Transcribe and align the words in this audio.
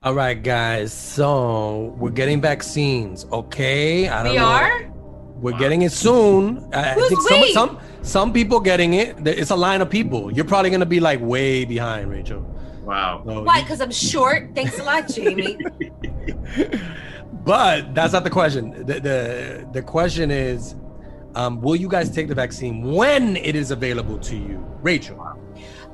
All 0.00 0.14
right, 0.14 0.40
guys. 0.40 0.92
So 0.92 1.92
we're 1.98 2.10
getting 2.12 2.40
vaccines, 2.40 3.26
okay? 3.32 4.08
I 4.08 4.22
don't 4.22 4.32
We 4.32 4.38
know. 4.38 4.44
are? 4.46 4.92
We're 5.40 5.58
getting 5.58 5.82
it 5.82 5.90
soon. 5.90 6.68
I 6.72 6.92
I 6.92 6.94
think 6.94 7.20
some, 7.20 7.48
some 7.52 7.78
some 8.02 8.32
people 8.32 8.60
getting 8.60 8.94
it. 8.94 9.26
It's 9.26 9.50
a 9.50 9.56
line 9.56 9.80
of 9.80 9.90
people. 9.90 10.32
You're 10.32 10.44
probably 10.44 10.70
gonna 10.70 10.86
be 10.86 11.00
like 11.00 11.20
way 11.20 11.64
behind, 11.64 12.10
Rachel. 12.10 12.42
Wow. 12.84 13.22
So 13.26 13.42
Why? 13.42 13.60
Because 13.62 13.80
I'm 13.80 13.90
short. 13.90 14.50
Thanks 14.54 14.78
a 14.78 14.84
lot, 14.84 15.08
Jamie. 15.08 15.58
but 17.44 17.92
that's 17.92 18.12
not 18.12 18.22
the 18.22 18.30
question. 18.30 18.70
The 18.86 19.00
the, 19.00 19.68
the 19.72 19.82
question 19.82 20.30
is, 20.30 20.76
um, 21.34 21.60
will 21.60 21.76
you 21.76 21.88
guys 21.88 22.08
take 22.08 22.28
the 22.28 22.34
vaccine 22.36 22.82
when 22.82 23.36
it 23.36 23.56
is 23.56 23.72
available 23.72 24.18
to 24.18 24.36
you, 24.36 24.64
Rachel? 24.80 25.18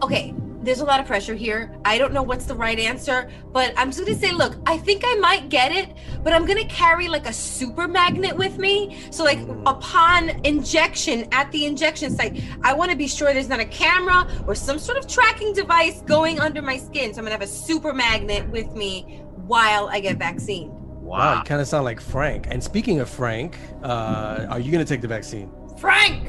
okay, 0.03 0.35
there's 0.65 0.81
a 0.81 0.85
lot 0.85 1.01
of 1.01 1.07
pressure 1.07 1.35
here. 1.35 1.75
I 1.85 1.99
don't 1.99 2.13
know 2.13 2.23
what's 2.23 2.47
the 2.47 2.55
right 2.55 2.79
answer, 2.79 3.31
but 3.53 3.75
I'm 3.77 3.91
just 3.91 4.05
gonna 4.05 4.19
say, 4.19 4.33
look, 4.33 4.57
I 4.67 4.79
think 4.79 5.03
I 5.05 5.15
might 5.17 5.49
get 5.49 5.73
it, 5.73 5.91
but 6.23 6.33
I'm 6.33 6.47
gonna 6.47 6.65
carry 6.67 7.09
like 7.09 7.27
a 7.27 7.33
super 7.33 7.87
magnet 7.87 8.37
with 8.37 8.59
me. 8.59 8.99
So, 9.11 9.25
like, 9.25 9.39
upon 9.67 10.31
injection 10.45 11.29
at 11.33 11.51
the 11.53 11.67
injection 11.67 12.11
site, 12.15 12.43
I 12.63 12.73
want 12.73 12.91
to 12.91 12.97
be 12.97 13.07
sure 13.07 13.33
there's 13.33 13.49
not 13.49 13.61
a 13.61 13.65
camera 13.67 14.27
or 14.47 14.55
some 14.55 14.79
sort 14.79 14.99
of 14.99 15.07
tracking 15.07 15.53
device 15.53 16.01
going 16.03 16.41
under 16.41 16.63
my 16.63 16.77
skin. 16.79 17.13
So, 17.15 17.19
I'm 17.19 17.25
gonna 17.25 17.33
have 17.33 17.43
a 17.43 17.47
super 17.47 17.93
magnet 17.93 18.49
with 18.51 18.73
me 18.75 19.23
while 19.47 19.89
I 19.89 20.01
get 20.01 20.17
vaccine. 20.19 20.71
Wow, 20.71 21.19
Wow. 21.19 21.39
you 21.39 21.45
kind 21.45 21.61
of 21.61 21.69
sound 21.69 21.85
like 21.85 22.01
Frank. 22.01 22.47
And 22.51 22.63
speaking 22.65 23.01
of 23.01 23.11
Frank, 23.11 23.59
uh, 23.83 24.47
are 24.49 24.59
you 24.59 24.73
gonna 24.73 24.85
take 24.85 25.03
the 25.03 25.09
vaccine? 25.09 25.51
Frank! 25.79 26.29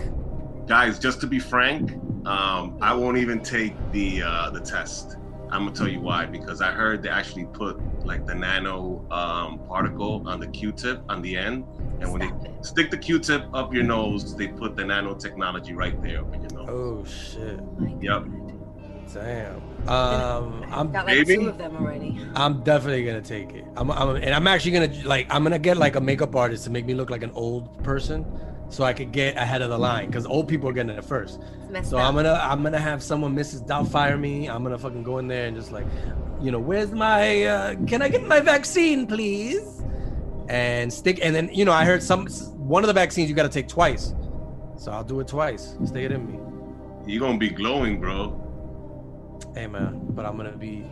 Guys, 0.68 1.00
just 1.00 1.22
to 1.22 1.28
be 1.28 1.40
frank, 1.40 1.92
um, 2.26 2.78
I 2.82 2.94
won't 2.94 3.18
even 3.18 3.42
take 3.42 3.74
the 3.92 4.24
uh, 4.24 4.50
the 4.50 4.60
test. 4.60 5.18
I'm 5.52 5.66
gonna 5.66 5.76
tell 5.76 5.88
you 5.88 6.00
why. 6.02 6.26
Because 6.26 6.62
I 6.62 6.72
heard 6.72 7.04
they 7.04 7.10
actually 7.10 7.46
put 7.46 7.80
like 8.06 8.26
the 8.26 8.36
nano 8.36 9.06
um, 9.12 9.60
particle 9.68 10.24
on 10.28 10.40
the 10.40 10.48
Q-tip 10.48 11.02
on 11.08 11.22
the 11.22 11.38
end, 11.38 11.66
and 12.02 12.12
when 12.12 12.22
Stop 12.22 12.42
they 12.44 12.50
it. 12.50 12.66
stick 12.66 12.92
the 12.92 12.98
Q-tip 12.98 13.46
up 13.54 13.74
your 13.74 13.84
nose, 13.84 14.36
they 14.36 14.48
put 14.48 14.76
the 14.76 14.84
nanotechnology 14.84 15.76
right 15.76 16.02
there 16.02 16.22
up 16.22 16.34
in 16.34 16.42
your 16.42 16.52
nose. 16.52 16.70
Oh 16.70 17.06
shit! 17.06 17.60
Yep. 18.02 18.26
Damn. 19.14 19.62
Um, 19.88 20.66
I'm 20.72 20.92
Got 20.92 21.06
like 21.06 21.20
Maybe. 21.20 21.36
two 21.38 21.48
of 21.48 21.58
them 21.58 21.78
already. 21.78 22.20
I'm 22.36 22.64
definitely 22.64 23.06
gonna 23.06 23.22
take 23.22 23.54
it. 23.54 23.64
I'm, 23.78 23.90
I'm 23.92 24.16
and 24.16 24.34
I'm 24.34 24.48
actually 24.48 24.72
gonna 24.72 24.94
like 25.06 25.28
I'm 25.30 25.44
gonna 25.44 25.60
get 25.60 25.78
like 25.78 25.96
a 25.96 26.02
makeup 26.02 26.36
artist 26.36 26.64
to 26.66 26.70
make 26.70 26.86
me 26.86 26.96
look 26.96 27.10
like 27.10 27.24
an 27.24 27.32
old 27.36 27.82
person, 27.84 28.26
so 28.70 28.84
I 28.84 28.94
could 28.94 29.12
get 29.12 29.38
ahead 29.38 29.62
of 29.62 29.70
the 29.70 29.78
line 29.78 30.08
because 30.08 30.26
old 30.26 30.48
people 30.48 30.68
are 30.70 30.74
getting 30.74 30.96
it 30.98 31.04
first. 31.06 31.40
So 31.84 31.98
up. 31.98 32.08
I'm 32.08 32.16
gonna 32.16 32.40
I'm 32.42 32.64
gonna 32.64 32.80
have 32.80 33.02
someone 33.04 33.36
Mrs. 33.36 33.68
Doubtfire 33.68 34.20
me. 34.20 34.48
I'm 34.50 34.64
gonna 34.64 34.78
fucking 34.78 35.04
go 35.04 35.18
in 35.20 35.28
there 35.28 35.48
and 35.48 35.56
just 35.56 35.72
like, 35.72 35.86
you 36.42 36.52
know, 36.52 36.60
where's 36.60 36.92
my 36.92 37.44
uh, 37.44 37.76
can 37.88 38.02
I 38.02 38.10
get 38.10 38.24
my 38.26 38.40
vaccine, 38.40 39.06
please? 39.08 39.82
And 40.48 40.92
stick 40.94 41.20
and 41.24 41.36
then 41.36 41.50
you 41.54 41.66
know 41.66 41.72
I 41.74 41.86
heard 41.86 42.02
some 42.04 42.28
one 42.28 42.84
of 42.84 42.88
the 42.88 42.94
vaccines 42.94 43.30
you 43.30 43.36
got 43.36 43.44
to 43.44 43.50
take 43.50 43.68
twice, 43.68 44.14
so 44.78 44.92
I'll 44.92 45.04
do 45.04 45.20
it 45.20 45.28
twice. 45.28 45.76
Stick 45.86 46.04
it 46.06 46.12
in 46.12 46.26
me. 46.32 46.40
You're 47.12 47.20
gonna 47.22 47.38
be 47.38 47.50
glowing, 47.50 48.00
bro. 48.00 48.42
Hey 49.54 49.68
man, 49.68 50.00
but 50.10 50.26
I'm 50.26 50.38
gonna 50.38 50.52
be 50.58 50.86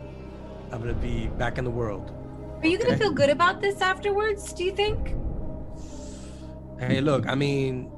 I'm 0.72 0.80
gonna 0.80 0.92
be 0.94 1.28
back 1.38 1.56
in 1.58 1.64
the 1.64 1.70
world. 1.70 2.12
Are 2.62 2.66
you 2.66 2.78
gonna 2.78 2.90
Okay. 2.94 3.00
feel 3.00 3.12
good 3.12 3.30
about 3.30 3.60
this 3.60 3.80
afterwards? 3.80 4.52
Do 4.52 4.64
you 4.64 4.72
think? 4.72 5.14
Hey, 6.78 7.00
look, 7.00 7.26
I 7.26 7.34
mean, 7.34 7.90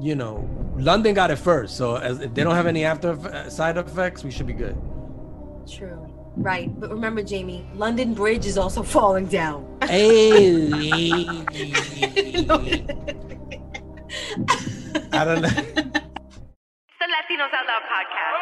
you 0.00 0.14
know, 0.14 0.48
London 0.76 1.14
got 1.14 1.30
it 1.30 1.36
first, 1.36 1.76
so 1.76 1.96
as, 1.96 2.20
if 2.20 2.34
they 2.34 2.44
don't 2.44 2.54
have 2.54 2.66
any 2.66 2.84
after 2.84 3.10
uh, 3.12 3.48
side 3.48 3.76
effects, 3.76 4.24
we 4.24 4.30
should 4.30 4.46
be 4.46 4.52
good. 4.52 4.76
True. 5.68 6.08
Right. 6.36 6.68
But 6.80 6.90
remember, 6.90 7.22
Jamie, 7.22 7.66
London 7.74 8.14
Bridge 8.14 8.46
is 8.46 8.56
also 8.56 8.82
falling 8.94 9.26
down. 9.26 9.66
Hey, 9.82 10.66
I 15.12 15.24
don't 15.24 15.42
know. 15.42 15.48
It's 15.48 16.98
The 16.98 17.06
Latinos 17.08 17.52
Out 17.52 17.66
Loud 17.66 17.82
podcast. 17.90 18.41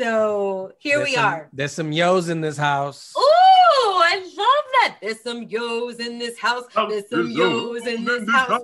So 0.00 0.72
here 0.78 0.98
There's 0.98 1.08
we 1.08 1.14
some- 1.14 1.24
are. 1.24 1.48
There's 1.52 1.72
some 1.72 1.92
yos 1.92 2.28
in 2.28 2.40
this 2.40 2.56
house. 2.56 3.12
Ooh, 3.16 3.20
I 3.20 4.16
love 4.36 4.64
that. 4.80 4.96
There's 5.02 5.20
some 5.20 5.42
yos 5.44 5.96
in 5.96 6.18
this 6.18 6.38
house. 6.38 6.64
There's 6.74 7.08
some 7.10 7.30
yos 7.30 7.86
in 7.86 8.04
this 8.04 8.28
house. 8.30 8.62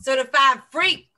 Certified 0.00 0.60
freak. 0.70 1.08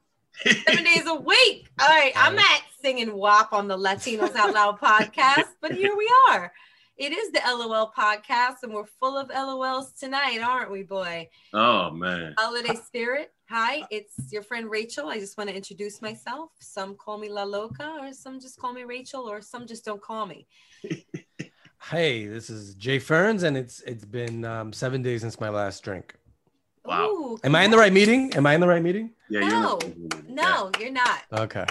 Seven 0.66 0.84
days 0.84 1.06
a 1.06 1.14
week. 1.14 1.68
All 1.80 1.88
right, 1.88 2.12
I'm 2.16 2.38
at 2.38 2.62
singing 2.82 3.16
WAP 3.16 3.52
on 3.52 3.68
the 3.68 3.76
Latinos 3.78 4.34
Out 4.34 4.52
Loud 4.52 4.80
podcast, 4.80 5.44
but 5.62 5.72
here 5.80 5.96
we 5.96 6.10
are. 6.30 6.52
It 6.96 7.12
is 7.12 7.32
the 7.32 7.40
LOL 7.46 7.90
podcast, 7.96 8.56
and 8.62 8.72
we're 8.72 8.84
full 9.00 9.16
of 9.16 9.28
LOLs 9.28 9.98
tonight, 9.98 10.40
aren't 10.40 10.70
we, 10.70 10.82
boy? 10.82 11.28
Oh 11.52 11.90
man. 11.90 12.34
Holiday 12.38 12.74
spirit. 12.84 13.32
Hi, 13.56 13.84
it's 13.88 14.32
your 14.32 14.42
friend 14.42 14.68
Rachel. 14.68 15.06
I 15.06 15.20
just 15.20 15.38
want 15.38 15.48
to 15.48 15.54
introduce 15.54 16.02
myself. 16.02 16.50
Some 16.58 16.96
call 16.96 17.18
me 17.18 17.28
La 17.28 17.44
Loca, 17.44 17.98
or 18.00 18.12
some 18.12 18.40
just 18.40 18.58
call 18.58 18.72
me 18.72 18.82
Rachel, 18.82 19.30
or 19.30 19.40
some 19.40 19.64
just 19.64 19.84
don't 19.84 20.02
call 20.02 20.26
me. 20.26 20.46
Hey, 21.90 22.26
this 22.26 22.48
is 22.50 22.74
Jay 22.76 22.98
Ferns, 22.98 23.42
and 23.42 23.56
it's 23.56 23.80
it's 23.82 24.04
been 24.06 24.44
um, 24.44 24.72
seven 24.72 25.02
days 25.02 25.20
since 25.20 25.38
my 25.38 25.50
last 25.50 25.84
drink. 25.84 26.16
Wow. 26.84 27.10
Ooh, 27.10 27.38
Am 27.44 27.54
I 27.54 27.62
in 27.62 27.70
the 27.70 27.76
right 27.76 27.92
meeting? 27.92 28.34
Am 28.34 28.46
I 28.46 28.54
in 28.54 28.60
the 28.60 28.66
right 28.66 28.82
meeting? 28.82 29.10
Yeah, 29.28 29.40
No, 29.40 29.78
you're 29.82 30.22
No, 30.30 30.70
you're 30.80 30.90
not. 30.90 31.22
Okay. 31.32 31.66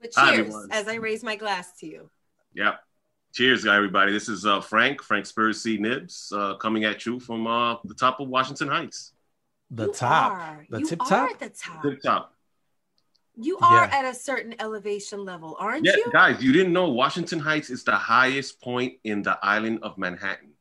But 0.00 0.10
Hi, 0.16 0.34
cheers 0.34 0.40
everyone. 0.40 0.68
as 0.72 0.88
I 0.88 0.96
raise 0.96 1.22
my 1.22 1.36
glass 1.36 1.78
to 1.78 1.86
you. 1.86 2.10
Yeah. 2.54 2.74
Cheers, 3.32 3.66
everybody. 3.66 4.12
This 4.12 4.28
is 4.28 4.44
uh, 4.44 4.60
Frank, 4.60 5.00
Frankspiracy 5.00 5.78
News, 5.78 6.32
uh, 6.34 6.56
coming 6.56 6.84
at 6.84 7.06
you 7.06 7.20
from 7.20 7.46
uh, 7.46 7.76
the 7.84 7.94
top 7.94 8.18
of 8.18 8.28
Washington 8.28 8.68
Heights. 8.68 9.12
The 9.70 9.86
You 9.86 9.92
top. 9.92 10.32
are. 10.32 10.66
The 10.70 10.78
You 10.80 10.86
tip 10.86 11.00
are 11.02 11.08
top. 11.08 11.30
at 11.30 11.38
the 11.40 11.48
top. 11.50 11.82
Tip 11.82 12.00
top. 12.02 12.32
You 13.38 13.58
are 13.58 13.84
Yeah. 13.86 13.98
at 13.98 14.04
a 14.06 14.14
certain 14.14 14.54
elevation 14.60 15.24
level, 15.24 15.56
aren't 15.58 15.84
Yeah, 15.84 15.96
you? 15.96 16.10
guys, 16.12 16.42
you 16.42 16.52
didn't 16.52 16.72
know 16.72 16.88
Washington 16.88 17.38
Heights 17.38 17.68
is 17.68 17.84
the 17.84 17.96
highest 17.96 18.60
point 18.62 18.94
in 19.04 19.22
the 19.22 19.38
island 19.42 19.80
of 19.82 19.98
Manhattan. 19.98 20.52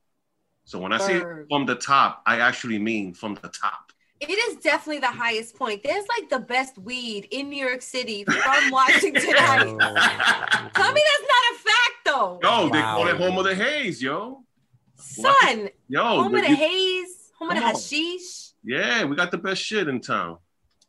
So 0.66 0.80
when 0.80 0.92
I 0.92 0.98
say 0.98 1.22
from 1.50 1.66
the 1.66 1.75
top, 1.75 2.22
I 2.25 2.40
actually 2.40 2.80
mean 2.80 3.13
from 3.13 3.36
the 3.36 3.48
top. 3.50 3.92
It 4.19 4.30
is 4.31 4.56
definitely 4.57 5.00
the 5.00 5.08
highest 5.08 5.56
point. 5.56 5.84
There's 5.84 6.06
like 6.18 6.30
the 6.30 6.40
best 6.40 6.78
weed 6.80 7.28
in 7.31 7.50
New 7.50 7.63
York 7.66 7.81
City 7.84 8.24
from 8.25 8.72
Washington 8.72 9.36
oh. 9.38 9.42
Heights. 9.42 9.72
Oh. 9.72 10.69
Tell 10.74 10.92
me 10.92 11.01
that's 11.06 11.28
not 11.34 11.44
a 11.51 11.58
fact, 11.60 11.98
though. 12.06 12.40
Yo, 12.42 12.69
they 12.69 12.81
call 12.81 13.08
it 13.08 13.18
home 13.18 13.38
of 13.38 13.46
the 13.46 13.56
haze, 13.56 14.01
yo. 14.01 14.44
Son, 14.98 15.69
Yo, 15.88 16.01
home 16.04 16.34
of 16.34 16.42
the 16.42 16.50
you- 16.50 16.56
haze, 16.56 17.31
home 17.38 17.50
of 17.51 17.56
the 17.56 17.62
Come 17.62 17.69
on. 17.69 17.75
hashish. 17.75 18.44
Yeah, 18.65 19.03
we 19.06 19.15
got 19.15 19.31
the 19.31 19.38
best 19.38 19.62
shit 19.62 19.88
in 19.88 20.01
town. 20.01 20.38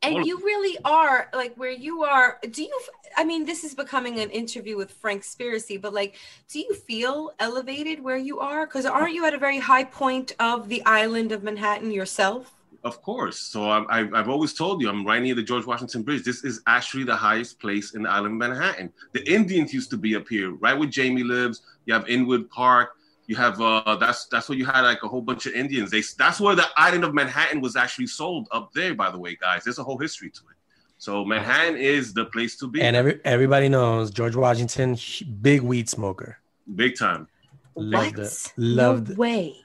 All 0.02 0.10
And 0.10 0.20
of- 0.20 0.26
you 0.26 0.38
really 0.38 0.78
are 0.84 1.28
like 1.34 1.54
where 1.56 1.70
you 1.70 2.04
are. 2.04 2.38
Do 2.50 2.62
you? 2.62 2.80
I 3.16 3.24
mean, 3.24 3.44
this 3.44 3.64
is 3.64 3.74
becoming 3.74 4.18
an 4.20 4.30
interview 4.30 4.76
with 4.76 5.00
Frankspiracy, 5.00 5.80
but 5.80 5.94
like, 5.94 6.16
do 6.48 6.58
you 6.60 6.74
feel 6.74 7.32
elevated 7.38 8.02
where 8.02 8.18
you 8.18 8.40
are? 8.40 8.66
Because 8.66 8.86
aren't 8.86 9.14
you 9.14 9.24
at 9.24 9.34
a 9.34 9.38
very 9.38 9.58
high 9.58 9.84
point 9.84 10.34
of 10.38 10.68
the 10.68 10.84
island 10.84 11.32
of 11.32 11.42
Manhattan 11.42 11.90
yourself? 11.90 12.52
Of 12.84 13.02
course. 13.02 13.38
So 13.38 13.68
I, 13.68 13.84
I, 13.88 13.98
I've 14.14 14.28
always 14.28 14.52
told 14.54 14.80
you, 14.80 14.88
I'm 14.88 15.04
right 15.04 15.20
near 15.20 15.34
the 15.34 15.42
George 15.42 15.66
Washington 15.66 16.02
Bridge. 16.02 16.22
This 16.22 16.44
is 16.44 16.60
actually 16.66 17.04
the 17.04 17.16
highest 17.16 17.58
place 17.58 17.94
in 17.94 18.02
the 18.02 18.10
island 18.10 18.34
of 18.40 18.48
Manhattan. 18.48 18.92
The 19.12 19.28
Indians 19.28 19.74
used 19.74 19.90
to 19.90 19.96
be 19.96 20.14
up 20.14 20.28
here, 20.28 20.52
right 20.52 20.78
where 20.78 20.88
Jamie 20.88 21.24
lives. 21.24 21.62
You 21.86 21.94
have 21.94 22.08
Inwood 22.08 22.48
Park. 22.50 22.95
You 23.28 23.36
have 23.36 23.60
uh, 23.60 23.96
that's 23.96 24.26
that's 24.26 24.48
where 24.48 24.56
you 24.56 24.64
had 24.64 24.82
like 24.82 25.02
a 25.02 25.08
whole 25.08 25.20
bunch 25.22 25.46
of 25.46 25.54
Indians. 25.54 25.90
They 25.90 26.02
that's 26.16 26.40
where 26.40 26.54
the 26.54 26.66
island 26.76 27.04
of 27.04 27.14
Manhattan 27.14 27.60
was 27.60 27.76
actually 27.76 28.06
sold 28.06 28.48
up 28.52 28.72
there. 28.72 28.94
By 28.94 29.10
the 29.10 29.18
way, 29.18 29.36
guys, 29.36 29.64
there's 29.64 29.78
a 29.78 29.84
whole 29.84 29.98
history 29.98 30.30
to 30.30 30.40
it. 30.50 30.56
So 30.98 31.24
Manhattan 31.24 31.76
is 31.76 32.14
the 32.14 32.24
place 32.26 32.56
to 32.56 32.68
be, 32.68 32.80
And 32.80 32.96
every, 32.96 33.20
everybody 33.24 33.68
knows 33.68 34.10
George 34.10 34.34
Washington, 34.34 34.96
big 35.42 35.60
weed 35.60 35.90
smoker. 35.90 36.38
big 36.74 36.96
time. 36.98 37.28
Loved 37.74 38.16
what? 38.16 38.26
it. 38.26 38.52
Loved 38.56 39.08
no 39.08 39.12
it. 39.12 39.18
way. 39.18 39.56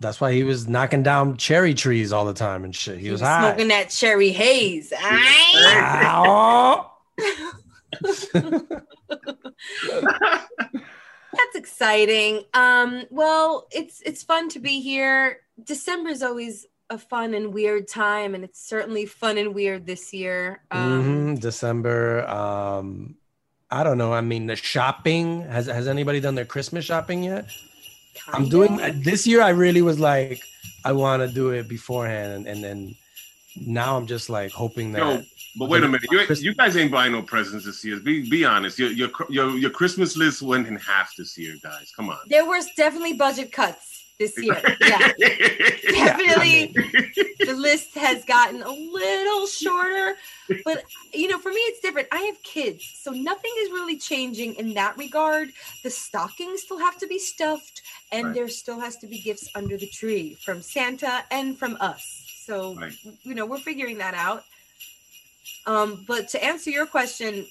That's 0.00 0.20
why 0.20 0.32
he 0.32 0.42
was 0.42 0.66
knocking 0.66 1.04
down 1.04 1.36
cherry 1.36 1.74
trees 1.74 2.12
all 2.12 2.24
the 2.24 2.34
time 2.34 2.64
and 2.64 2.74
shit. 2.74 2.96
He, 2.98 3.04
He 3.04 3.10
was, 3.12 3.20
was 3.20 3.28
high. 3.28 3.50
smoking 3.50 3.68
that 3.68 3.90
cherry 3.90 4.30
haze. 4.32 4.92
Aye. 11.40 11.42
Ow. 11.42 11.46
That's 11.46 11.56
exciting. 11.56 12.44
Um, 12.54 13.04
well, 13.10 13.66
it's 13.70 14.00
it's 14.02 14.22
fun 14.22 14.48
to 14.50 14.58
be 14.60 14.80
here. 14.80 15.38
December 15.62 16.10
is 16.10 16.22
always 16.22 16.66
a 16.88 16.98
fun 16.98 17.34
and 17.34 17.54
weird 17.54 17.86
time, 17.88 18.34
and 18.34 18.42
it's 18.44 18.60
certainly 18.66 19.06
fun 19.06 19.38
and 19.38 19.54
weird 19.54 19.86
this 19.86 20.12
year. 20.12 20.62
Um, 20.70 21.36
Mhm, 21.36 21.40
December. 21.40 22.26
Um, 22.28 23.16
I 23.70 23.84
don't 23.84 23.98
know. 23.98 24.12
I 24.12 24.20
mean, 24.20 24.46
the 24.46 24.56
shopping 24.56 25.42
has 25.42 25.66
has 25.66 25.86
anybody 25.86 26.20
done 26.20 26.34
their 26.34 26.44
Christmas 26.44 26.84
shopping 26.84 27.22
yet? 27.22 27.46
I'm 28.32 28.48
doing 28.48 28.76
this 29.02 29.26
year. 29.26 29.40
I 29.40 29.50
really 29.50 29.82
was 29.82 29.98
like, 30.00 30.42
I 30.84 30.92
want 30.92 31.22
to 31.22 31.32
do 31.32 31.50
it 31.50 31.68
beforehand, 31.68 32.32
and, 32.32 32.46
and 32.46 32.64
then 32.64 32.96
now 33.56 33.96
I'm 33.96 34.06
just 34.06 34.28
like 34.28 34.50
hoping 34.50 34.92
that. 34.92 34.98
Yo, 35.00 35.22
but 35.56 35.68
wait 35.68 35.82
a 35.82 35.88
minute, 35.88 36.06
you, 36.10 36.20
you 36.36 36.54
guys 36.54 36.76
ain't 36.76 36.90
buying 36.92 37.12
no 37.12 37.22
presents 37.22 37.64
this 37.64 37.84
year. 37.84 37.98
Be 38.00 38.28
be 38.28 38.44
honest. 38.44 38.78
Your 38.78 38.90
your 38.90 39.10
your 39.28 39.50
your 39.58 39.70
Christmas 39.70 40.16
list 40.16 40.42
went 40.42 40.66
in 40.68 40.76
half 40.76 41.12
this 41.16 41.36
year, 41.36 41.56
guys. 41.62 41.92
Come 41.94 42.08
on. 42.10 42.18
There 42.28 42.46
was 42.46 42.66
definitely 42.76 43.14
budget 43.14 43.52
cuts 43.52 44.04
this 44.18 44.36
year. 44.42 44.62
Yeah, 44.80 45.12
definitely. 46.16 46.74
the 47.44 47.54
list 47.54 47.94
has 47.96 48.24
gotten 48.24 48.62
a 48.62 48.70
little 48.70 49.46
shorter, 49.46 50.14
but 50.64 50.84
you 51.12 51.28
know, 51.28 51.38
for 51.38 51.50
me, 51.50 51.60
it's 51.60 51.80
different. 51.80 52.08
I 52.12 52.20
have 52.22 52.42
kids, 52.42 52.84
so 53.02 53.10
nothing 53.12 53.50
is 53.60 53.70
really 53.70 53.96
changing 53.98 54.54
in 54.54 54.74
that 54.74 54.96
regard. 54.98 55.50
The 55.82 55.90
stockings 55.90 56.62
still 56.62 56.78
have 56.78 56.96
to 56.98 57.06
be 57.06 57.18
stuffed, 57.18 57.82
and 58.12 58.26
Right. 58.28 58.34
there 58.34 58.48
still 58.48 58.78
has 58.80 58.96
to 58.98 59.06
be 59.06 59.18
gifts 59.18 59.48
under 59.54 59.76
the 59.76 59.86
tree 59.88 60.34
from 60.44 60.62
Santa 60.62 61.24
and 61.30 61.58
from 61.58 61.76
us. 61.80 62.24
So, 62.44 62.74
Right. 62.74 62.92
you 63.22 63.34
know, 63.34 63.46
we're 63.46 63.58
figuring 63.58 63.98
that 63.98 64.14
out. 64.14 64.44
Um, 65.66 66.04
but 66.06 66.28
to 66.28 66.44
answer 66.44 66.70
your 66.70 66.86
question, 66.86 67.46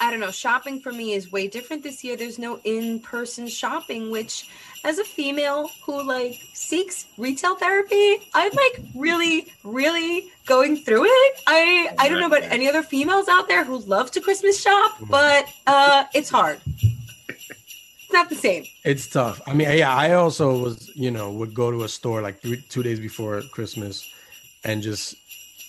I 0.00 0.10
don't 0.10 0.20
know. 0.20 0.30
Shopping 0.30 0.80
for 0.80 0.92
me 0.92 1.12
is 1.12 1.32
way 1.32 1.48
different 1.48 1.82
this 1.82 2.04
year. 2.04 2.16
There's 2.16 2.38
no 2.38 2.60
in-person 2.64 3.48
shopping, 3.48 4.10
which, 4.10 4.48
as 4.84 4.98
a 4.98 5.04
female 5.04 5.70
who 5.84 6.02
like 6.02 6.38
seeks 6.54 7.06
retail 7.18 7.56
therapy, 7.56 8.18
I'm 8.32 8.52
like 8.52 8.80
really, 8.94 9.48
really 9.64 10.30
going 10.46 10.76
through 10.76 11.04
it. 11.04 11.40
I 11.48 11.94
I 11.98 12.08
don't 12.08 12.20
know 12.20 12.28
about 12.28 12.44
any 12.44 12.68
other 12.68 12.84
females 12.84 13.28
out 13.28 13.48
there 13.48 13.64
who 13.64 13.78
love 13.78 14.12
to 14.12 14.20
Christmas 14.20 14.60
shop, 14.60 14.92
but 15.10 15.46
uh, 15.66 16.04
it's 16.14 16.30
hard. 16.30 16.60
It's 17.28 18.12
not 18.12 18.28
the 18.30 18.36
same. 18.36 18.64
It's 18.84 19.06
tough. 19.08 19.40
I 19.46 19.52
mean, 19.52 19.68
yeah, 19.76 19.94
I 19.94 20.14
also 20.14 20.56
was, 20.56 20.90
you 20.94 21.10
know, 21.10 21.30
would 21.32 21.52
go 21.54 21.70
to 21.70 21.82
a 21.82 21.88
store 21.88 22.22
like 22.22 22.40
three, 22.40 22.64
two 22.68 22.82
days 22.82 23.00
before 23.00 23.42
Christmas 23.52 24.08
and 24.64 24.80
just, 24.80 25.16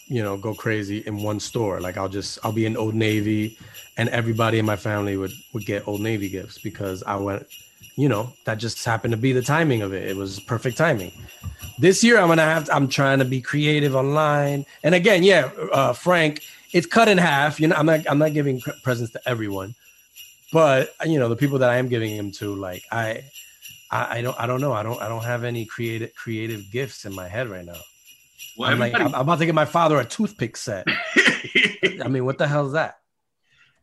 you 0.10 0.22
know, 0.22 0.38
go 0.38 0.54
crazy 0.54 1.00
in 1.06 1.24
one 1.24 1.40
store. 1.40 1.80
Like 1.80 1.98
I'll 1.98 2.10
just, 2.10 2.40
I'll 2.44 2.52
be 2.52 2.66
in 2.66 2.76
Old 2.76 2.96
Navy 2.96 3.58
and 3.98 4.10
everybody 4.10 4.60
in 4.60 4.66
my 4.66 4.76
family 4.76 5.16
would, 5.18 5.32
would 5.54 5.66
get 5.66 5.88
Old 5.88 6.02
Navy 6.02 6.30
gifts 6.30 6.58
because 6.58 7.04
I 7.04 7.16
went, 7.16 7.48
you 7.96 8.10
know, 8.10 8.34
that 8.46 8.58
just 8.58 8.84
happened 8.84 9.12
to 9.12 9.18
be 9.18 9.34
the 9.34 9.42
timing 9.42 9.82
of 9.82 9.94
it. 9.94 10.08
It 10.08 10.18
was 10.18 10.40
perfect 10.40 10.78
timing. 10.78 11.12
This 11.78 12.04
year 12.04 12.20
I'm 12.20 12.36
to 12.36 12.42
have, 12.42 12.70
I'm 12.72 12.90
trying 12.90 13.20
to 13.20 13.26
be 13.26 13.42
creative 13.42 13.96
online. 13.96 14.66
And 14.84 14.96
again, 14.96 15.24
yeah, 15.24 15.52
uh, 15.72 15.94
Frank, 15.94 16.44
it's 16.74 16.88
cut 16.88 17.08
in 17.08 17.18
half. 17.18 17.60
You 17.60 17.68
know, 17.68 17.76
I'm 17.76 17.86
not, 17.86 18.10
I'm 18.10 18.20
not 18.20 18.34
giving 18.34 18.62
presents 18.84 19.14
to 19.14 19.22
everyone 19.26 19.76
but 20.52 20.94
you 21.06 21.20
know 21.20 21.30
the 21.30 21.36
people 21.36 21.60
that 21.60 21.70
I 21.70 21.78
am 21.78 21.88
giving 21.88 22.16
them 22.16 22.32
to, 22.34 22.56
like 22.56 22.84
I, 22.92 23.24
I, 23.92 24.20
I 24.20 24.22
don't, 24.22 24.40
I 24.40 24.48
don't 24.48 24.62
know, 24.62 24.74
I 24.74 24.84
don't, 24.84 25.02
I 25.02 25.08
don't 25.08 25.24
have 25.24 25.44
any 25.44 25.66
creative 25.66 26.14
creative 26.16 26.72
gifts 26.72 27.06
in 27.06 27.14
my 27.14 27.28
head 27.28 27.48
right 27.50 27.66
now. 27.66 27.80
Well, 28.60 28.70
I'm 28.70 28.78
like, 28.80 28.94
I'm, 28.94 29.16
I'm 29.16 29.22
about 29.22 29.40
to 29.40 29.46
get 29.46 29.56
my 29.56 29.66
father 29.66 29.98
a 30.00 30.06
toothpick 30.06 30.58
set. 30.58 30.86
I 32.04 32.08
mean, 32.10 32.26
what 32.26 32.38
the 32.38 32.48
hell 32.48 32.68
is 32.68 32.74
that? 32.74 32.98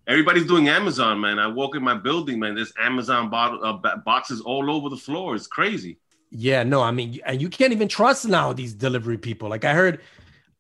everybody's 0.07 0.47
doing 0.47 0.69
Amazon, 0.69 1.21
man. 1.21 1.39
I 1.39 1.49
walk 1.49 1.75
in 1.75 1.83
my 1.83 1.95
building, 1.95 2.39
man. 2.39 2.55
There's 2.55 2.73
Amazon 2.81 3.29
bottle, 3.29 3.65
uh, 3.65 3.97
boxes 4.05 4.41
all 4.41 4.71
over 4.71 4.89
the 4.89 4.97
floor. 4.97 5.35
It's 5.35 5.49
crazy. 5.49 5.99
Yeah, 6.31 6.63
no, 6.63 6.83
I 6.83 6.91
mean, 6.91 7.21
and 7.25 7.41
you 7.41 7.49
can't 7.49 7.73
even 7.73 7.89
trust 7.89 8.29
now 8.29 8.53
these 8.53 8.73
delivery 8.75 9.19
people. 9.19 9.49
Like 9.49 9.65
I 9.65 9.75
heard, 9.75 10.01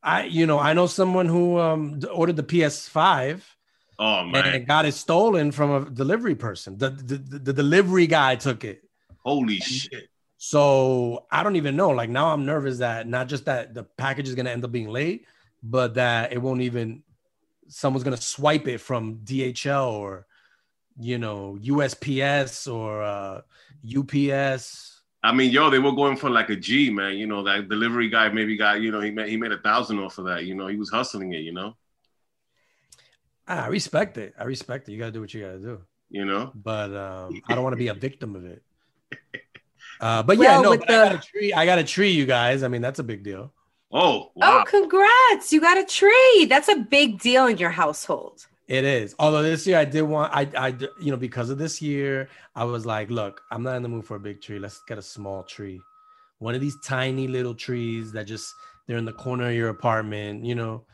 I, 0.03 0.25
you 0.25 0.47
know, 0.47 0.59
I 0.59 0.73
know 0.73 0.87
someone 0.87 1.27
who 1.27 1.59
um 1.59 2.01
ordered 2.12 2.37
the 2.37 2.43
PS5 2.43 3.43
Oh 3.99 4.25
man, 4.25 4.55
it 4.55 4.67
got 4.67 4.85
it 4.85 4.93
stolen 4.93 5.53
from 5.53 5.71
a 5.71 5.91
delivery 5.91 6.35
person. 6.35 6.76
The, 6.76 6.90
the 6.90 7.17
the 7.17 7.38
the 7.38 7.52
delivery 7.52 8.07
guy 8.07 8.37
took 8.37 8.62
it. 8.64 8.83
holy 9.25 9.59
shit! 9.59 10.09
So 10.49 11.26
I 11.29 11.43
don't 11.43 11.57
even 11.57 11.75
know. 11.75 11.91
Like 11.91 12.09
now 12.09 12.29
I'm 12.33 12.47
nervous 12.47 12.79
that 12.79 13.09
not 13.09 13.26
just 13.26 13.47
that 13.47 13.75
the 13.75 13.83
package 13.83 14.29
is 14.29 14.37
gonna 14.37 14.50
end 14.50 14.65
up 14.65 14.71
being 14.71 14.88
late, 14.88 15.26
but 15.61 15.95
that 15.95 16.33
it 16.33 16.38
won't 16.41 16.61
even 16.61 17.03
someone's 17.67 18.05
gonna 18.05 18.17
swipe 18.17 18.69
it 18.69 18.79
from 18.79 19.17
DHL 19.25 19.91
or 19.95 20.25
you 21.00 21.19
know 21.19 21.59
USPS 21.61 22.73
or 22.73 23.03
uh, 23.03 23.41
UPS. 23.99 25.03
I 25.25 25.33
mean, 25.33 25.50
yo, 25.50 25.69
they 25.69 25.81
were 25.81 25.91
going 25.91 26.17
for 26.17 26.31
like 26.31 26.49
a 26.49 26.55
G, 26.55 26.91
man. 26.91 27.17
You 27.17 27.26
know, 27.26 27.43
that 27.43 27.69
delivery 27.69 28.09
guy 28.09 28.29
maybe 28.29 28.57
got, 28.57 28.81
you 28.81 28.93
know, 28.93 29.00
he 29.00 29.11
made 29.11 29.29
he 29.29 29.37
made 29.37 29.50
a 29.50 29.59
thousand 29.59 29.99
off 29.99 30.19
of 30.19 30.26
that. 30.26 30.45
You 30.45 30.55
know, 30.55 30.69
he 30.69 30.76
was 30.76 30.91
hustling 30.91 31.33
it. 31.33 31.41
You 31.41 31.55
know, 31.55 31.76
Ah, 33.49 33.65
I 33.65 33.67
respect 33.67 34.17
it. 34.17 34.33
I 34.38 34.45
respect 34.45 34.88
it. 34.88 34.93
You 34.93 34.99
gotta 35.00 35.11
do 35.11 35.21
what 35.21 35.35
you 35.35 35.41
gotta 35.41 35.59
do. 35.59 35.83
you 36.09 36.25
know. 36.25 36.53
But 36.55 36.95
um, 36.95 37.43
I 37.49 37.57
don't 37.57 37.65
want 37.65 37.73
to 37.73 37.79
be 37.79 37.88
a 37.88 37.95
victim 37.95 38.37
of 38.37 38.45
it. 38.45 38.62
Uh, 40.00 40.23
but 40.23 40.38
yeah, 40.38 40.61
no, 40.61 40.71
with 40.71 40.81
but 40.81 40.91
I 40.91 41.09
got 41.09 41.15
a 41.15 41.26
tree. 41.26 41.53
I 41.53 41.67
got 41.67 41.79
a 41.79 41.85
tree, 41.85 42.11
you 42.11 42.26
guys. 42.26 42.62
I 42.62 42.69
mean, 42.69 42.83
that's 42.83 42.99
a 42.99 43.05
big 43.05 43.23
deal. 43.23 43.53
Oh 43.93 44.31
wow! 44.35 44.61
Oh, 44.61 44.65
congrats! 44.67 45.53
You 45.53 45.61
got 45.61 45.79
a 45.79 45.85
tree. 45.85 46.47
That's 46.49 46.69
a 46.69 46.76
big 46.76 47.21
deal 47.21 47.47
in 47.47 47.57
your 47.59 47.71
household. 47.71 48.47
It 48.69 48.85
is. 48.85 49.15
Although 49.19 49.43
this 49.43 49.67
year 49.67 49.79
I 49.79 49.85
did 49.85 50.03
want, 50.03 50.33
I, 50.35 50.49
I, 50.57 50.69
you 51.00 51.12
know, 51.12 51.17
because 51.17 51.50
of 51.50 51.59
this 51.59 51.81
year, 51.81 52.29
I 52.57 52.65
was 52.65 52.85
like, 52.85 53.11
look, 53.11 53.41
I'm 53.53 53.62
not 53.62 53.76
in 53.76 53.83
the 53.83 53.88
mood 53.88 54.05
for 54.05 54.17
a 54.17 54.21
big 54.21 54.43
tree. 54.43 54.59
Let's 54.59 54.83
get 54.88 54.99
a 54.99 55.03
small 55.03 55.45
tree. 55.45 55.81
One 56.38 56.57
of 56.57 56.61
these 56.61 56.76
tiny 56.85 57.29
little 57.29 57.55
trees 57.55 58.11
that 58.12 58.25
just 58.25 58.53
they're 58.87 58.99
in 58.99 59.05
the 59.05 59.12
corner 59.12 59.49
of 59.49 59.55
your 59.55 59.69
apartment, 59.69 60.45
you 60.45 60.57
know. 60.57 60.85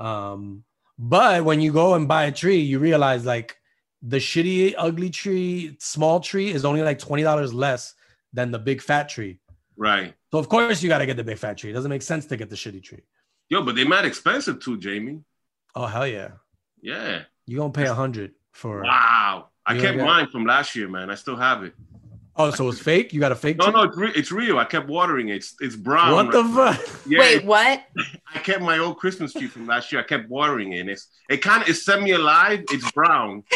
Um, 0.00 0.64
but 0.98 1.44
when 1.44 1.60
you 1.60 1.72
go 1.72 1.94
and 1.94 2.08
buy 2.08 2.24
a 2.24 2.32
tree, 2.32 2.58
you 2.58 2.80
realize 2.80 3.24
like 3.24 3.56
the 4.02 4.18
shitty, 4.18 4.74
ugly 4.76 5.10
tree, 5.10 5.76
small 5.78 6.18
tree 6.18 6.50
is 6.50 6.64
only 6.64 6.82
like 6.82 6.98
twenty 6.98 7.22
dollars 7.22 7.54
less 7.54 7.94
than 8.32 8.50
the 8.50 8.58
big 8.58 8.80
fat 8.82 9.08
tree. 9.08 9.38
Right. 9.76 10.14
So 10.30 10.38
of 10.38 10.48
course 10.48 10.82
you 10.82 10.88
got 10.88 10.98
to 10.98 11.06
get 11.06 11.16
the 11.16 11.24
big 11.24 11.38
fat 11.38 11.58
tree. 11.58 11.70
It 11.70 11.74
doesn't 11.74 11.90
make 11.90 12.02
sense 12.02 12.26
to 12.26 12.36
get 12.36 12.50
the 12.50 12.56
shitty 12.56 12.82
tree. 12.82 13.02
Yo, 13.48 13.62
but 13.62 13.74
they 13.76 13.84
mad 13.84 14.04
expensive 14.04 14.60
too, 14.60 14.78
Jamie. 14.78 15.20
Oh 15.74 15.86
hell 15.86 16.06
yeah, 16.06 16.32
Yeah. 16.80 17.22
you 17.46 17.56
gonna 17.58 17.72
pay 17.72 17.86
a 17.86 17.94
hundred 17.94 18.32
for? 18.52 18.82
Wow. 18.82 19.48
I 19.64 19.78
kept 19.78 19.96
got- 19.98 20.06
mine 20.06 20.26
from 20.28 20.44
last 20.44 20.74
year, 20.76 20.88
man. 20.88 21.10
I 21.10 21.14
still 21.14 21.36
have 21.36 21.62
it. 21.62 21.74
Oh, 22.34 22.50
so 22.50 22.66
it's 22.70 22.78
fake? 22.80 23.12
You 23.12 23.20
got 23.20 23.30
a 23.30 23.34
fake? 23.36 23.58
No, 23.58 23.64
tree? 23.66 23.72
no, 23.74 23.82
it's, 23.82 23.96
re- 23.98 24.12
it's 24.16 24.32
real. 24.32 24.58
I 24.58 24.64
kept 24.64 24.88
watering 24.88 25.28
it. 25.28 25.36
It's, 25.36 25.54
it's 25.60 25.76
brown. 25.76 26.12
What 26.14 26.32
the 26.32 26.42
fuck? 26.44 26.80
Yeah, 27.06 27.18
Wait, 27.20 27.44
what? 27.44 27.82
I 28.34 28.38
kept 28.38 28.62
my 28.62 28.78
old 28.78 28.96
Christmas 28.96 29.34
tree 29.34 29.48
from 29.48 29.66
last 29.66 29.92
year. 29.92 30.00
I 30.00 30.04
kept 30.04 30.30
watering 30.30 30.72
it. 30.72 30.78
And 30.80 30.88
it's 30.88 31.08
it 31.28 31.42
kind 31.42 31.62
of 31.62 31.68
it's 31.68 31.84
semi 31.84 32.12
alive. 32.12 32.64
It's 32.70 32.90
brown. 32.92 33.44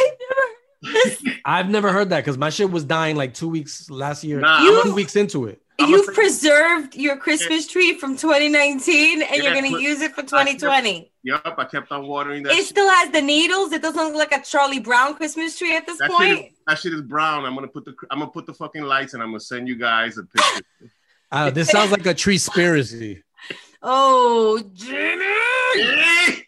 I've 1.45 1.69
never 1.69 1.93
heard 1.93 2.11
that 2.11 2.21
because 2.25 2.39
my 2.39 2.51
shit 2.51 2.71
was 2.71 2.85
dying 2.85 3.17
like 3.17 3.35
two 3.35 3.49
weeks 3.49 3.89
last 3.91 4.25
year. 4.25 4.41
Nah, 4.41 4.63
You- 4.63 4.83
two 4.83 4.95
weeks 4.95 5.17
into 5.17 5.47
it. 5.47 5.61
I'm 5.79 5.91
You've 5.91 6.07
preserved 6.15 6.95
your 6.97 7.19
Christmas 7.19 7.67
tree 7.67 7.99
from 7.99 8.17
2019 8.17 9.21
and 9.23 9.43
you're 9.43 9.53
going 9.53 9.71
to 9.75 9.79
use 9.79 10.01
it 10.01 10.15
for 10.15 10.23
2020. 10.23 11.13
Yep, 11.23 11.43
I 11.45 11.65
kept 11.65 11.93
on 11.93 12.07
watering 12.07 12.45
that. 12.45 12.53
It 12.53 12.57
shit. 12.57 12.67
still 12.69 12.89
has 12.89 13.11
the 13.11 13.21
needles. 13.21 13.73
It 13.73 13.83
doesn't 13.83 14.03
look 14.03 14.15
like 14.15 14.33
a 14.33 14.43
Charlie 14.43 14.81
Brown 14.81 15.15
Christmas 15.17 15.59
tree 15.59 15.77
at 15.77 15.85
this 15.85 15.99
That 15.99 16.07
shit, 16.11 16.17
point. 16.17 16.39
is, 16.39 16.53
that 16.67 16.79
shit 16.79 16.95
is 16.95 17.03
brown. 17.03 17.45
I'm 17.45 17.55
gonna 17.55 17.69
put 17.69 17.85
the 17.85 17.95
I'm 18.11 18.21
gonna 18.21 18.31
put 18.31 18.47
the 18.47 18.55
fucking 18.55 18.85
lights 18.85 19.13
and 19.13 19.23
I'm 19.23 19.29
gonna 19.31 19.41
send 19.41 19.69
you 19.69 19.77
guys 19.77 20.17
a 20.17 20.23
picture. 20.25 20.63
Uh, 21.33 21.51
this 21.51 21.69
sounds 21.69 21.91
like 21.91 22.07
a 22.07 22.15
tree 22.15 22.35
conspiracy. 22.37 23.25
Oh, 23.83 24.63
Jimmy. 24.73 26.47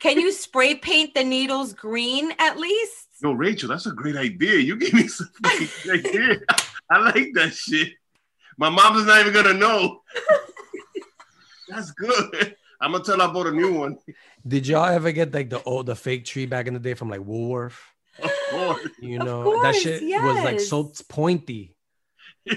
Can 0.00 0.20
you 0.20 0.30
spray 0.32 0.74
paint 0.74 1.14
the 1.14 1.24
needles 1.24 1.72
green 1.72 2.30
at 2.38 2.58
least? 2.58 3.08
Yo, 3.22 3.32
Rachel, 3.32 3.68
that's 3.68 3.86
a 3.86 3.92
great 3.92 4.16
idea. 4.16 4.58
You 4.58 4.76
gave 4.76 4.94
me 4.94 5.06
some 5.06 5.28
great 5.42 5.70
idea. 5.88 6.40
I 6.90 6.98
like 6.98 7.30
that 7.34 7.54
shit. 7.54 7.90
My 8.58 8.68
mom's 8.68 9.06
not 9.06 9.20
even 9.20 9.32
gonna 9.32 9.54
know. 9.54 10.02
that's 11.68 11.92
good. 11.92 12.56
I'm 12.80 12.92
gonna 12.92 13.04
tell 13.04 13.18
her 13.18 13.22
I 13.28 13.32
bought 13.32 13.46
a 13.46 13.52
new 13.52 13.72
one. 13.74 13.96
Did 14.46 14.66
y'all 14.66 14.86
ever 14.86 15.12
get 15.12 15.32
like 15.32 15.50
the 15.50 15.62
old 15.62 15.86
the 15.86 15.94
fake 15.94 16.24
tree 16.24 16.46
back 16.46 16.66
in 16.66 16.74
the 16.74 16.80
day 16.80 16.94
from 16.94 17.08
like 17.08 17.20
Woolworth? 17.20 17.80
Of 18.22 18.30
course. 18.50 18.88
You 19.00 19.20
Of 19.20 19.26
know 19.26 19.44
that 19.62 19.72
course, 19.72 19.82
shit 19.82 20.02
was 20.02 20.44
like 20.44 20.60
so 20.60 20.92
pointy. 21.08 21.76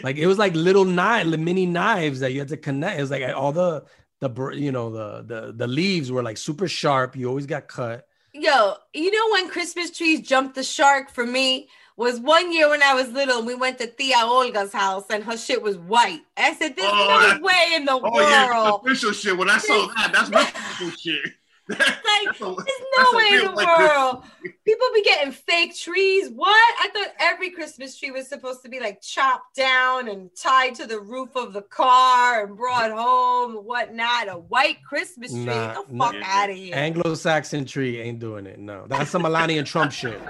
Like 0.02 0.18
it 0.18 0.26
was 0.26 0.40
like 0.40 0.56
little 0.56 0.84
knife, 0.86 1.28
mini 1.28 1.68
knives 1.68 2.22
that 2.22 2.34
you 2.34 2.40
had 2.40 2.48
to 2.50 2.58
connect. 2.58 2.98
It 2.98 3.02
was 3.02 3.12
like 3.12 3.24
all 3.36 3.52
the 3.52 3.86
the 4.20 4.52
you 4.56 4.72
know 4.72 4.90
the 4.90 5.22
the 5.24 5.54
the 5.54 5.68
leaves 5.68 6.12
were 6.12 6.24
like 6.24 6.38
super 6.38 6.68
sharp. 6.68 7.16
You 7.16 7.30
always 7.30 7.46
got 7.46 7.68
cut. 7.68 8.08
Yo, 8.46 8.76
you 8.94 9.10
know 9.10 9.32
when 9.32 9.50
Christmas 9.50 9.90
trees 9.90 10.22
jumped 10.22 10.54
the 10.54 10.62
shark 10.64 11.10
for 11.10 11.26
me 11.26 11.68
was 11.98 12.20
one 12.20 12.52
year 12.54 12.70
when 12.70 12.84
I 12.84 12.94
was 12.94 13.10
little. 13.10 13.40
and 13.40 13.48
We 13.48 13.56
went 13.56 13.80
to 13.80 13.88
Tia 13.88 14.18
Olga's 14.22 14.72
house 14.72 15.06
and 15.10 15.24
her 15.24 15.36
shit 15.36 15.64
was 15.64 15.78
white. 15.80 16.22
I 16.38 16.54
said, 16.54 16.76
"There's 16.76 16.92
Oh, 16.94 17.38
no 17.40 17.44
way 17.44 17.74
in 17.74 17.86
the 17.86 17.94
Oh 17.94 18.20
yeah, 18.22 18.48
world." 18.64 18.82
official 18.86 19.14
shit. 19.14 19.36
When 19.36 19.50
I 19.50 19.58
saw 19.58 19.88
that, 19.88 20.12
that's 20.14 20.30
my 20.32 20.42
official 20.42 20.92
shit. 20.92 21.26
Like, 21.68 21.80
a- 21.80 22.40
There's 22.40 22.56
no 22.98 23.18
way 23.18 23.28
in 23.28 23.34
real 23.34 23.44
the 23.50 23.56
white 23.56 23.66
Christmas 23.66 23.90
world. 23.90 24.24
People 24.66 24.88
be 24.94 25.04
getting 25.04 25.32
fake 25.32 25.76
trees. 25.76 26.30
What? 26.30 26.50
I 26.80 26.90
thought 26.94 27.08
every 27.20 27.50
Christmas 27.50 27.98
tree 27.98 28.12
was 28.12 28.28
supposed 28.28 28.62
to 28.64 28.70
be 28.70 28.80
like 28.80 29.02
chopped 29.02 29.56
down 29.56 30.08
and 30.08 30.30
tied 30.36 30.76
to 30.76 30.86
the 30.88 31.00
roof 31.00 31.36
of 31.36 31.54
the 31.54 31.62
car 31.64 32.46
and 32.46 32.56
brought 32.56 32.92
home 32.92 33.58
and 33.58 33.66
whatnot. 33.66 34.28
A 34.30 34.34
white 34.38 34.78
Christmas 34.88 35.32
tree. 35.32 35.46
Nah, 35.46 35.74
Get 35.76 35.88
the 35.88 35.94
nah. 35.96 36.12
fuck 36.12 36.16
out 36.24 36.50
of 36.52 36.56
here. 36.56 36.76
Anglo-Saxon 36.76 37.66
tree 37.66 38.00
ain't 38.00 38.20
doing 38.20 38.46
it. 38.46 38.60
No, 38.60 38.86
that's 38.88 39.10
some 39.10 39.24
Melania 39.24 39.64
Trump 39.64 39.92
shit. 39.92 40.24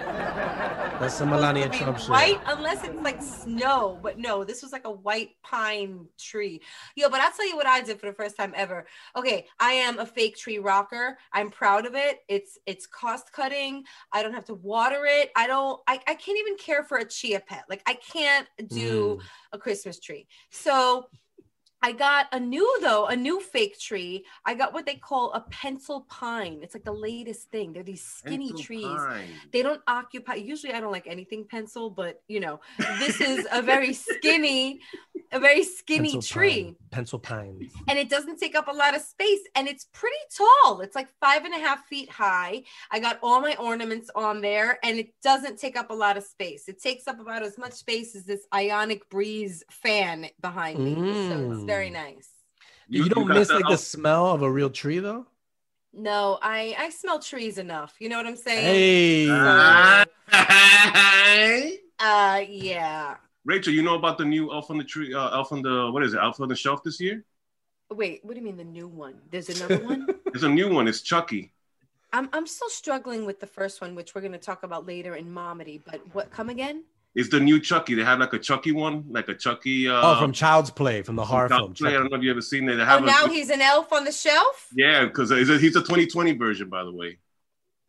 That's 1.00 1.14
some 1.16 1.30
Melania 1.30 1.68
Trump 1.70 1.98
shit. 2.00 2.10
white 2.10 2.40
unless 2.48 2.84
it's 2.86 3.00
like 3.02 3.22
snow. 3.22 4.00
But 4.02 4.18
no, 4.18 4.44
this 4.46 4.64
was 4.64 4.72
like 4.72 4.86
a 4.86 4.92
white 4.92 5.32
pine 5.44 6.08
tree. 6.18 6.62
Yo, 6.96 7.10
but 7.10 7.20
I'll 7.20 7.32
tell 7.34 7.48
you 7.48 7.56
what 7.58 7.68
I 7.68 7.82
did 7.82 8.00
for 8.00 8.06
the 8.06 8.14
first 8.14 8.38
time 8.38 8.54
ever. 8.56 8.86
Okay, 9.16 9.46
I 9.60 9.74
am 9.74 10.00
a 10.00 10.06
fake 10.06 10.38
tree 10.38 10.58
rocker. 10.60 11.18
I'm 11.34 11.50
proud 11.50 11.86
of 11.86 11.96
it. 11.96 12.20
It's 12.28 12.58
it's 12.66 12.86
cost 12.88 13.32
cutting. 13.34 13.84
I 14.12 14.24
don't 14.24 14.34
have 14.34 14.46
to 14.46 14.56
water 14.56 15.06
it. 15.06 15.32
I 15.36 15.48
don't 15.48 15.80
I, 15.88 16.00
I 16.08 16.16
can't 16.16 16.38
even 16.40 16.58
care 16.58 16.84
for 16.84 16.98
a 16.98 17.06
chia 17.06 17.40
pet. 17.40 17.64
Like 17.70 17.82
I 17.86 17.96
can't 17.96 18.48
do 18.68 19.18
Mm. 19.18 19.24
a 19.54 19.58
Christmas 19.58 20.00
tree. 20.00 20.28
So 20.52 21.08
I 21.86 21.92
got 21.92 22.26
a 22.32 22.40
new 22.40 22.68
though, 22.82 23.06
a 23.06 23.16
new 23.16 23.40
fake 23.40 23.78
tree. 23.80 24.26
I 24.44 24.56
got 24.56 24.74
what 24.74 24.88
they 24.88 24.96
call 24.96 25.32
a 25.34 25.42
pencil 25.52 26.08
pine. 26.10 26.60
It's 26.64 26.74
like 26.74 26.84
the 26.84 26.92
latest 26.92 27.52
thing. 27.52 27.74
They're 27.74 27.84
these 27.84 28.04
skinny 28.04 28.48
Pencil 28.50 28.66
trees 28.66 28.86
pine. 28.86 29.28
they 29.54 29.62
don't 29.62 29.82
occupy 29.88 30.36
usually 30.36 30.74
i 30.74 30.80
don't 30.80 30.92
like 30.92 31.06
anything 31.06 31.46
pencil 31.56 31.90
but 31.90 32.22
you 32.28 32.40
know 32.40 32.60
this 33.00 33.22
is 33.22 33.48
a 33.52 33.62
very 33.62 33.94
skinny 33.94 34.80
a 35.32 35.40
very 35.40 35.64
skinny 35.64 36.14
Pencil 36.14 36.22
tree 36.22 36.64
pine. 36.64 36.76
Pencil 36.92 37.20
pine. 37.20 37.70
and 37.88 38.00
it 38.00 38.10
doesn't 38.10 38.38
take 38.40 38.56
up 38.56 38.68
a 38.68 38.72
lot 38.72 38.96
of 38.96 39.02
space 39.02 39.42
and 39.56 39.68
it's 39.68 39.86
pretty 39.94 40.16
tall 40.36 40.82
it's 40.82 40.96
like 40.96 41.10
five 41.20 41.46
and 41.46 41.54
a 41.54 41.58
half 41.60 41.86
feet 41.86 42.10
high 42.10 42.64
i 42.92 43.00
got 43.00 43.20
all 43.22 43.42
my 43.42 43.56
ornaments 43.60 44.10
on 44.16 44.42
there 44.42 44.80
and 44.84 44.98
it 44.98 45.10
doesn't 45.22 45.60
take 45.60 45.78
up 45.78 45.90
a 45.92 45.94
lot 45.94 46.18
of 46.18 46.24
space 46.24 46.68
it 46.68 46.82
takes 46.82 47.08
up 47.08 47.20
about 47.20 47.44
as 47.44 47.58
much 47.58 47.74
space 47.74 48.16
as 48.16 48.24
this 48.26 48.46
ionic 48.54 49.08
breeze 49.10 49.64
fan 49.70 50.28
behind 50.42 50.80
me 50.80 50.96
so 50.96 51.52
it's 51.52 51.64
Mm. 51.66 51.68
Very 51.76 51.90
nice 51.90 52.30
You, 52.88 53.10
don't 53.10 53.28
got 53.28 53.38
miss 53.38 53.48
that 53.50 53.62
like 53.62 53.70
the 53.70 53.78
smell 53.78 54.28
of 54.36 54.42
a 54.42 54.52
real 54.52 54.70
tree 54.70 55.00
though. 55.00 55.26
no 55.94 56.38
i 56.42 56.76
i 56.78 56.90
smell 56.90 57.20
trees 57.20 57.58
enough 57.58 57.96
you 58.00 58.08
know 58.10 58.18
what 58.18 58.28
i'm 58.28 58.36
saying 58.48 58.66
Hey, 58.66 59.28
Ah. 59.32 60.06
uh 62.00 62.42
yeah 62.50 63.16
Rachel, 63.46 63.74
you 63.74 63.84
know 63.84 63.94
about 63.94 64.18
the 64.18 64.26
new 64.26 64.52
Elf 64.52 64.72
on 64.72 64.78
the 64.80 64.84
Tree, 64.84 65.14
uh, 65.14 65.30
Elf 65.38 65.52
on 65.52 65.62
the 65.62 65.92
what 65.94 66.02
is 66.02 66.16
it? 66.16 66.20
Elf 66.20 66.40
on 66.42 66.50
the 66.50 66.56
Shelf 66.56 66.82
this 66.84 67.00
year? 67.00 67.24
wait 67.92 68.20
what 68.24 68.34
do 68.34 68.40
you 68.40 68.46
mean 68.46 68.58
the 68.58 68.64
new 68.64 68.88
one 68.88 69.16
there's 69.32 69.50
another 69.50 69.78
one 69.86 70.08
There's 70.32 70.44
a 70.44 70.50
new 70.50 70.70
one. 70.74 70.86
It's 70.90 71.02
Chucky. 71.02 71.54
I'm 72.12 72.28
I'm 72.34 72.46
still 72.48 72.70
struggling 72.70 73.26
with 73.26 73.40
the 73.40 73.48
first 73.48 73.80
one, 73.80 73.96
which 73.96 74.14
we're 74.14 74.20
going 74.28 74.34
to 74.34 74.46
talk 74.50 74.64
about 74.64 74.86
later 74.86 75.16
in 75.16 75.28
Momedy. 75.34 75.80
But 75.90 76.02
what 76.14 76.30
come 76.30 76.50
again? 76.50 76.84
It's 77.16 77.30
the 77.30 77.40
new 77.40 77.60
Chucky. 77.62 77.96
They 77.96 78.04
have 78.04 78.20
like 78.20 78.34
a 78.34 78.40
Chucky 78.40 78.74
one, 78.74 79.06
like 79.10 79.30
a 79.30 79.36
Chucky. 79.36 79.88
Uh, 79.88 80.02
oh, 80.04 80.20
from 80.20 80.34
Child's 80.34 80.70
Play, 80.70 81.02
from 81.02 81.16
the 81.16 81.24
horror 81.24 81.48
Child 81.48 81.78
film. 81.78 81.90
Play. 81.90 81.90
I 81.96 82.00
don't 82.00 82.12
know 82.12 82.18
if 82.18 82.24
you 82.24 82.32
ever 82.32 82.42
seen 82.42 82.68
it. 82.68 82.76
They 82.76 82.82
Oh, 82.82 82.86
have 82.86 83.04
a- 83.04 83.06
now 83.06 83.28
he's 83.28 83.50
an 83.50 83.62
elf 83.62 83.92
on 83.94 84.04
the 84.04 84.12
shelf. 84.12 84.68
yeah, 84.76 85.06
because 85.06 85.30
he's 85.30 85.50
a, 85.50 85.58
2020 85.58 86.34
version, 86.34 86.70
by 86.70 86.84
the 86.84 86.92
way. 86.92 87.18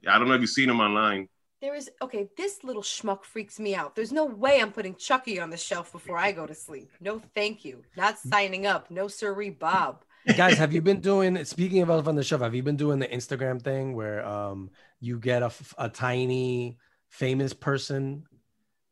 Yeah, 0.02 0.14
I 0.14 0.18
don't 0.18 0.28
know 0.28 0.34
if 0.34 0.40
you've 0.40 0.50
seen 0.50 0.70
him 0.70 0.78
online. 0.80 1.28
There 1.60 1.74
is 1.74 1.90
okay. 2.02 2.28
This 2.36 2.62
little 2.62 2.82
schmuck 2.82 3.24
freaks 3.24 3.58
me 3.58 3.74
out. 3.74 3.96
There's 3.96 4.12
no 4.12 4.26
way 4.26 4.60
I'm 4.60 4.70
putting 4.70 4.94
Chucky 4.94 5.40
on 5.40 5.50
the 5.50 5.56
shelf 5.56 5.90
before 5.90 6.18
I 6.18 6.30
go 6.30 6.46
to 6.46 6.54
sleep. 6.54 6.90
No, 7.00 7.20
thank 7.34 7.64
you. 7.64 7.82
Not 7.96 8.18
signing 8.18 8.66
up. 8.66 8.90
No, 8.90 9.08
sirree, 9.08 9.50
Bob. 9.50 10.04
Guys, 10.36 10.58
have 10.58 10.72
you 10.72 10.82
been 10.82 11.00
doing? 11.00 11.42
Speaking 11.44 11.82
of 11.82 11.88
Elf 11.90 12.06
on 12.08 12.14
the 12.14 12.22
Shelf, 12.22 12.42
have 12.42 12.54
you 12.54 12.62
been 12.62 12.76
doing 12.76 12.98
the 12.98 13.08
Instagram 13.08 13.60
thing 13.62 13.94
where 13.96 14.24
um 14.24 14.70
you 15.00 15.18
get 15.18 15.42
a 15.78 15.88
tiny 15.88 16.78
famous 17.08 17.52
person 17.54 18.24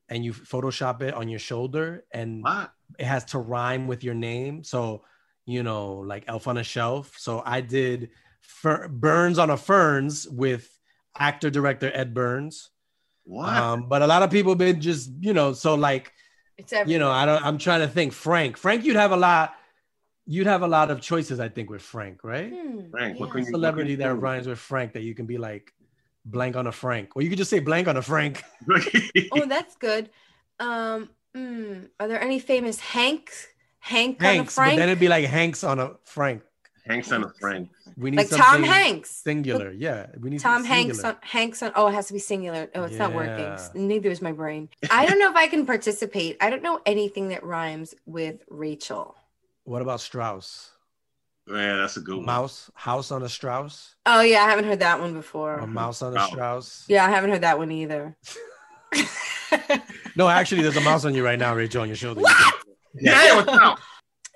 and 0.09 0.25
you 0.25 0.33
Photoshop 0.33 1.03
it 1.03 1.15
on 1.15 1.29
your 1.29 1.39
shoulder 1.39 2.05
and 2.13 2.43
What? 2.43 2.73
it 2.99 3.05
has 3.07 3.25
to 3.27 3.39
rhyme 3.39 3.87
with 3.87 4.05
your 4.05 4.15
name. 4.15 4.63
So, 4.65 5.05
you 5.47 5.63
know, 5.63 5.95
like 5.97 6.25
Elf 6.27 6.47
on 6.49 6.59
a 6.59 6.65
Shelf. 6.65 7.15
So 7.19 7.43
I 7.45 7.61
did 7.61 8.11
Fer- 8.41 8.89
Burns 8.89 9.39
on 9.39 9.51
a 9.51 9.57
Ferns 9.57 10.29
with 10.29 10.69
actor 11.19 11.51
director 11.51 11.91
Ed 11.95 12.13
Burns. 12.15 12.71
What? 13.25 13.49
Um, 13.57 13.89
but 13.89 14.03
a 14.03 14.07
lot 14.07 14.23
of 14.23 14.31
people 14.31 14.55
been 14.55 14.81
just, 14.81 15.11
you 15.21 15.33
know, 15.33 15.53
so 15.55 15.75
like, 15.75 16.13
It's 16.59 16.73
every. 16.73 16.93
you 16.93 16.99
know, 16.99 17.11
I 17.11 17.25
don't. 17.25 17.43
I'm 17.45 17.57
trying 17.59 17.81
to 17.81 17.89
think. 17.89 18.13
Frank, 18.13 18.57
Frank, 18.59 18.85
you'd 18.85 18.97
have 18.97 19.13
a 19.13 19.17
lot. 19.17 19.55
You'd 20.27 20.47
have 20.47 20.63
a 20.63 20.69
lot 20.69 20.91
of 20.91 21.01
choices, 21.01 21.41
I 21.41 21.49
think, 21.49 21.69
with 21.71 21.83
Frank, 21.83 22.23
right? 22.25 22.51
Hmm, 22.53 22.91
Frank, 22.91 23.19
what 23.21 23.27
yeah. 23.29 23.33
can 23.33 23.45
you- 23.45 23.51
Celebrity 23.51 23.95
that 23.97 24.09
do? 24.09 24.15
rhymes 24.15 24.47
with 24.47 24.59
Frank 24.59 24.93
that 24.93 25.03
you 25.03 25.15
can 25.15 25.27
be 25.27 25.37
like 25.39 25.73
blank 26.25 26.57
on 26.57 26.67
a 26.67 26.73
Frank, 26.73 27.17
or 27.17 27.23
you 27.23 27.29
could 27.29 27.39
just 27.39 27.51
say 27.51 27.59
blank 27.59 27.89
on 27.89 27.97
a 27.97 28.03
Frank. 28.03 28.43
Oh, 29.33 29.47
that's 29.47 29.77
good. 29.77 30.11
Um, 30.59 31.11
mm, 31.37 31.89
are 32.01 32.09
there 32.09 32.21
any 32.21 32.39
famous 32.39 32.81
Hanks? 32.81 33.47
Hank 33.79 34.17
on 34.21 34.27
a 34.27 34.33
Hanks, 34.35 34.55
but 34.55 34.63
Frank? 34.63 34.79
then 34.79 34.89
it'd 34.89 35.01
be 35.01 35.09
like 35.09 35.27
Hanks 35.27 35.63
on 35.63 35.79
a 35.79 35.93
Frank. 36.05 36.43
Hanks 36.87 37.13
on 37.13 37.25
a 37.25 37.33
Frank. 37.41 37.69
We 37.97 38.11
need 38.11 38.17
like 38.17 38.31
Tom 38.31 38.63
Hanks. 38.63 39.11
singular. 39.11 39.71
Yeah, 39.71 40.07
we 40.21 40.31
need 40.31 40.41
Tom 40.41 40.65
Hanks 40.65 41.03
on 41.03 41.17
Hanks 41.23 41.63
on 41.63 41.73
oh 41.77 41.89
it 41.89 41.95
has 41.95 42.07
to 42.09 42.13
be 42.13 42.19
singular. 42.19 42.69
Oh, 42.75 42.85
it's 42.85 42.97
not 42.97 43.15
working. 43.15 43.57
Neither 43.75 44.11
is 44.11 44.21
my 44.21 44.33
brain. 44.33 44.69
I 44.91 45.07
don't 45.07 45.19
know 45.19 45.31
if 45.31 45.37
I 45.37 45.47
can 45.47 45.65
participate. 45.67 46.37
I 46.41 46.51
don't 46.51 46.63
know 46.63 46.81
anything 46.85 47.29
that 47.29 47.43
rhymes 47.45 47.95
with 48.07 48.43
Rachel. 48.49 49.17
What 49.65 49.81
about 49.81 50.01
Strauss? 50.01 50.71
Yeah, 51.47 51.77
that's 51.77 51.97
a 51.97 52.01
good 52.01 52.17
one. 52.17 52.25
Mouse, 52.27 52.71
house 52.75 53.11
on 53.11 53.23
a 53.23 53.29
Strauss, 53.29 53.95
Oh 54.07 54.23
yeah, 54.23 54.43
I 54.45 54.49
haven't 54.51 54.65
heard 54.65 54.81
that 54.81 54.99
one 55.01 55.13
before. 55.13 55.57
A 55.57 55.67
mouse 55.67 56.01
on 56.03 56.13
a 56.13 56.17
Wow. 56.17 56.27
Strauss. 56.29 56.85
yeah, 56.89 57.05
I 57.07 57.11
haven't 57.11 57.31
heard 57.31 57.43
that 57.43 57.59
one 57.59 57.71
either. 57.71 58.17
No, 60.17 60.29
actually, 60.29 60.63
there's 60.63 60.77
a 60.77 60.81
mouse 60.81 61.05
on 61.05 61.13
you 61.15 61.25
right 61.25 61.39
now, 61.39 61.55
Rachel, 61.55 61.83
on 61.83 61.89
your 61.89 61.97
shoulder. 61.97 62.21
What? 62.21 62.55
Yeah, 62.95 63.35
what's 63.37 63.49
up? 63.53 63.79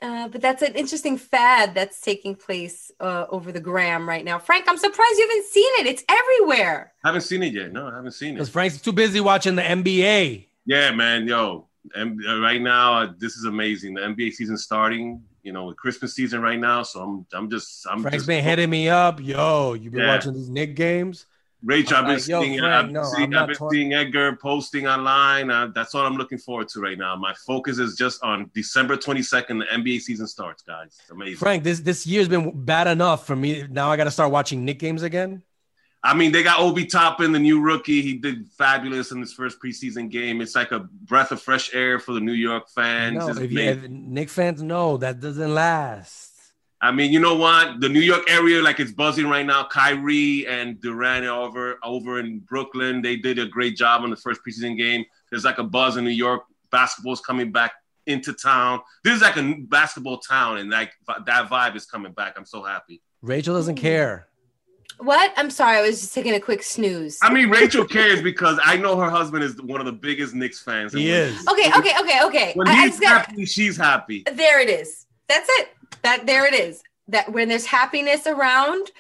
Uh, 0.02 0.28
but 0.28 0.40
that's 0.40 0.62
an 0.62 0.74
interesting 0.74 1.16
fad 1.16 1.74
that's 1.74 2.00
taking 2.00 2.34
place 2.34 2.90
uh, 3.00 3.26
over 3.30 3.52
the 3.52 3.60
gram 3.60 4.08
right 4.08 4.24
now. 4.24 4.38
Frank, 4.38 4.64
I'm 4.68 4.76
surprised 4.76 5.18
you 5.18 5.28
haven't 5.28 5.46
seen 5.46 5.70
it. 5.78 5.86
It's 5.86 6.04
everywhere. 6.08 6.92
I 7.04 7.08
haven't 7.08 7.22
seen 7.22 7.42
it 7.44 7.52
yet. 7.52 7.72
No, 7.72 7.86
I 7.88 7.94
haven't 7.96 8.12
seen 8.12 8.30
it. 8.30 8.34
Because. 8.34 8.48
Frank's 8.48 8.80
too 8.80 8.92
busy 8.92 9.20
watching 9.20 9.54
the 9.54 9.62
NBA. 9.62 10.46
Yeah, 10.66 10.90
man, 10.92 11.26
yo, 11.28 11.68
and 11.94 12.20
uh, 12.28 12.40
right 12.40 12.60
now 12.60 13.02
uh, 13.02 13.12
this 13.18 13.36
is 13.36 13.44
amazing. 13.44 13.94
The 13.94 14.00
NBA 14.02 14.32
season 14.32 14.56
starting. 14.58 15.22
You 15.42 15.52
know, 15.52 15.72
Christmas 15.72 16.14
season 16.14 16.40
right 16.42 16.58
now. 16.58 16.82
So 16.82 17.00
I'm, 17.02 17.26
I'm 17.32 17.50
just, 17.50 17.86
I'm 17.90 18.02
Frank's 18.02 18.18
just. 18.18 18.26
been 18.26 18.42
hitting 18.44 18.68
me 18.70 18.88
up. 18.88 19.20
Yo, 19.20 19.74
you've 19.74 19.92
been 19.92 20.02
Yeah. 20.02 20.14
watching 20.14 20.34
these 20.34 20.48
Knick 20.48 20.74
games? 20.74 21.26
Rachel, 21.64 21.96
I've 21.96 22.04
been 22.04 22.12
like, 22.14 22.22
seeing, 22.22 22.58
Frank, 22.60 22.72
I've, 22.86 22.90
no, 22.92 23.02
seeing, 23.02 23.34
I've 23.34 23.48
been 23.48 23.56
talk- 23.56 23.72
seeing 23.72 23.92
Edgar 23.92 24.36
posting 24.36 24.86
online. 24.86 25.50
Uh, 25.50 25.66
that's 25.74 25.92
all 25.92 26.06
I'm 26.06 26.14
looking 26.16 26.38
forward 26.38 26.68
to 26.68 26.80
right 26.80 26.96
now. 26.96 27.16
My 27.16 27.34
focus 27.46 27.78
is 27.80 27.96
just 27.96 28.22
on 28.22 28.48
December 28.54 28.96
22nd. 28.96 29.58
The 29.58 29.64
NBA 29.76 30.00
season 30.00 30.28
starts, 30.28 30.62
guys. 30.62 30.96
It's 31.00 31.10
amazing. 31.10 31.36
Frank, 31.38 31.64
this 31.64 31.80
this 31.80 32.06
year's 32.06 32.28
been 32.28 32.52
bad 32.64 32.86
enough 32.86 33.26
for 33.26 33.34
me. 33.34 33.64
Now 33.70 33.90
I 33.90 33.96
got 33.96 34.04
to 34.04 34.10
start 34.12 34.30
watching 34.30 34.64
Knick 34.64 34.78
games 34.78 35.02
again. 35.02 35.42
I 36.08 36.14
mean, 36.14 36.32
they 36.32 36.42
got 36.42 36.58
Obi 36.58 36.86
Toppin, 36.86 37.32
the 37.32 37.38
new 37.38 37.60
rookie. 37.60 38.00
He 38.00 38.14
did 38.14 38.48
fabulous 38.56 39.12
in 39.12 39.20
his 39.20 39.34
first 39.34 39.60
preseason 39.60 40.10
game. 40.10 40.40
It's 40.40 40.54
like 40.54 40.72
a 40.72 40.80
breath 40.80 41.32
of 41.32 41.42
fresh 41.42 41.74
air 41.74 41.98
for 41.98 42.14
the 42.14 42.20
New 42.20 42.32
York 42.32 42.70
fans. 42.70 43.18
No, 43.18 43.28
if 43.28 43.52
you, 43.52 43.60
if 43.60 43.90
Knick 43.90 44.30
fans 44.30 44.62
know 44.62 44.96
that 44.96 45.20
doesn't 45.20 45.54
last. 45.54 46.32
I 46.80 46.92
mean, 46.92 47.12
you 47.12 47.20
know 47.20 47.34
what? 47.34 47.80
The 47.82 47.90
New 47.90 48.00
York 48.00 48.22
area, 48.30 48.62
like 48.62 48.80
it's 48.80 48.90
buzzing 48.90 49.28
right 49.28 49.44
now. 49.44 49.64
Kyrie 49.64 50.46
and 50.46 50.80
Durant 50.80 51.26
over 51.26 51.78
over 51.82 52.20
in 52.20 52.38
Brooklyn. 52.38 53.02
They 53.02 53.16
did 53.16 53.38
a 53.38 53.44
great 53.44 53.76
job 53.76 54.00
on 54.00 54.08
the 54.08 54.16
first 54.16 54.40
preseason 54.42 54.78
game. 54.78 55.04
There's 55.28 55.44
like 55.44 55.58
a 55.58 55.64
buzz 55.64 55.98
in 55.98 56.04
New 56.04 56.10
York. 56.10 56.44
Basketball's 56.70 57.20
coming 57.20 57.52
back 57.52 57.72
into 58.06 58.32
town. 58.32 58.80
This 59.04 59.16
is 59.16 59.20
like 59.20 59.36
a 59.36 59.56
basketball 59.68 60.20
town, 60.20 60.56
and 60.56 60.70
like 60.70 60.92
that 61.06 61.50
vibe 61.50 61.76
is 61.76 61.84
coming 61.84 62.12
back. 62.12 62.32
I'm 62.38 62.46
so 62.46 62.62
happy. 62.62 63.02
Rachel 63.20 63.54
doesn't 63.54 63.76
care. 63.76 64.27
What? 65.00 65.32
I'm 65.36 65.50
sorry, 65.50 65.76
I 65.78 65.82
was 65.82 66.00
just 66.00 66.14
taking 66.14 66.34
a 66.34 66.40
quick 66.40 66.62
snooze. 66.62 67.18
I 67.22 67.32
mean, 67.32 67.50
Rachel 67.50 67.84
cares 67.84 68.20
because 68.20 68.58
I 68.64 68.76
know 68.76 68.96
her 68.96 69.08
husband 69.10 69.44
is 69.44 69.60
one 69.62 69.80
of 69.80 69.86
the 69.86 69.92
biggest 69.92 70.34
Knicks 70.34 70.60
fans. 70.60 70.92
and 70.92 71.02
He 71.02 71.10
when- 71.10 71.20
is. 71.22 71.46
Okay, 71.48 71.70
okay, 71.76 71.92
okay, 72.00 72.20
okay. 72.24 72.52
When 72.54 72.66
I, 72.68 72.72
I 72.72 72.74
he's 72.82 72.90
just 72.90 73.00
got 73.02 73.26
happy, 73.26 73.44
she's 73.44 73.76
happy. 73.76 74.24
there 74.32 74.60
it 74.60 74.68
is. 74.68 75.06
That's 75.28 75.48
it. 75.50 75.68
That 76.02 76.26
there 76.26 76.46
it 76.46 76.54
is. 76.54 76.82
That 77.08 77.32
when 77.32 77.48
there's 77.48 77.66
happiness 77.66 78.26
around, 78.26 78.90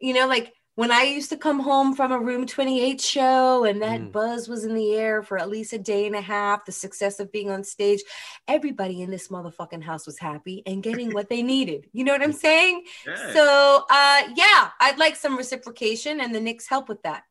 you 0.00 0.14
know, 0.14 0.26
like 0.26 0.52
when 0.78 0.92
I 0.92 1.02
used 1.02 1.28
to 1.30 1.36
come 1.36 1.58
home 1.58 1.96
from 1.96 2.12
a 2.12 2.20
Room 2.20 2.46
28 2.46 3.00
show 3.00 3.64
and 3.64 3.82
that 3.82 4.00
Mm. 4.00 4.12
buzz 4.12 4.48
was 4.48 4.64
in 4.64 4.74
the 4.74 4.94
air 4.94 5.24
for 5.24 5.36
at 5.36 5.48
least 5.48 5.72
a 5.72 5.78
day 5.78 6.06
and 6.06 6.14
a 6.14 6.20
half, 6.20 6.64
the 6.66 6.70
success 6.70 7.18
of 7.18 7.32
being 7.32 7.50
on 7.50 7.64
stage, 7.64 8.00
everybody 8.46 9.02
in 9.02 9.10
this 9.10 9.26
motherfucking 9.26 9.82
house 9.82 10.06
was 10.06 10.20
happy 10.20 10.62
and 10.66 10.84
getting 10.84 11.12
what 11.12 11.28
they 11.28 11.42
needed. 11.42 11.88
You 11.92 12.04
know 12.04 12.12
what 12.12 12.22
I'm 12.22 12.32
saying? 12.32 12.84
Yeah. 13.04 13.32
So, 13.32 13.86
uh, 13.90 14.22
yeah, 14.36 14.70
I'd 14.78 14.98
like 14.98 15.16
some 15.16 15.36
reciprocation, 15.36 16.20
and 16.20 16.32
the 16.32 16.40
Knicks 16.40 16.68
help 16.68 16.88
with 16.88 17.02
that. 17.02 17.24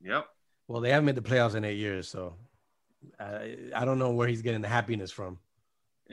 yep. 0.00 0.28
Well, 0.68 0.80
they 0.80 0.90
haven't 0.90 1.06
made 1.06 1.16
the 1.16 1.22
playoffs 1.22 1.56
in 1.56 1.64
eight 1.64 1.78
years, 1.78 2.08
so 2.08 2.36
I, 3.18 3.56
I 3.74 3.84
don't 3.84 3.98
know 3.98 4.12
where 4.12 4.28
he's 4.28 4.42
getting 4.42 4.60
the 4.60 4.68
happiness 4.68 5.10
from. 5.10 5.40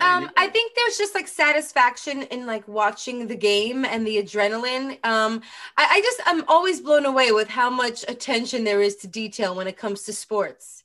Um, 0.02 0.30
I 0.36 0.48
think 0.48 0.74
there's 0.76 0.98
just 0.98 1.16
like 1.16 1.28
satisfaction 1.28 2.24
in 2.24 2.46
like 2.46 2.68
watching 2.68 3.28
the 3.28 3.36
game 3.36 3.86
and 3.86 4.06
the 4.06 4.22
adrenaline. 4.22 5.04
Um, 5.06 5.42
I, 5.78 5.88
I 5.90 6.02
just 6.02 6.20
I'm 6.26 6.44
always 6.50 6.82
blown 6.82 7.06
away 7.06 7.32
with 7.32 7.48
how 7.48 7.70
much 7.70 8.04
attention 8.08 8.66
there 8.66 8.82
is 8.82 8.98
to 8.98 9.08
detail 9.08 9.56
when 9.56 9.68
it 9.68 9.78
comes 9.78 10.04
to 10.04 10.14
sports. 10.14 10.84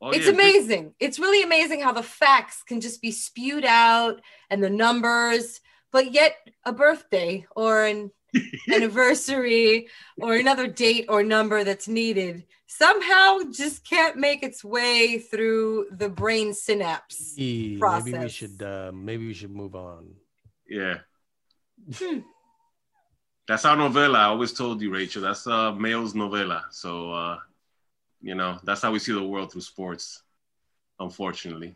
Oh, 0.00 0.10
it's 0.10 0.26
yeah, 0.26 0.32
amazing. 0.32 0.94
It's 0.98 1.18
really 1.20 1.42
amazing 1.42 1.80
how 1.80 1.92
the 1.92 2.02
facts 2.02 2.62
can 2.64 2.80
just 2.80 3.00
be 3.00 3.12
spewed 3.12 3.64
out 3.64 4.20
and 4.50 4.62
the 4.62 4.70
numbers, 4.70 5.60
but 5.92 6.12
yet 6.12 6.34
a 6.64 6.72
birthday 6.72 7.46
or 7.54 7.84
an 7.84 8.10
anniversary 8.72 9.88
or 10.20 10.34
another 10.34 10.66
date 10.66 11.06
or 11.08 11.22
number 11.22 11.64
that's 11.64 11.88
needed 11.88 12.44
somehow 12.68 13.38
just 13.50 13.84
can't 13.88 14.16
make 14.16 14.42
its 14.42 14.62
way 14.62 15.18
through 15.18 15.86
the 15.90 16.08
brain 16.08 16.54
synapse. 16.54 17.34
E, 17.36 17.78
Maybe 17.80 18.16
we 18.16 18.28
should 18.28 18.62
uh, 18.62 18.92
maybe 18.94 19.26
we 19.26 19.34
should 19.34 19.50
move 19.50 19.74
on. 19.74 20.14
Yeah. 20.68 20.98
Hmm. 21.94 22.20
That's 23.48 23.64
our 23.64 23.76
novella. 23.76 24.18
I 24.18 24.24
always 24.24 24.52
told 24.52 24.80
you, 24.82 24.92
Rachel. 24.92 25.22
That's 25.22 25.46
uh 25.46 25.72
male's 25.72 26.14
novella. 26.14 26.66
So 26.70 27.12
uh, 27.12 27.38
you 28.20 28.34
know, 28.34 28.58
that's 28.62 28.82
how 28.82 28.92
we 28.92 28.98
see 28.98 29.12
the 29.12 29.22
world 29.22 29.50
through 29.50 29.62
sports, 29.62 30.22
unfortunately. 31.00 31.74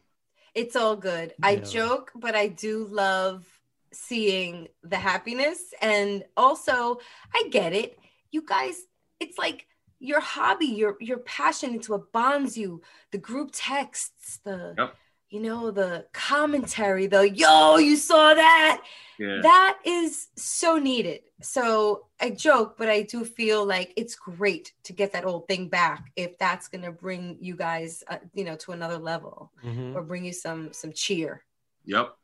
It's 0.54 0.76
all 0.76 0.97
good. 0.97 1.32
I 1.42 1.56
joke, 1.56 2.12
but 2.14 2.35
I 2.35 2.49
do 2.49 2.87
love 2.90 3.47
seeing 3.92 4.68
the 4.82 4.96
happiness. 4.96 5.75
And 5.80 6.25
also, 6.37 6.99
I 7.34 7.49
get 7.50 7.72
it. 7.72 7.99
You 8.30 8.42
guys, 8.46 8.82
it's 9.20 9.38
like 9.38 9.66
your 9.99 10.20
hobby, 10.20 10.66
your 10.66 10.96
your 11.00 11.18
passion. 11.18 11.75
It's 11.75 11.88
what 11.88 12.12
bonds 12.12 12.56
you. 12.56 12.82
The 13.12 13.18
group 13.18 13.50
texts, 13.52 14.40
the 14.44 14.75
Yep. 14.76 14.96
you 15.28 15.40
know, 15.40 15.70
the 15.70 16.07
commentary, 16.12 17.07
the 17.07 17.31
yo, 17.31 17.76
you 17.78 17.96
saw 17.96 18.35
that. 18.35 18.83
Yeah. 19.18 19.40
That 19.42 19.78
is 19.85 20.28
so 20.37 20.78
needed. 20.78 21.20
So 21.40 22.07
I 22.20 22.31
joke, 22.31 22.76
but 22.76 22.88
I 22.88 23.02
do 23.02 23.24
feel 23.24 23.64
like 23.64 23.92
it's 23.96 24.14
great 24.16 24.72
to 24.85 24.92
get 24.92 25.12
that 25.12 25.24
old 25.24 25.46
thing 25.48 25.68
back 25.68 26.11
if 26.16 26.37
that's 26.38 26.68
gonna 26.68 26.92
bring 26.92 27.38
you 27.40 27.55
guys, 27.57 28.02
uh, 28.09 28.18
you 28.35 28.44
know, 28.44 28.57
to 28.57 28.72
another 28.72 28.98
level 28.98 29.52
Mhm. 29.64 29.94
or 29.94 30.02
bring 30.02 30.24
you 30.24 30.33
some 30.33 30.72
some 30.72 30.92
cheer. 30.92 31.44
Yep. 31.85 32.16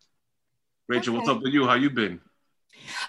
Rachel, 0.89 1.15
what's 1.15 1.29
up 1.29 1.43
with 1.43 1.53
you? 1.53 1.67
How 1.67 1.75
you 1.75 1.91
been? 1.91 2.21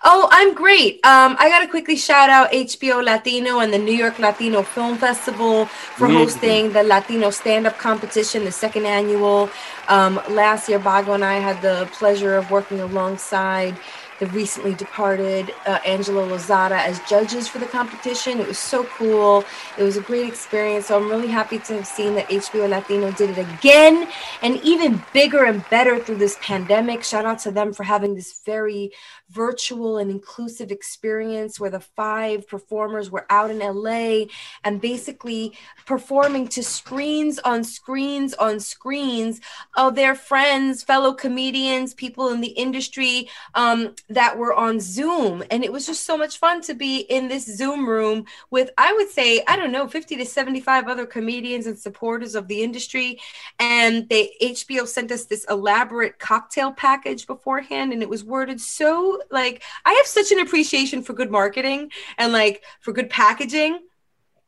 Oh, 0.04 0.28
I'm 0.32 0.54
great. 0.54 0.96
Um, 1.06 1.38
I 1.40 1.48
gotta 1.50 1.68
quickly 1.68 1.96
shout 1.96 2.30
out 2.30 2.52
HBO 2.52 3.02
Latino 3.04 3.60
and 3.60 3.74
the 3.74 3.78
New 3.78 3.94
York 3.94 4.20
Latino 4.20 4.64
Film 4.64 4.98
Festival 4.98 5.66
for 5.66 6.08
Mhm. 6.08 6.18
hosting 6.18 6.74
the 6.74 6.84
Latino 6.84 7.30
stand-up 7.30 7.78
competition, 7.78 8.44
the 8.44 8.52
second 8.52 8.86
annual. 8.86 9.50
Um, 9.88 10.20
last 10.30 10.68
year, 10.68 10.80
Bago 10.80 11.14
and 11.14 11.24
I 11.24 11.36
had 11.36 11.62
the 11.62 11.88
pleasure 11.94 12.36
of 12.36 12.52
working 12.52 12.82
alongside 12.82 13.76
the 14.20 14.28
recently 14.28 14.74
departed 14.74 15.54
uh, 15.66 15.80
Angela 15.86 16.28
Lozada 16.28 16.78
as 16.78 17.00
judges 17.02 17.48
for 17.48 17.60
the 17.60 17.66
competition. 17.66 18.40
It 18.40 18.48
was 18.48 18.60
so 18.60 18.84
cool. 18.84 19.44
It 19.78 19.84
was 19.84 19.98
a 19.98 20.02
great 20.02 20.28
experience. 20.28 20.88
So 20.88 20.98
I'm 20.98 21.10
really 21.10 21.28
happy 21.28 21.60
to 21.60 21.76
have 21.76 21.88
seen 21.88 22.16
that 22.16 22.28
HBO 22.30 22.70
Latino 22.70 23.12
did 23.12 23.38
it 23.38 23.38
again 23.38 24.10
and 24.42 24.58
even 24.58 25.02
bigger 25.14 25.46
and 25.46 25.68
better 25.70 26.00
through 26.00 26.18
this 26.18 26.38
pandemic. 26.42 27.04
Shout 27.04 27.26
out 27.26 27.40
to 27.40 27.52
them 27.52 27.74
for 27.74 27.84
having 27.84 28.16
this 28.16 28.42
very 28.46 28.92
virtual 29.30 29.98
and 29.98 30.10
inclusive 30.10 30.72
experience 30.72 31.60
where 31.60 31.70
the 31.70 31.80
five 31.80 32.48
performers 32.48 33.12
were 33.12 33.26
out 33.30 33.52
in 33.52 33.60
LA 33.60 34.26
and 34.64 34.82
basically 34.82 35.54
performing 35.86 36.48
to 36.48 36.64
screens 36.64 37.40
on 37.40 37.64
screens 37.64 38.34
on 38.36 38.60
screens 38.60 39.40
of 39.78 39.96
their 39.96 40.16
friends, 40.16 40.84
fellow 40.84 41.14
comedians, 41.14 41.94
people 41.94 42.30
in 42.30 42.42
the 42.42 42.48
industry 42.48 43.30
um, 43.54 43.96
that 44.10 44.38
were 44.38 44.54
on 44.54 44.80
Zoom. 44.80 45.44
And 45.52 45.64
it 45.64 45.72
was 45.72 45.86
just 45.86 46.06
so 46.06 46.18
much 46.18 46.38
fun 46.38 46.62
to 46.62 46.74
be 46.74 47.00
in 47.02 47.28
this 47.28 47.46
Zoom 47.46 47.88
room 47.88 48.26
with, 48.50 48.72
I 48.78 48.94
would 48.94 49.10
say, 49.10 49.44
I 49.48 49.56
don't 49.56 49.72
know, 49.72 49.88
50 49.88 50.16
to 50.18 50.26
75 50.26 50.88
other 50.88 51.06
comedians 51.06 51.68
and 51.68 51.78
supporters 51.78 52.36
of 52.36 52.48
the 52.48 52.64
industry. 52.64 53.20
And 53.60 54.08
they 54.10 54.32
HBO 54.42 54.88
sent 54.88 55.12
us 55.12 55.26
this 55.26 55.46
elaborate 55.50 56.20
cocktail 56.20 56.72
package 56.72 57.28
beforehand, 57.28 57.94
and 57.94 58.02
it 58.02 58.10
was 58.10 58.24
worded 58.24 58.60
so 58.62 59.19
like 59.32 59.64
I 59.86 59.94
have 59.94 60.06
such 60.06 60.32
an 60.32 60.40
appreciation 60.40 61.02
for 61.04 61.14
good 61.14 61.32
marketing 61.32 61.92
and 62.18 62.34
like 62.34 62.64
for 62.82 62.94
good 62.94 63.10
packaging. 63.10 63.80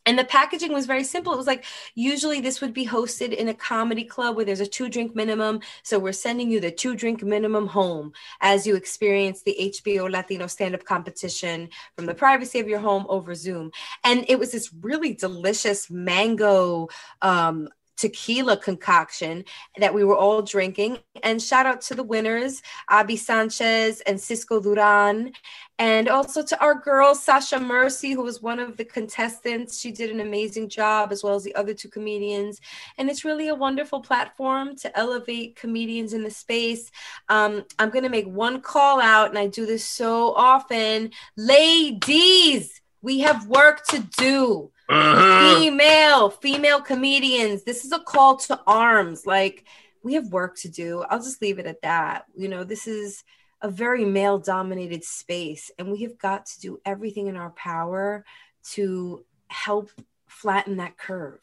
And 0.06 0.18
the 0.18 0.24
packaging 0.24 0.74
was 0.74 0.88
very 0.88 1.04
simple. 1.04 1.32
It 1.32 1.38
was 1.38 1.46
like 1.46 1.64
usually 1.94 2.42
this 2.42 2.60
would 2.60 2.74
be 2.74 2.88
hosted 2.88 3.34
in 3.34 3.50
a 3.50 3.54
comedy 3.54 4.04
club 4.04 4.36
where 4.36 4.46
there's 4.46 4.60
a 4.60 4.66
two 4.66 4.90
drink 4.90 5.16
minimum. 5.16 5.60
So 5.84 6.00
we're 6.00 6.12
sending 6.12 6.50
you 6.50 6.60
the 6.60 6.72
two 6.72 6.96
drink 6.96 7.22
minimum 7.24 7.68
home 7.68 8.14
as 8.42 8.66
you 8.66 8.76
experience 8.76 9.44
the 9.44 9.56
HBO 9.60 10.10
Latino 10.10 10.48
stand 10.48 10.74
up 10.74 10.86
competition 10.86 11.70
from 11.96 12.08
the 12.08 12.16
privacy 12.16 12.60
of 12.60 12.68
your 12.68 12.80
home 12.80 13.06
over 13.10 13.36
Zoom. 13.36 13.72
And 14.04 14.26
it 14.28 14.40
was 14.40 14.52
this 14.52 14.74
really 14.82 15.14
delicious 15.14 15.90
mango 15.92 16.88
um, 17.22 17.70
tequila 18.02 18.58
concoction 18.58 19.46
that 19.78 19.94
we 19.94 20.04
were 20.04 20.18
all 20.18 20.42
drinking. 20.42 20.98
And 21.22 21.40
shout 21.40 21.68
out 21.68 21.82
to 21.82 21.94
the 21.94 22.04
winners, 22.04 22.64
Abby 22.90 23.16
Sanchez 23.16 24.02
and 24.02 24.20
Cisco 24.20 24.60
Duran. 24.60 25.34
And 25.78 26.10
also 26.10 26.44
to 26.44 26.60
our 26.60 26.76
girl, 26.76 27.14
Sasha 27.14 27.60
Merci, 27.60 28.14
who 28.14 28.24
was 28.24 28.42
one 28.42 28.60
of 28.60 28.76
the 28.76 28.86
contestants. 28.86 29.80
She 29.80 29.92
did 29.92 30.10
an 30.10 30.20
amazing 30.20 30.68
job, 30.70 31.12
as 31.12 31.24
well 31.24 31.36
as 31.36 31.44
the 31.44 31.54
other 31.56 31.76
two 31.76 31.90
comedians. 31.90 32.60
And 32.98 33.08
it's 33.08 33.24
really 33.24 33.50
a 33.50 33.56
wonderful 33.56 34.02
platform 34.02 34.76
to 34.78 34.98
elevate 34.98 35.56
comedians 35.56 36.14
in 36.14 36.24
the 36.24 36.32
space. 36.32 36.92
Um, 37.30 37.66
I'm 37.78 37.92
going 37.92 38.04
to 38.04 38.10
make 38.10 38.28
one 38.28 38.62
call 38.62 39.00
out, 39.00 39.30
and 39.30 39.38
I 39.38 39.48
do 39.48 39.66
this 39.68 39.86
so 39.86 40.34
often. 40.34 41.12
Ladies, 41.38 42.82
we 43.04 43.20
have 43.20 43.48
work 43.48 43.84
to 43.90 44.00
do 44.18 44.72
Uh-huh. 44.92 45.60
female 45.60 46.30
female 46.30 46.82
comedians 46.82 47.64
this 47.64 47.86
is 47.86 47.92
a 47.92 48.00
call 48.00 48.36
to 48.36 48.60
arms 48.68 49.26
like 49.26 49.66
we 50.04 50.14
have 50.16 50.28
work 50.28 50.58
to 50.58 50.70
do 50.70 51.04
i'll 51.10 51.20
just 51.22 51.42
leave 51.42 51.60
it 51.60 51.66
at 51.66 51.82
that 51.82 52.26
you 52.36 52.48
know 52.50 52.64
this 52.64 52.88
is 52.88 53.24
a 53.62 53.70
very 53.70 54.04
male 54.04 54.38
dominated 54.38 55.04
space 55.04 55.72
and 55.80 55.92
we 55.92 56.02
have 56.02 56.18
got 56.18 56.46
to 56.46 56.60
do 56.60 56.80
everything 56.86 57.28
in 57.28 57.36
our 57.38 57.52
power 57.52 58.26
to 58.74 59.24
help 59.48 59.90
flatten 60.28 60.78
that 60.78 60.98
curve 60.98 61.40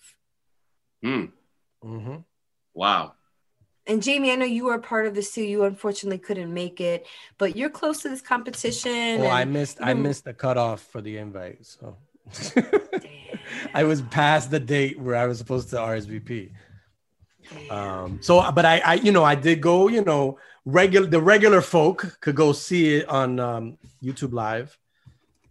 Hmm. 1.03 1.27
Mhm. 1.85 2.25
Wow. 2.75 3.15
and 3.87 4.03
jamie 4.03 4.31
i 4.33 4.35
know 4.37 4.45
you 4.45 4.65
were 4.65 4.75
a 4.75 4.81
part 4.83 5.07
of 5.07 5.15
this 5.15 5.33
too 5.33 5.43
you 5.43 5.63
unfortunately 5.65 6.19
couldn't 6.19 6.53
make 6.53 6.81
it 6.81 7.07
but 7.39 7.57
you're 7.57 7.71
close 7.71 8.03
to 8.03 8.09
this 8.11 8.21
competition 8.21 9.21
Well, 9.21 9.31
I 9.31 9.43
and- 9.43 9.53
missed 9.53 9.79
I 9.81 9.95
missed 9.95 10.25
the 10.25 10.35
cutoff 10.35 10.83
for 10.83 11.01
the 11.01 11.17
invite. 11.17 11.65
So 11.65 11.97
Damn. 12.55 12.65
I 13.75 13.85
was 13.85 14.03
past 14.03 14.51
the 14.51 14.61
date 14.61 14.99
where 14.99 15.17
I 15.17 15.27
was 15.27 15.39
supposed 15.39 15.71
to 15.71 15.77
RSVP. 15.77 16.51
Um, 17.71 18.19
so, 18.23 18.51
but 18.53 18.65
I, 18.65 18.79
I, 18.79 18.95
you 18.95 19.13
know, 19.13 19.25
I 19.25 19.35
did 19.35 19.61
go, 19.61 19.89
you 19.89 20.05
know, 20.05 20.39
regular, 20.65 21.07
the 21.07 21.21
regular 21.21 21.61
folk 21.61 22.19
could 22.21 22.37
go 22.37 22.53
see 22.53 22.97
it 22.97 23.09
on 23.09 23.41
um, 23.41 23.79
YouTube 24.03 24.33
Live. 24.33 24.79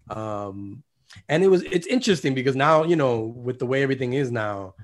Um, 0.10 0.84
and 1.28 1.44
it 1.44 1.48
was, 1.48 1.64
it's 1.64 1.88
interesting 1.88 2.34
because 2.36 2.56
now, 2.56 2.84
you 2.84 2.96
know, 2.96 3.20
with 3.20 3.60
the 3.60 3.66
way 3.66 3.82
everything 3.82 4.14
is 4.14 4.32
now, 4.32 4.76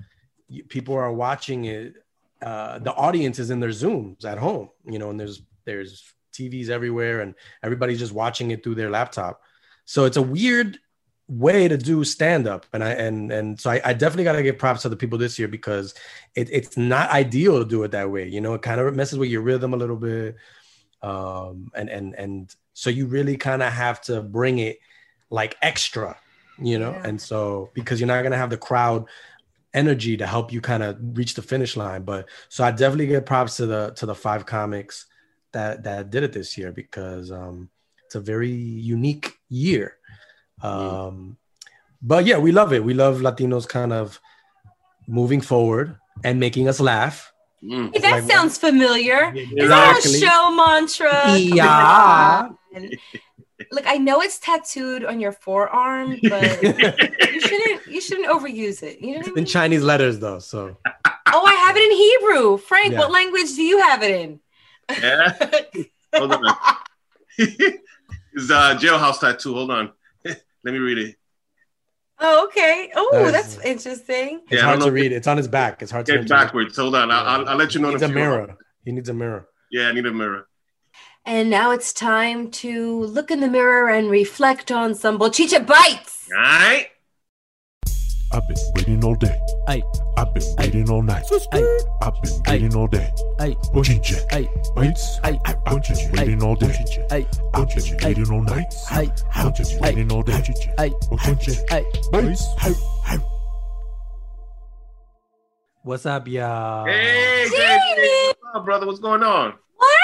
you- 0.48 0.64
people 0.64 0.94
are 0.94 1.12
watching 1.12 1.66
it. 1.66 1.94
Uh, 2.42 2.78
the 2.78 2.92
audience 2.92 3.38
is 3.38 3.50
in 3.50 3.60
their 3.60 3.70
Zooms 3.70 4.24
at 4.24 4.36
home, 4.38 4.68
you 4.84 4.98
know, 4.98 5.10
and 5.10 5.18
there's, 5.18 5.42
there's 5.64 6.02
TVs 6.34 6.68
everywhere 6.68 7.20
and 7.20 7.34
everybody's 7.62 7.98
just 7.98 8.12
watching 8.12 8.50
it 8.50 8.62
through 8.62 8.74
their 8.74 8.90
laptop. 8.90 9.40
So 9.86 10.04
it's 10.04 10.16
a 10.16 10.22
weird 10.22 10.78
way 11.26 11.68
to 11.68 11.78
do 11.78 12.04
stand 12.04 12.46
up 12.46 12.66
and 12.74 12.84
i 12.84 12.90
and 12.90 13.32
and 13.32 13.58
so 13.58 13.70
i, 13.70 13.80
I 13.82 13.92
definitely 13.94 14.24
got 14.24 14.32
to 14.32 14.42
give 14.42 14.58
props 14.58 14.82
to 14.82 14.90
the 14.90 14.96
people 14.96 15.18
this 15.18 15.38
year 15.38 15.48
because 15.48 15.94
it, 16.34 16.48
it's 16.52 16.76
not 16.76 17.10
ideal 17.10 17.58
to 17.58 17.64
do 17.64 17.82
it 17.82 17.92
that 17.92 18.10
way 18.10 18.28
you 18.28 18.40
know? 18.40 18.54
It 18.54 18.62
kind 18.62 18.80
of 18.80 18.94
messes 18.94 19.18
with 19.18 19.30
your 19.30 19.40
rhythm 19.40 19.72
a 19.72 19.76
little 19.76 19.96
bit 19.96 20.36
um 21.02 21.70
and 21.74 21.88
and 21.88 22.14
and 22.14 22.54
so 22.74 22.90
you 22.90 23.06
really 23.06 23.36
kind 23.36 23.62
of 23.62 23.72
have 23.72 24.00
to 24.02 24.20
bring 24.20 24.58
it 24.58 24.78
like 25.30 25.56
extra 25.62 26.16
you 26.58 26.78
know? 26.78 26.90
Yeah. 26.90 27.06
and 27.08 27.20
so 27.20 27.70
because 27.74 28.00
you're 28.00 28.06
not 28.06 28.20
going 28.20 28.32
to 28.32 28.38
have 28.38 28.50
the 28.50 28.56
crowd 28.56 29.06
energy 29.72 30.16
to 30.16 30.26
help 30.26 30.52
you 30.52 30.60
kind 30.60 30.82
of 30.82 30.96
reach 31.16 31.34
the 31.34 31.42
finish 31.42 31.76
line. 31.76 32.02
But 32.04 32.28
so 32.48 32.64
i 32.64 32.70
definitely 32.70 33.08
give 33.08 33.26
props 33.26 33.56
to 33.56 33.66
the 33.66 33.92
to 33.96 34.06
the 34.06 34.14
five 34.14 34.46
comics 34.46 35.06
that 35.52 35.84
that 35.84 36.10
did 36.10 36.22
it 36.22 36.32
this 36.32 36.56
year 36.58 36.70
because 36.70 37.30
um 37.30 37.70
it's 38.04 38.14
a 38.14 38.20
very 38.20 38.50
unique 38.50 39.32
year 39.48 39.96
um, 40.64 41.36
but 42.02 42.26
yeah, 42.26 42.38
we 42.38 42.52
love 42.52 42.72
it. 42.72 42.84
We 42.84 42.94
love 42.94 43.18
Latinos 43.20 43.68
kind 43.68 43.92
of 43.92 44.20
moving 45.06 45.40
forward 45.40 45.96
and 46.24 46.40
making 46.40 46.68
us 46.68 46.80
laugh. 46.80 47.32
Mm. 47.62 47.92
Hey, 47.94 48.00
that 48.00 48.10
Like- 48.22 48.30
sounds 48.30 48.58
familiar. 48.58 49.32
Is 49.34 49.48
Exactly. 49.52 49.66
that 49.68 50.04
a 50.04 50.18
show 50.26 50.50
mantra? 50.50 51.38
Yeah. 51.38 52.48
Look, 53.70 53.84
I 53.86 53.96
know 53.98 54.20
it's 54.20 54.38
tattooed 54.38 55.04
on 55.04 55.20
your 55.20 55.32
forearm, 55.32 56.18
but 56.28 56.62
you 56.62 57.40
shouldn't 57.40 57.86
you 57.86 58.00
shouldn't 58.00 58.28
overuse 58.28 58.82
it. 58.82 59.00
You 59.00 59.12
know 59.12 59.18
what 59.18 59.26
I 59.26 59.30
in 59.30 59.34
mean? 59.36 59.46
Chinese 59.46 59.82
letters 59.82 60.18
though, 60.18 60.40
so 60.40 60.76
Oh, 61.36 61.44
I 61.46 61.54
have 61.54 61.76
it 61.76 61.84
in 61.90 61.96
Hebrew. 62.06 62.58
Frank, 62.58 62.92
Yeah. 62.92 62.98
what 62.98 63.10
language 63.12 63.54
do 63.54 63.62
you 63.62 63.78
have 63.80 64.02
it 64.02 64.10
in? 64.10 64.40
Yeah. 64.90 65.32
Hold 66.14 66.32
on. 66.34 66.44
it's 67.38 68.50
uh 68.50 68.76
jailhouse 68.78 69.20
tattoo. 69.20 69.54
Hold 69.54 69.70
on. 69.70 69.92
Let 70.64 70.72
me 70.72 70.78
read 70.78 70.98
it. 70.98 71.16
Oh, 72.20 72.44
okay. 72.46 72.90
Oh, 72.94 73.10
That's- 73.12 73.56
that's 73.56 73.64
interesting. 73.66 74.40
it's 74.44 74.52
Yeah, 74.52 74.60
hard 74.62 74.80
to 74.80 74.86
know. 74.86 74.92
read. 74.92 75.12
It's 75.12 75.26
on 75.26 75.36
his 75.36 75.48
back. 75.48 75.82
It's 75.82 75.90
hard 75.90 76.06
to 76.06 76.12
Get 76.12 76.18
read. 76.20 76.28
backwards. 76.28 76.76
Hold 76.76 76.94
on. 76.94 77.10
I'll, 77.10 77.26
I'll, 77.26 77.48
I'll 77.50 77.56
let 77.56 77.74
you 77.74 77.80
know. 77.80 77.88
He 77.88 77.94
needs 77.94 78.02
a 78.02 78.06
few- 78.06 78.14
mirror. 78.14 78.56
He 78.84 78.92
needs 78.92 79.08
a 79.08 79.14
mirror. 79.14 79.48
Yeah, 79.70 79.88
I 79.88 79.92
need 79.92 80.06
a 80.06 80.12
mirror. 80.12 80.46
And 81.26 81.48
now 81.50 81.70
it's 81.72 81.92
time 81.92 82.50
to 82.52 83.00
look 83.04 83.30
in 83.30 83.40
the 83.40 83.48
mirror 83.48 83.88
and 83.88 84.10
reflect 84.10 84.70
on 84.70 84.94
some 84.94 85.18
Bochinche 85.18 85.66
bites. 85.66 86.28
All 86.34 86.40
right. 86.42 86.88
I've 88.34 88.48
been 88.48 88.56
waiting 88.74 89.04
all 89.04 89.14
day. 89.14 89.40
Ay, 89.68 89.80
I've 90.16 90.34
been 90.34 90.42
waiting 90.58 90.90
all 90.90 91.02
night. 91.02 91.24
ay, 91.52 91.62
I've 92.02 92.20
been 92.20 92.42
waiting 92.48 92.74
all 92.74 92.88
day. 92.88 93.08
ay, 93.38 93.54
Bochinche. 93.72 94.18
ay, 94.32 94.48
Waits. 94.74 95.20
ay, 95.22 95.38
I've 95.44 95.62
been 95.64 96.10
waiting 96.12 96.42
all 96.42 96.56
day. 96.56 96.84
ay, 97.12 97.26
I've 97.54 97.68
been 97.68 97.96
waiting 98.02 98.30
all 98.32 98.42
night. 98.42 98.74
ay, 98.90 99.12
I've 99.36 99.54
been 99.54 99.80
waiting 99.80 100.10
all 100.12 100.22
day. 100.24 100.42
ay, 100.78 100.90
Bochinche. 101.10 101.60
ay. 101.70 101.84
Waits. 102.12 102.44
What's 105.84 106.04
up, 106.06 106.26
y'all? 106.26 106.86
Hey, 106.86 107.46
Jamie! 107.50 107.56
Jamie. 107.94 108.32
What's 108.40 108.56
up, 108.56 108.64
brother? 108.64 108.86
What's 108.86 108.98
going 109.00 109.22
on? 109.22 109.54
What? 109.76 110.00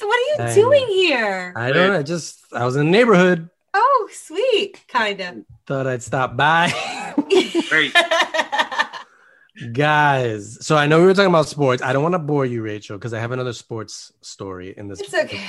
What 0.00 0.16
are 0.16 0.20
you 0.20 0.36
Dang. 0.38 0.54
doing 0.56 0.86
here? 0.88 1.52
I 1.54 1.70
don't 1.70 1.92
know. 1.92 1.98
I 1.98 2.02
just 2.02 2.40
I 2.52 2.64
was 2.64 2.74
in 2.76 2.86
the 2.86 2.90
neighborhood. 2.90 3.50
Oh, 4.08 4.12
sweet, 4.12 4.84
kind 4.88 5.20
of. 5.20 5.36
Thought 5.66 5.86
I'd 5.86 6.02
stop 6.02 6.36
by. 6.36 6.72
Great. 7.68 7.92
Guys, 9.72 10.64
so 10.64 10.76
I 10.76 10.86
know 10.86 11.00
we 11.00 11.06
were 11.06 11.14
talking 11.14 11.28
about 11.30 11.48
sports. 11.48 11.82
I 11.82 11.92
don't 11.92 12.02
want 12.02 12.14
to 12.14 12.18
bore 12.20 12.46
you, 12.46 12.62
Rachel, 12.62 12.96
because 12.96 13.12
I 13.12 13.18
have 13.18 13.32
another 13.32 13.52
sports 13.52 14.12
story 14.20 14.72
in 14.76 14.86
this 14.88 15.00
it's 15.00 15.12
okay. 15.12 15.44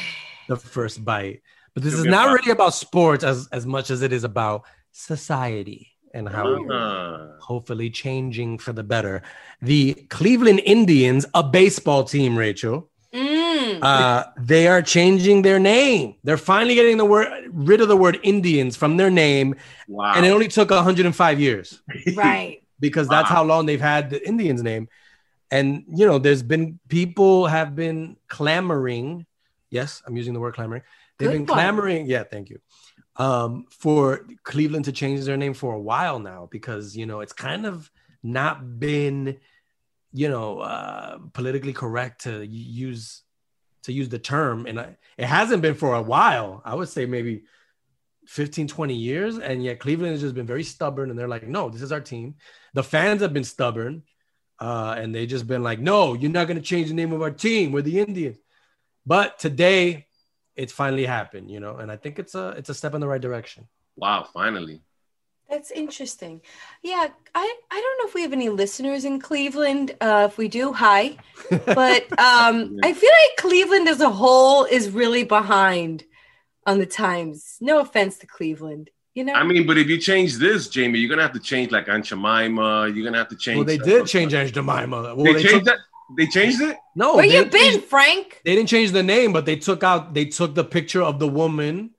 the 0.48 0.58
first 0.58 1.06
bite. 1.06 1.42
But 1.76 1.84
this 1.84 1.94
It'll 1.94 2.06
is 2.08 2.12
not 2.12 2.28
bite. 2.28 2.34
really 2.34 2.52
about 2.52 2.74
sports 2.74 3.24
as, 3.24 3.48
as 3.52 3.66
much 3.68 3.92
as 3.92 4.02
it 4.02 4.12
is 4.12 4.24
about 4.24 4.64
society 4.92 5.92
and 6.14 6.28
how 6.28 6.46
we're 6.46 6.74
Uh, 6.74 7.40
hopefully 7.40 7.92
changing 7.92 8.58
for 8.58 8.74
the 8.74 8.84
better. 8.84 9.22
The 9.62 9.94
Cleveland 10.10 10.62
Indians, 10.66 11.28
a 11.36 11.44
baseball 11.44 12.04
team, 12.04 12.36
Rachel, 12.38 12.90
Mm. 13.14 13.49
Uh, 13.82 14.26
they 14.38 14.68
are 14.68 14.82
changing 14.82 15.42
their 15.42 15.60
name. 15.60 16.16
They're 16.24 16.38
finally 16.38 16.76
getting 16.76 16.98
the 16.98 17.06
word 17.06 17.28
rid 17.52 17.82
of 17.82 17.88
the 17.88 17.98
word 17.98 18.20
Indians 18.24 18.76
from 18.76 18.98
their 18.98 19.10
name, 19.10 19.56
wow. 19.88 20.14
and 20.16 20.26
it 20.26 20.30
only 20.30 20.48
took 20.48 20.70
105 20.70 21.40
years 21.40 21.82
right. 22.16 22.62
because 22.80 23.08
that's 23.08 23.30
how 23.30 23.44
long 23.44 23.66
they've 23.66 23.82
had 23.82 24.10
the 24.10 24.28
Indians 24.28 24.64
name. 24.64 24.88
And 25.52 25.84
you 25.94 26.06
know, 26.06 26.20
there's 26.20 26.44
been 26.44 26.80
people 26.88 27.48
have 27.48 27.76
been 27.76 28.18
clamoring. 28.28 29.26
Yes, 29.70 30.02
I'm 30.06 30.16
using 30.16 30.34
the 30.34 30.40
word 30.40 30.54
clamoring. 30.54 30.84
They've 31.18 31.30
Good 31.30 31.34
been 31.34 31.46
one. 31.46 31.56
clamoring. 31.56 32.06
Yeah, 32.06 32.24
thank 32.24 32.50
you. 32.50 32.60
Um, 33.16 33.66
for 33.70 34.26
Cleveland 34.44 34.86
to 34.86 34.92
change 34.92 35.26
their 35.26 35.38
name 35.38 35.54
for 35.54 35.74
a 35.74 35.80
while 35.80 36.20
now 36.20 36.48
because 36.52 36.96
you 36.96 37.06
know 37.06 37.20
it's 37.20 37.34
kind 37.34 37.66
of 37.66 37.92
not 38.24 38.80
been, 38.80 39.38
you 40.14 40.30
know, 40.30 40.60
uh, 40.60 41.18
politically 41.34 41.74
correct 41.74 42.24
to 42.24 42.46
use 42.46 43.24
to 43.84 43.94
use 43.94 44.10
the 44.10 44.20
term, 44.20 44.66
and 44.66 44.80
I, 44.80 44.98
it 45.18 45.26
hasn't 45.26 45.62
been 45.62 45.76
for 45.76 45.96
a 45.96 46.02
while. 46.02 46.62
I 46.66 46.76
would 46.76 46.90
say 46.90 47.06
maybe 47.06 47.44
15, 48.30 48.68
20 48.68 48.94
years. 48.94 49.40
And 49.40 49.64
yet 49.64 49.80
Cleveland 49.80 50.12
has 50.12 50.22
just 50.22 50.36
been 50.36 50.46
very 50.46 50.64
stubborn. 50.64 51.10
And 51.10 51.18
they're 51.18 51.28
like, 51.28 51.48
no, 51.48 51.70
this 51.70 51.82
is 51.82 51.92
our 51.92 52.00
team. 52.00 52.36
The 52.76 52.84
fans 52.84 53.22
have 53.22 53.34
been 53.34 53.44
stubborn. 53.44 54.04
Uh, 54.60 54.94
and 54.98 55.16
they 55.16 55.26
just 55.26 55.48
been 55.48 55.64
like, 55.64 55.80
no, 55.80 56.14
you're 56.14 56.30
not 56.30 56.48
going 56.48 56.58
to 56.58 56.64
change 56.64 56.90
the 56.90 56.94
name 56.94 57.12
of 57.12 57.24
our 57.24 57.32
team. 57.32 57.72
We're 57.72 57.82
the 57.82 58.00
Indians. 58.00 58.38
But 59.06 59.40
today 59.40 60.06
it's 60.56 60.74
finally 60.74 61.06
happened, 61.06 61.50
you 61.50 61.60
know, 61.60 61.78
and 61.78 61.92
I 61.92 61.96
think 61.96 62.20
it's 62.20 62.36
a 62.36 62.50
it's 62.50 62.70
a 62.70 62.74
step 62.74 62.94
in 62.94 63.02
the 63.02 63.08
right 63.08 63.22
direction. 63.22 63.68
wow, 63.96 64.28
finally. 64.32 64.82
That's 65.50 65.72
interesting. 65.72 66.42
Yeah, 66.84 67.08
I, 67.34 67.56
I 67.72 67.82
don't 67.82 67.98
know 68.00 68.08
if 68.08 68.14
we 68.14 68.22
have 68.22 68.34
any 68.34 68.50
listeners 68.50 69.04
in 69.04 69.20
Cleveland. 69.20 69.96
Uh, 70.00 70.28
if 70.30 70.38
we 70.38 70.48
do, 70.48 70.74
hi. 70.74 71.18
But 71.50 72.04
um, 72.20 72.80
I 72.84 72.94
feel 72.94 73.10
like 73.24 73.38
Cleveland 73.38 73.88
as 73.90 74.00
a 74.02 74.10
whole 74.10 74.66
is 74.66 74.92
really 74.92 75.24
behind 75.24 76.04
on 76.66 76.78
the 76.78 76.86
times. 76.86 77.58
No 77.62 77.80
offense 77.80 78.20
to 78.20 78.28
Cleveland, 78.28 78.92
you 79.16 79.24
know. 79.24 79.34
I 79.34 79.44
mean, 79.44 79.66
but 79.66 79.78
if 79.80 79.88
you 79.88 79.98
change 79.98 80.36
this, 80.38 80.68
Jamie, 80.70 81.00
you're 81.00 81.10
gonna 81.10 81.24
have 81.24 81.34
to 81.34 81.40
change 81.40 81.72
like 81.72 81.90
Aunt 81.90 82.06
Jemima. 82.06 82.88
You're 82.94 83.06
gonna 83.06 83.18
have 83.18 83.30
to 83.30 83.36
change. 83.36 83.58
well, 83.58 83.66
they 83.66 83.78
did 83.80 84.06
change 84.06 84.34
Aunt 84.36 84.54
Jemima. 84.54 85.16
Well, 85.16 85.24
They, 85.24 85.34
they 85.34 85.44
changed 85.44 85.56
took- 85.56 85.66
that. 85.66 85.78
They 86.18 86.26
changed 86.28 86.60
it. 86.62 86.76
No, 86.96 87.16
Where 87.18 87.26
you 87.26 87.46
been, 87.46 87.52
change- 87.74 87.84
Frank? 87.84 88.42
they 88.44 88.56
didn't 88.56 88.70
change 88.70 88.92
the 88.92 89.04
name, 89.04 89.32
but 89.32 89.46
they 89.46 89.56
took 89.56 89.84
out 89.84 90.14
they 90.14 90.26
took 90.26 90.54
the 90.56 90.64
picture 90.64 91.02
of 91.04 91.20
the 91.20 91.28
woman 91.28 91.92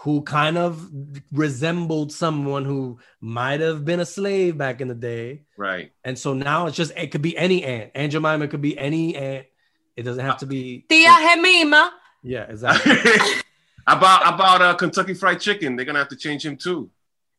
who 0.00 0.22
kind 0.22 0.58
of 0.58 0.88
resembled 1.32 2.12
someone 2.12 2.64
who 2.64 2.98
might 3.20 3.60
have 3.60 3.84
been 3.84 3.98
a 4.00 4.06
slave 4.06 4.56
back 4.58 4.80
in 4.80 4.88
the 4.88 4.94
day. 4.94 5.42
Right. 5.56 5.90
And 6.04 6.18
so 6.18 6.34
now 6.34 6.66
it's 6.66 6.76
just 6.76 6.92
it 6.96 7.08
could 7.10 7.22
be 7.22 7.36
any 7.36 7.64
aunt. 7.64 7.90
Aunt 7.94 8.12
Jemima 8.12 8.46
could 8.48 8.60
be 8.62 8.78
any 8.78 9.16
aunt. 9.16 9.46
It 9.96 10.02
doesn't 10.02 10.24
have 10.24 10.38
to 10.38 10.46
be 10.46 10.84
Tia 10.88 11.08
Hemima. 11.10 11.90
yeah, 12.22 12.42
exactly. 12.42 12.92
about 13.86 14.34
about 14.34 14.62
uh, 14.62 14.74
Kentucky 14.74 15.14
Fried 15.14 15.40
Chicken, 15.40 15.76
they're 15.76 15.86
gonna 15.86 15.98
have 16.00 16.08
to 16.10 16.16
change 16.16 16.44
him 16.44 16.56
too. 16.56 16.90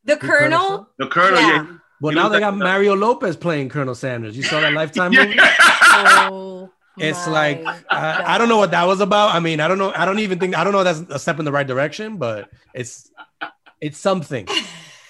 The 0.04 0.18
Colonel. 0.18 0.90
The 0.98 1.08
Colonel. 1.08 1.40
Yeah. 1.40 1.48
Yeah. 1.64 1.78
Well, 2.02 2.14
You 2.14 2.16
now 2.18 2.24
know 2.24 2.30
they 2.30 2.36
that- 2.40 2.52
got 2.52 2.58
Mario 2.58 2.96
Lopez 2.96 3.36
playing 3.36 3.70
Colonel 3.70 3.96
Sanders. 3.96 4.36
You 4.38 4.44
saw 4.44 4.62
that 4.62 4.74
Lifetime 4.74 5.12
movie? 5.16 5.36
Oh, 5.40 6.72
It's 6.98 7.26
my 7.28 7.34
like 7.34 7.66
I, 7.90 8.36
I 8.36 8.38
don't 8.38 8.50
know 8.50 8.58
what 8.58 8.72
that 8.72 8.86
was 8.86 9.02
about. 9.02 9.36
I 9.36 9.40
mean, 9.40 9.60
I 9.60 9.68
don't 9.68 9.78
know. 9.78 9.94
I 9.96 10.06
don't 10.06 10.20
even 10.20 10.40
think 10.40 10.58
I 10.58 10.64
don't 10.64 10.74
know 10.74 10.82
if 10.82 10.98
that's 10.98 11.16
a 11.16 11.20
step 11.20 11.40
in 11.40 11.46
the 11.46 11.52
right 11.52 11.68
direction, 11.68 12.18
but 12.18 12.50
it's 12.74 13.12
it's 13.82 13.98
something. 13.98 14.48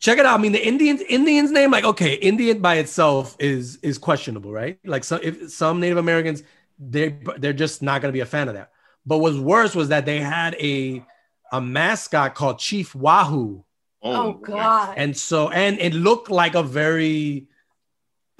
Check 0.00 0.18
it 0.18 0.24
out. 0.24 0.38
I 0.38 0.42
mean, 0.42 0.52
the 0.52 0.66
Indians 0.66 1.02
Indians 1.02 1.50
name, 1.50 1.70
like 1.70 1.84
okay, 1.84 2.14
Indian 2.14 2.60
by 2.60 2.76
itself 2.76 3.36
is 3.38 3.76
is 3.82 3.98
questionable, 3.98 4.50
right? 4.50 4.78
Like 4.84 5.04
some 5.04 5.20
if 5.22 5.50
some 5.50 5.78
Native 5.78 5.98
Americans, 5.98 6.42
they 6.78 7.18
they're 7.38 7.52
just 7.52 7.82
not 7.82 8.00
gonna 8.00 8.12
be 8.12 8.20
a 8.20 8.26
fan 8.26 8.48
of 8.48 8.54
that. 8.54 8.70
But 9.04 9.18
what's 9.18 9.36
worse 9.36 9.74
was 9.74 9.88
that 9.88 10.06
they 10.06 10.20
had 10.20 10.54
a 10.54 11.04
a 11.52 11.60
mascot 11.60 12.34
called 12.34 12.58
Chief 12.58 12.94
Wahoo. 12.94 13.64
oh, 14.02 14.12
oh. 14.12 14.32
God. 14.34 14.94
And 14.96 15.16
so, 15.16 15.50
and 15.50 15.78
it 15.78 15.94
looked 15.94 16.30
like 16.30 16.54
a 16.54 16.62
very 16.62 17.48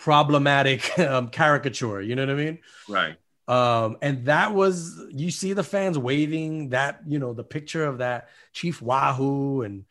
problematic 0.01 0.99
um, 0.99 1.29
caricature. 1.29 2.01
You 2.01 2.17
know 2.17 2.23
what 2.27 2.31
I 2.31 2.35
mean? 2.45 2.59
Right. 2.89 3.17
Um, 3.47 3.97
and 4.01 4.27
that 4.27 4.55
was 4.55 5.01
you 5.11 5.31
see 5.31 5.53
the 5.53 5.65
fans 5.65 5.99
waving 5.99 6.71
that, 6.71 7.01
you 7.07 7.19
know, 7.19 7.33
the 7.33 7.45
picture 7.45 7.85
of 7.85 7.99
that 7.99 8.29
Chief 8.53 8.81
Wahoo 8.81 9.63
and 9.63 9.85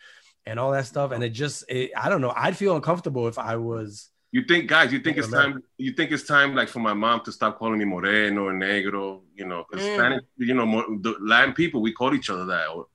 and 0.45 0.59
all 0.59 0.71
that 0.71 0.85
stuff. 0.87 1.11
And 1.11 1.23
it 1.23 1.29
just, 1.29 1.69
it, 1.69 1.91
I 1.95 2.09
don't 2.09 2.21
know. 2.21 2.33
I'd 2.35 2.57
feel 2.57 2.75
uncomfortable 2.75 3.27
if 3.27 3.37
I 3.37 3.57
was. 3.57 4.09
You 4.31 4.43
think, 4.45 4.67
guys? 4.69 4.93
You 4.93 4.99
think 4.99 5.17
it's 5.17 5.29
man. 5.29 5.53
time? 5.53 5.63
You 5.77 5.91
think 5.93 6.11
it's 6.11 6.23
time, 6.23 6.55
like, 6.55 6.69
for 6.69 6.79
my 6.79 6.93
mom 6.93 7.21
to 7.25 7.31
stop 7.31 7.57
calling 7.59 7.79
me 7.79 7.85
moreno 7.85 8.45
or 8.45 8.53
negro? 8.53 9.21
You 9.35 9.45
know, 9.45 9.63
'cause 9.63 9.81
Mm. 9.81 9.93
Spanish, 9.93 10.23
you 10.37 10.53
know, 10.53 10.65
more, 10.65 10.85
the 11.01 11.15
Latin 11.19 11.53
people, 11.53 11.81
we 11.81 11.93
call 11.93 12.13
each 12.13 12.29
other 12.29 12.45
that. 12.45 12.69
Or, 12.69 12.87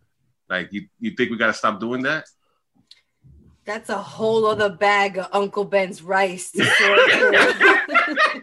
like, 0.49 0.69
you, 0.73 0.87
you 1.01 1.11
think 1.17 1.31
we 1.31 1.37
gotta 1.37 1.53
stop 1.53 1.81
doing 1.81 2.03
that? 2.05 2.25
That's 3.65 3.89
a 3.89 3.99
whole 3.99 4.47
other 4.47 4.69
bag 4.69 5.19
of 5.19 5.29
Uncle 5.33 5.65
Ben's 5.65 6.03
rice. 6.03 6.51
to 6.53 6.65
sort 6.65 7.01
through. 7.13 8.43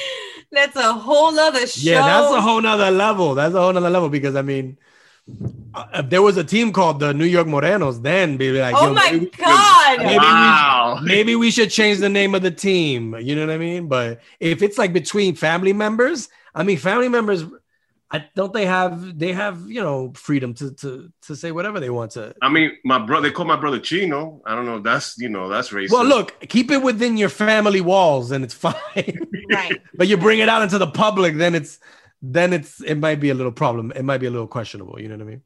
that's 0.52 0.76
a 0.76 0.92
whole 0.92 1.38
other 1.38 1.66
show. 1.66 1.90
Yeah, 1.90 2.06
that's 2.06 2.34
a 2.34 2.40
whole 2.40 2.60
nother 2.60 2.90
level. 2.90 3.34
That's 3.34 3.54
a 3.54 3.60
whole 3.60 3.72
nother 3.72 3.90
level 3.90 4.08
because 4.08 4.34
I 4.36 4.42
mean, 4.42 4.76
uh, 5.74 5.86
if 5.94 6.10
there 6.10 6.22
was 6.22 6.36
a 6.36 6.44
team 6.44 6.72
called 6.72 7.00
the 7.00 7.14
New 7.14 7.24
York 7.24 7.46
Morenos, 7.46 8.02
then 8.02 8.36
be 8.36 8.50
like, 8.52 8.74
Oh 8.76 8.92
my 8.92 9.10
maybe, 9.12 9.26
god! 9.36 9.98
Maybe 9.98 10.10
we- 10.12 10.16
wow. 10.18 11.00
maybe 11.02 11.36
we 11.36 11.50
should 11.50 11.70
change 11.70 11.98
the 11.98 12.08
name 12.08 12.34
of 12.34 12.42
the 12.42 12.50
team. 12.50 13.16
You 13.20 13.34
know 13.36 13.46
what 13.46 13.52
I 13.54 13.58
mean? 13.58 13.88
But 13.88 14.20
if 14.40 14.62
it's 14.62 14.78
like 14.78 14.92
between 14.92 15.34
family 15.36 15.72
members, 15.72 16.28
I 16.54 16.64
mean, 16.64 16.76
family 16.78 17.08
members, 17.08 17.44
I 18.12 18.28
don't 18.36 18.52
they 18.52 18.66
have 18.66 19.18
they 19.18 19.32
have 19.32 19.68
you 19.68 19.82
know 19.82 20.12
freedom 20.14 20.52
to 20.54 20.72
to 20.74 21.10
to 21.22 21.34
say 21.34 21.50
whatever 21.50 21.80
they 21.80 21.88
want 21.88 22.10
to. 22.12 22.34
I 22.42 22.50
mean, 22.50 22.72
my 22.84 22.98
brother, 22.98 23.28
they 23.28 23.34
call 23.34 23.46
my 23.46 23.56
brother 23.56 23.78
Chino. 23.78 24.42
I 24.44 24.54
don't 24.54 24.66
know. 24.66 24.80
That's 24.80 25.18
you 25.18 25.30
know, 25.30 25.48
that's 25.48 25.70
racist. 25.70 25.92
Well, 25.92 26.04
look, 26.04 26.38
keep 26.48 26.70
it 26.70 26.82
within 26.82 27.16
your 27.16 27.30
family 27.30 27.80
walls, 27.80 28.30
and 28.30 28.44
it's 28.44 28.54
fine. 28.68 28.74
Right. 29.50 29.80
but 29.94 30.08
you 30.08 30.18
bring 30.18 30.40
it 30.40 30.48
out 30.48 30.62
into 30.62 30.76
the 30.76 30.86
public, 30.86 31.36
then 31.36 31.54
it's 31.54 31.78
then 32.20 32.52
it's 32.52 32.82
it 32.82 32.96
might 32.96 33.18
be 33.18 33.30
a 33.30 33.34
little 33.34 33.52
problem. 33.52 33.92
It 33.96 34.04
might 34.04 34.18
be 34.18 34.26
a 34.26 34.30
little 34.30 34.46
questionable. 34.46 35.00
You 35.00 35.08
know 35.08 35.16
what 35.16 35.22
I 35.22 35.26
mean? 35.26 35.42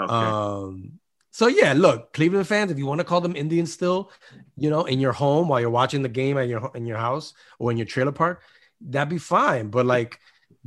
Okay. 0.00 0.12
Um, 0.12 0.98
so 1.30 1.46
yeah, 1.46 1.74
look, 1.74 2.14
Cleveland 2.14 2.48
fans, 2.48 2.70
if 2.70 2.78
you 2.78 2.86
want 2.86 3.00
to 3.00 3.04
call 3.04 3.20
them 3.20 3.36
Indians 3.36 3.72
still, 3.72 4.10
you 4.56 4.70
know, 4.70 4.86
in 4.86 4.98
your 4.98 5.12
home 5.12 5.48
while 5.48 5.60
you're 5.60 5.70
watching 5.70 6.02
the 6.02 6.08
game 6.08 6.38
at 6.38 6.48
your 6.48 6.70
in 6.74 6.86
your 6.86 6.96
house 6.96 7.34
or 7.58 7.70
in 7.70 7.76
your 7.76 7.86
trailer 7.86 8.12
park, 8.12 8.42
that'd 8.80 9.10
be 9.10 9.18
fine. 9.18 9.68
But 9.68 9.84
like, 9.84 10.18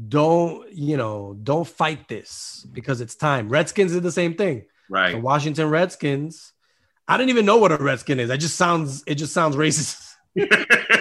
don't 0.07 0.71
you 0.71 0.97
know, 0.97 1.37
don't 1.43 1.67
fight 1.67 2.07
this 2.07 2.65
because 2.71 3.01
it's 3.01 3.15
time. 3.15 3.49
Redskins 3.49 3.93
did 3.93 4.03
the 4.03 4.11
same 4.11 4.35
thing. 4.35 4.65
The 4.89 4.93
right. 4.93 5.21
Washington 5.21 5.69
Redskins. 5.69 6.53
I 7.07 7.17
didn't 7.17 7.29
even 7.29 7.45
know 7.45 7.57
what 7.57 7.71
a 7.71 7.77
redskin 7.77 8.19
is. 8.19 8.29
It 8.29 8.37
just 8.37 8.55
sounds 8.55 9.03
it 9.05 9.15
just 9.15 9.33
sounds 9.33 9.55
racist. 9.55 10.13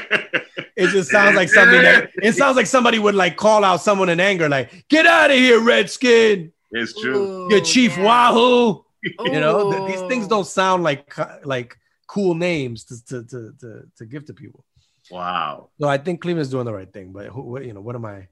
It 0.81 0.89
just 0.89 1.11
sounds 1.11 1.37
like 1.37 1.51
something 1.51 1.83
that 1.83 2.11
it 2.23 2.35
sounds 2.35 2.57
like 2.57 2.67
somebody 2.67 2.99
would 2.99 3.15
like 3.15 3.37
call 3.37 3.65
out 3.65 3.83
someone 3.83 4.09
in 4.09 4.19
anger, 4.19 4.49
like, 4.49 4.89
get 4.89 5.07
out 5.07 5.31
of 5.31 5.37
here, 5.37 5.61
Redskin. 5.61 6.53
it's 6.71 6.99
true. 6.99 7.51
Your 7.51 7.61
chief 7.61 7.97
yeah. 7.99 8.33
Wahoo. 8.33 8.85
You 9.25 9.41
know, 9.41 9.73
th- 9.73 9.91
these 9.91 10.09
things 10.09 10.27
don't 10.27 10.47
sound 10.47 10.83
like 10.83 11.15
like 11.45 11.77
cool 12.07 12.35
names 12.35 12.85
to 12.85 13.05
to, 13.07 13.25
to 13.25 13.55
to 13.61 13.83
to 13.97 14.07
give 14.07 14.25
to 14.27 14.35
people. 14.35 14.65
Wow, 15.11 15.71
So 15.81 15.89
I 15.89 15.99
think 15.99 16.21
Cleveland's 16.21 16.51
doing 16.51 16.67
the 16.67 16.73
right 16.73 16.91
thing, 16.91 17.13
but 17.13 17.27
who, 17.27 17.43
what, 17.43 17.65
you 17.65 17.73
know, 17.73 17.81
what 17.81 17.97
am 17.97 18.05
I? 18.05 18.29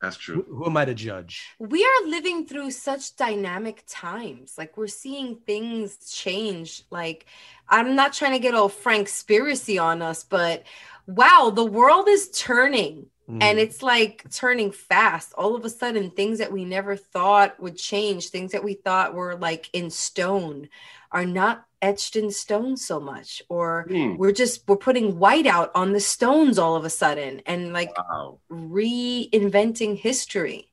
That's 0.00 0.16
Who, 0.26 0.42
true. 0.42 0.46
who 0.48 0.66
am 0.66 0.76
I 0.76 0.84
to 0.84 0.94
judge? 0.94 1.48
we 1.58 1.84
are 1.84 2.08
living 2.08 2.46
through 2.46 2.70
such 2.70 3.16
dynamic 3.16 3.82
times 3.88 4.54
like 4.56 4.76
we're 4.76 4.86
seeing 4.86 5.36
things 5.46 5.96
change 6.10 6.82
like 6.90 7.26
i'm 7.68 7.94
not 7.96 8.12
trying 8.12 8.32
to 8.32 8.38
get 8.38 8.54
all 8.54 8.68
frank 8.68 9.08
spiracy 9.08 9.82
on 9.82 10.02
us 10.02 10.24
but 10.24 10.64
wow 11.06 11.50
the 11.54 11.64
world 11.64 12.08
is 12.08 12.30
turning 12.30 13.06
Mm. 13.28 13.42
and 13.42 13.58
it's 13.58 13.82
like 13.82 14.24
turning 14.32 14.72
fast 14.72 15.34
all 15.36 15.54
of 15.54 15.62
a 15.64 15.68
sudden 15.68 16.10
things 16.10 16.38
that 16.38 16.50
we 16.50 16.64
never 16.64 16.96
thought 16.96 17.60
would 17.60 17.76
change 17.76 18.30
things 18.30 18.52
that 18.52 18.64
we 18.64 18.72
thought 18.72 19.12
were 19.12 19.36
like 19.36 19.68
in 19.74 19.90
stone 19.90 20.68
are 21.12 21.26
not 21.26 21.66
etched 21.82 22.16
in 22.16 22.30
stone 22.30 22.76
so 22.78 22.98
much 22.98 23.42
or 23.50 23.84
Hmm. 23.88 24.16
we're 24.16 24.32
just 24.32 24.66
we're 24.66 24.76
putting 24.76 25.18
white 25.18 25.46
out 25.46 25.70
on 25.74 25.92
the 25.92 26.00
stones 26.00 26.58
all 26.58 26.74
of 26.74 26.84
a 26.86 26.90
sudden 26.90 27.42
and 27.44 27.74
like 27.74 27.92
Wow. 27.98 28.38
reinventing 28.50 29.98
history 29.98 30.70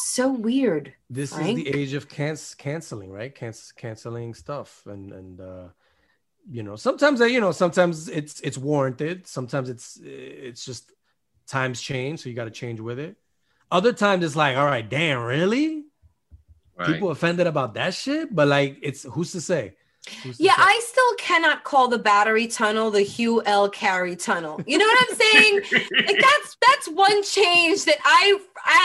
so 0.00 0.32
weird 0.32 0.94
this 1.10 1.34
Frank? 1.34 1.58
is 1.58 1.64
the 1.64 1.68
age 1.78 1.92
of 1.92 2.08
canc- 2.08 2.56
canceling, 2.56 3.10
right? 3.10 3.34
Canc- 3.34 3.74
canceling 3.76 4.32
stuff, 4.32 4.82
and 4.86 5.12
and 5.12 5.40
uh, 5.40 5.68
you 6.48 6.62
know, 6.62 6.76
sometimes 6.76 7.20
uh, 7.20 7.26
you 7.26 7.40
know, 7.40 7.52
sometimes 7.52 8.08
it's 8.08 8.40
it's 8.40 8.56
warranted. 8.56 9.26
Sometimes 9.26 9.68
it's 9.68 10.00
it's 10.02 10.64
just 10.64 10.92
times 11.46 11.80
change, 11.80 12.20
so 12.20 12.28
you 12.28 12.34
got 12.34 12.44
to 12.44 12.50
change 12.50 12.80
with 12.80 12.98
it. 12.98 13.16
Other 13.70 13.92
times 13.92 14.24
it's 14.24 14.36
like, 14.36 14.56
all 14.56 14.66
right, 14.66 14.88
damn, 14.88 15.22
really? 15.22 15.84
Right. 16.78 16.92
People 16.92 17.10
offended 17.10 17.46
about 17.46 17.74
that 17.74 17.94
shit, 17.94 18.34
but 18.34 18.48
like, 18.48 18.78
it's 18.82 19.02
who's 19.04 19.32
to 19.32 19.40
say? 19.40 19.74
Who's 20.22 20.36
to 20.36 20.44
Yeah, 20.44 20.54
say? 20.54 20.62
I 20.62 20.80
still 20.84 21.14
cannot 21.18 21.64
call 21.64 21.88
the 21.88 21.98
battery 21.98 22.46
tunnel 22.46 22.90
the 22.90 23.00
Hugh 23.02 23.42
L. 23.44 23.68
Carey 23.68 24.14
tunnel. 24.14 24.60
You 24.66 24.78
know 24.78 24.84
what 24.84 25.06
I'm 25.10 25.16
saying? 25.16 25.60
like 26.06 26.20
that's 26.20 26.56
that's 26.66 26.88
one 26.88 27.22
change 27.22 27.84
that 27.86 27.96
I, 28.04 28.38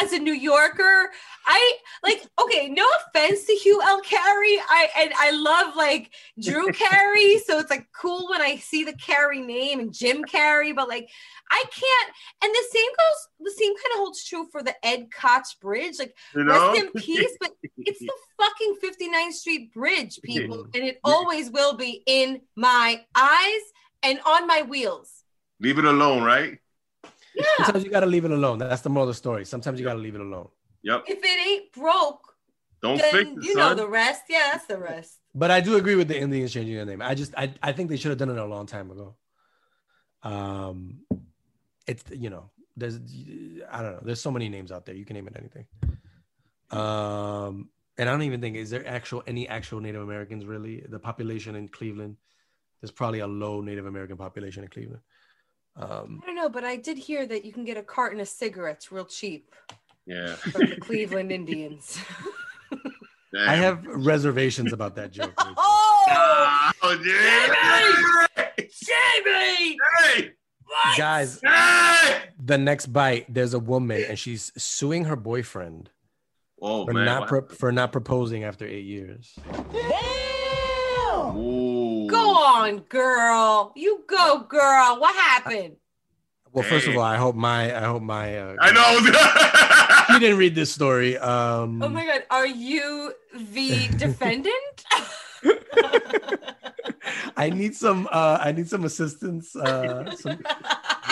as 0.04 0.14
a 0.14 0.20
New 0.20 0.34
Yorker, 0.34 1.12
I 1.46 1.74
like. 2.04 2.26
Okay, 2.44 2.70
no 2.70 2.86
offense 3.00 3.46
to 3.46 3.54
Hugh 3.54 3.82
L. 3.84 4.02
Carey, 4.02 4.58
I 4.68 4.90
and 4.98 5.12
I 5.18 5.32
love 5.32 5.76
like 5.76 6.12
Drew 6.40 6.68
Carey, 6.72 7.40
so 7.40 7.60
it's 7.60 7.70
like 7.70 7.88
cool 7.94 8.28
when 8.30 8.42
I 8.42 8.58
see 8.58 8.84
the 8.84 8.94
Carey 8.94 9.42
name 9.42 9.80
and 9.80 9.94
Jim 9.94 10.24
Carrey, 10.24 10.76
but 10.76 10.88
like 10.88 11.10
I 11.50 11.64
can't. 11.72 12.14
And 12.44 12.54
the 12.54 12.64
same 12.72 12.90
goes. 12.90 13.28
The 13.40 13.52
same 13.58 13.74
kind 13.74 13.94
of 13.94 14.00
holds 14.00 14.24
true 14.24 14.48
for 14.52 14.64
the 14.64 14.74
Ed 14.86 15.08
Koch 15.12 15.60
Bridge. 15.60 16.00
Like 16.00 16.16
you 16.36 16.44
know? 16.44 16.74
rest 16.74 16.84
in 16.84 17.02
peace, 17.02 17.38
but 17.40 17.52
it's 17.78 18.00
the 18.00 18.14
fucking 18.40 18.76
59th 18.84 19.34
Street 19.34 19.74
Bridge, 19.74 20.20
people, 20.24 20.68
and 20.74 20.84
it 20.84 21.00
always 21.04 21.52
will 21.52 21.76
be 21.76 22.04
in 22.06 22.42
my 22.56 23.04
eyes 23.16 23.62
and 24.04 24.20
on 24.26 24.48
my 24.48 24.62
wheels. 24.64 25.24
Leave 25.60 25.78
it 25.78 25.86
alone, 25.86 26.24
right? 26.24 26.58
Yeah. 27.36 27.44
Sometimes 27.58 27.84
you 27.84 27.92
got 27.92 28.02
to 28.02 28.08
leave 28.08 28.26
it 28.26 28.32
alone. 28.32 28.58
That's 28.58 28.82
the 28.82 28.90
moral 28.90 29.10
of 29.10 29.16
the 29.16 29.18
story. 29.18 29.46
Sometimes 29.46 29.80
you 29.80 29.86
got 29.86 29.94
to 29.94 30.00
leave 30.00 30.16
it 30.16 30.22
alone. 30.22 30.50
Yep. 30.84 31.04
If 31.08 31.20
it 31.24 31.48
ain't 31.48 31.72
broke, 31.74 32.36
Don't 32.82 33.00
fix 33.00 33.30
it, 33.30 33.44
you 33.44 33.56
know 33.56 33.74
the 33.76 33.88
rest. 33.88 34.24
Yeah, 34.30 34.50
that's 34.52 34.66
the 34.66 34.78
rest. 34.78 35.18
But 35.34 35.52
I 35.52 35.62
do 35.62 35.76
agree 35.78 35.96
with 35.96 36.08
the 36.08 36.20
Indians 36.20 36.52
changing 36.52 36.76
their 36.76 36.86
name. 36.86 37.02
I 37.02 37.16
just 37.16 37.34
I, 37.38 37.54
I 37.62 37.72
think 37.72 37.90
they 37.90 37.98
should 37.98 38.10
have 38.10 38.18
done 38.18 38.30
it 38.30 38.38
a 38.38 38.46
long 38.46 38.66
time 38.66 38.92
ago. 38.92 39.16
Um, 40.24 41.00
it's 41.88 42.04
you 42.12 42.30
know 42.30 42.50
there's 42.76 43.00
I 43.72 43.82
don't 43.82 43.92
know 43.94 44.02
there's 44.04 44.22
so 44.22 44.32
many 44.32 44.50
names 44.50 44.72
out 44.72 44.86
there 44.86 44.96
you 44.96 45.06
can 45.06 45.16
name 45.16 45.28
it 45.28 45.36
anything. 45.38 45.66
Um, 46.72 47.70
and 47.98 48.10
I 48.10 48.14
don't 48.14 48.22
even 48.24 48.42
think 48.42 48.56
is 48.56 48.70
there 48.70 48.88
actual 48.88 49.24
any 49.28 49.48
actual 49.48 49.80
Native 49.80 50.02
Americans 50.02 50.46
really 50.46 50.84
the 50.88 51.00
population 51.00 51.56
in 51.56 51.68
Cleveland. 51.68 52.18
There's 52.82 52.92
probably 52.92 53.20
a 53.20 53.28
low 53.28 53.62
Native 53.62 53.86
American 53.86 54.18
population 54.18 54.64
in 54.64 54.70
Cleveland. 54.70 55.02
Um, 55.76 56.20
I 56.24 56.26
don't 56.26 56.36
know, 56.36 56.50
but 56.50 56.64
I 56.64 56.76
did 56.76 56.98
hear 56.98 57.26
that 57.28 57.46
you 57.46 57.54
can 57.54 57.64
get 57.64 57.78
a 57.78 57.84
carton 57.84 58.20
of 58.20 58.28
cigarettes 58.28 58.92
real 58.92 59.06
cheap 59.06 59.56
yeah. 60.06 60.36
from 60.36 60.70
the 60.70 60.76
Cleveland 60.82 61.32
Indians. 61.32 62.00
Damn. 63.34 63.50
I 63.50 63.56
have 63.56 63.86
reservations 63.86 64.74
about 64.74 64.96
that 64.96 65.12
joke. 65.12 65.34
Oh, 65.38 66.72
Oh, 66.84 66.98
yeah. 67.06 68.28
Jamie! 68.58 69.78
Hey! 70.00 70.32
Guys, 70.98 71.40
Hey! 71.44 72.24
the 72.44 72.58
next 72.58 72.88
bite, 72.88 73.26
there's 73.34 73.54
a 73.54 73.60
woman 73.60 74.04
and 74.10 74.18
she's 74.20 74.52
suing 74.58 75.06
her 75.06 75.16
boyfriend 75.16 75.90
Oh, 76.62 76.86
for 76.86 76.94
man. 76.94 77.06
not 77.06 77.28
pro- 77.28 77.48
for 77.48 77.72
not 77.72 77.92
proposing 77.92 78.44
after 78.44 78.66
eight 78.68 78.86
years. 78.86 79.34
Ooh. 81.36 82.08
Go 82.10 82.36
on, 82.36 82.80
girl. 82.90 83.72
You 83.76 84.04
go, 84.08 84.40
girl. 84.48 85.00
What 85.00 85.16
happened? 85.16 85.78
Well, 86.52 86.64
first 86.64 86.88
of 86.88 86.96
all, 86.98 87.04
I 87.04 87.16
hope 87.18 87.36
my 87.36 87.76
I 87.76 87.86
hope 87.86 88.02
my 88.04 88.38
uh, 88.38 88.56
I 88.60 88.72
know. 88.72 89.00
She 90.14 90.20
didn't 90.20 90.38
read 90.38 90.56
this 90.56 90.72
story. 90.72 91.18
Um, 91.18 91.82
Oh 91.84 91.90
my 91.90 92.06
god, 92.06 92.24
are 92.30 92.48
you 92.48 93.14
the 93.34 93.88
defendant? 93.98 94.86
I 97.38 97.50
need 97.50 97.76
some 97.76 98.08
uh, 98.12 98.38
I 98.42 98.52
need 98.52 98.68
some 98.70 98.86
assistance. 98.86 99.56
Uh, 99.56 100.12
some 100.16 100.40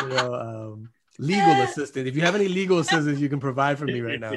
you 0.03 0.07
know 0.09 0.33
um, 0.35 0.89
legal 1.17 1.61
assistance. 1.61 2.07
If 2.07 2.15
you 2.15 2.21
have 2.21 2.35
any 2.35 2.47
legal 2.47 2.79
assistance, 2.79 3.19
you 3.19 3.29
can 3.29 3.39
provide 3.39 3.77
for 3.79 3.85
me 3.85 4.01
right 4.01 4.19
now. 4.19 4.33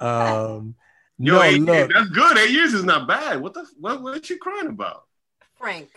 Um, 0.00 0.74
Yo, 1.18 1.34
no, 1.36 1.42
eight, 1.42 1.62
look, 1.62 1.90
that's 1.92 2.10
good. 2.10 2.36
Eight 2.38 2.50
years 2.50 2.74
is 2.74 2.84
not 2.84 3.08
bad. 3.08 3.40
What 3.40 3.54
the 3.54 3.66
what? 3.80 4.02
What 4.02 4.14
are 4.14 4.32
you 4.32 4.38
crying 4.38 4.66
about? 4.68 5.04
Frank, 5.58 5.88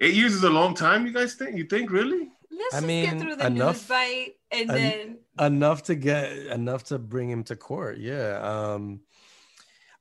Eight 0.00 0.14
years 0.14 0.32
is 0.34 0.44
a 0.44 0.50
long 0.50 0.74
time. 0.74 1.04
You 1.06 1.12
guys 1.12 1.34
think? 1.34 1.56
You 1.56 1.64
think 1.64 1.90
really? 1.90 2.28
let's 2.50 2.74
I 2.74 2.78
just 2.78 2.86
mean, 2.86 3.04
get 3.10 3.20
through 3.20 3.36
the 3.36 3.46
enough- 3.46 3.76
news 3.76 3.88
bite 3.88 4.34
and 4.52 4.70
en- 4.70 4.76
then 4.76 5.18
enough 5.40 5.84
to 5.84 5.94
get 5.94 6.30
enough 6.32 6.84
to 6.84 6.98
bring 6.98 7.30
him 7.30 7.42
to 7.44 7.56
court. 7.56 7.98
Yeah. 7.98 8.38
Um, 8.42 9.00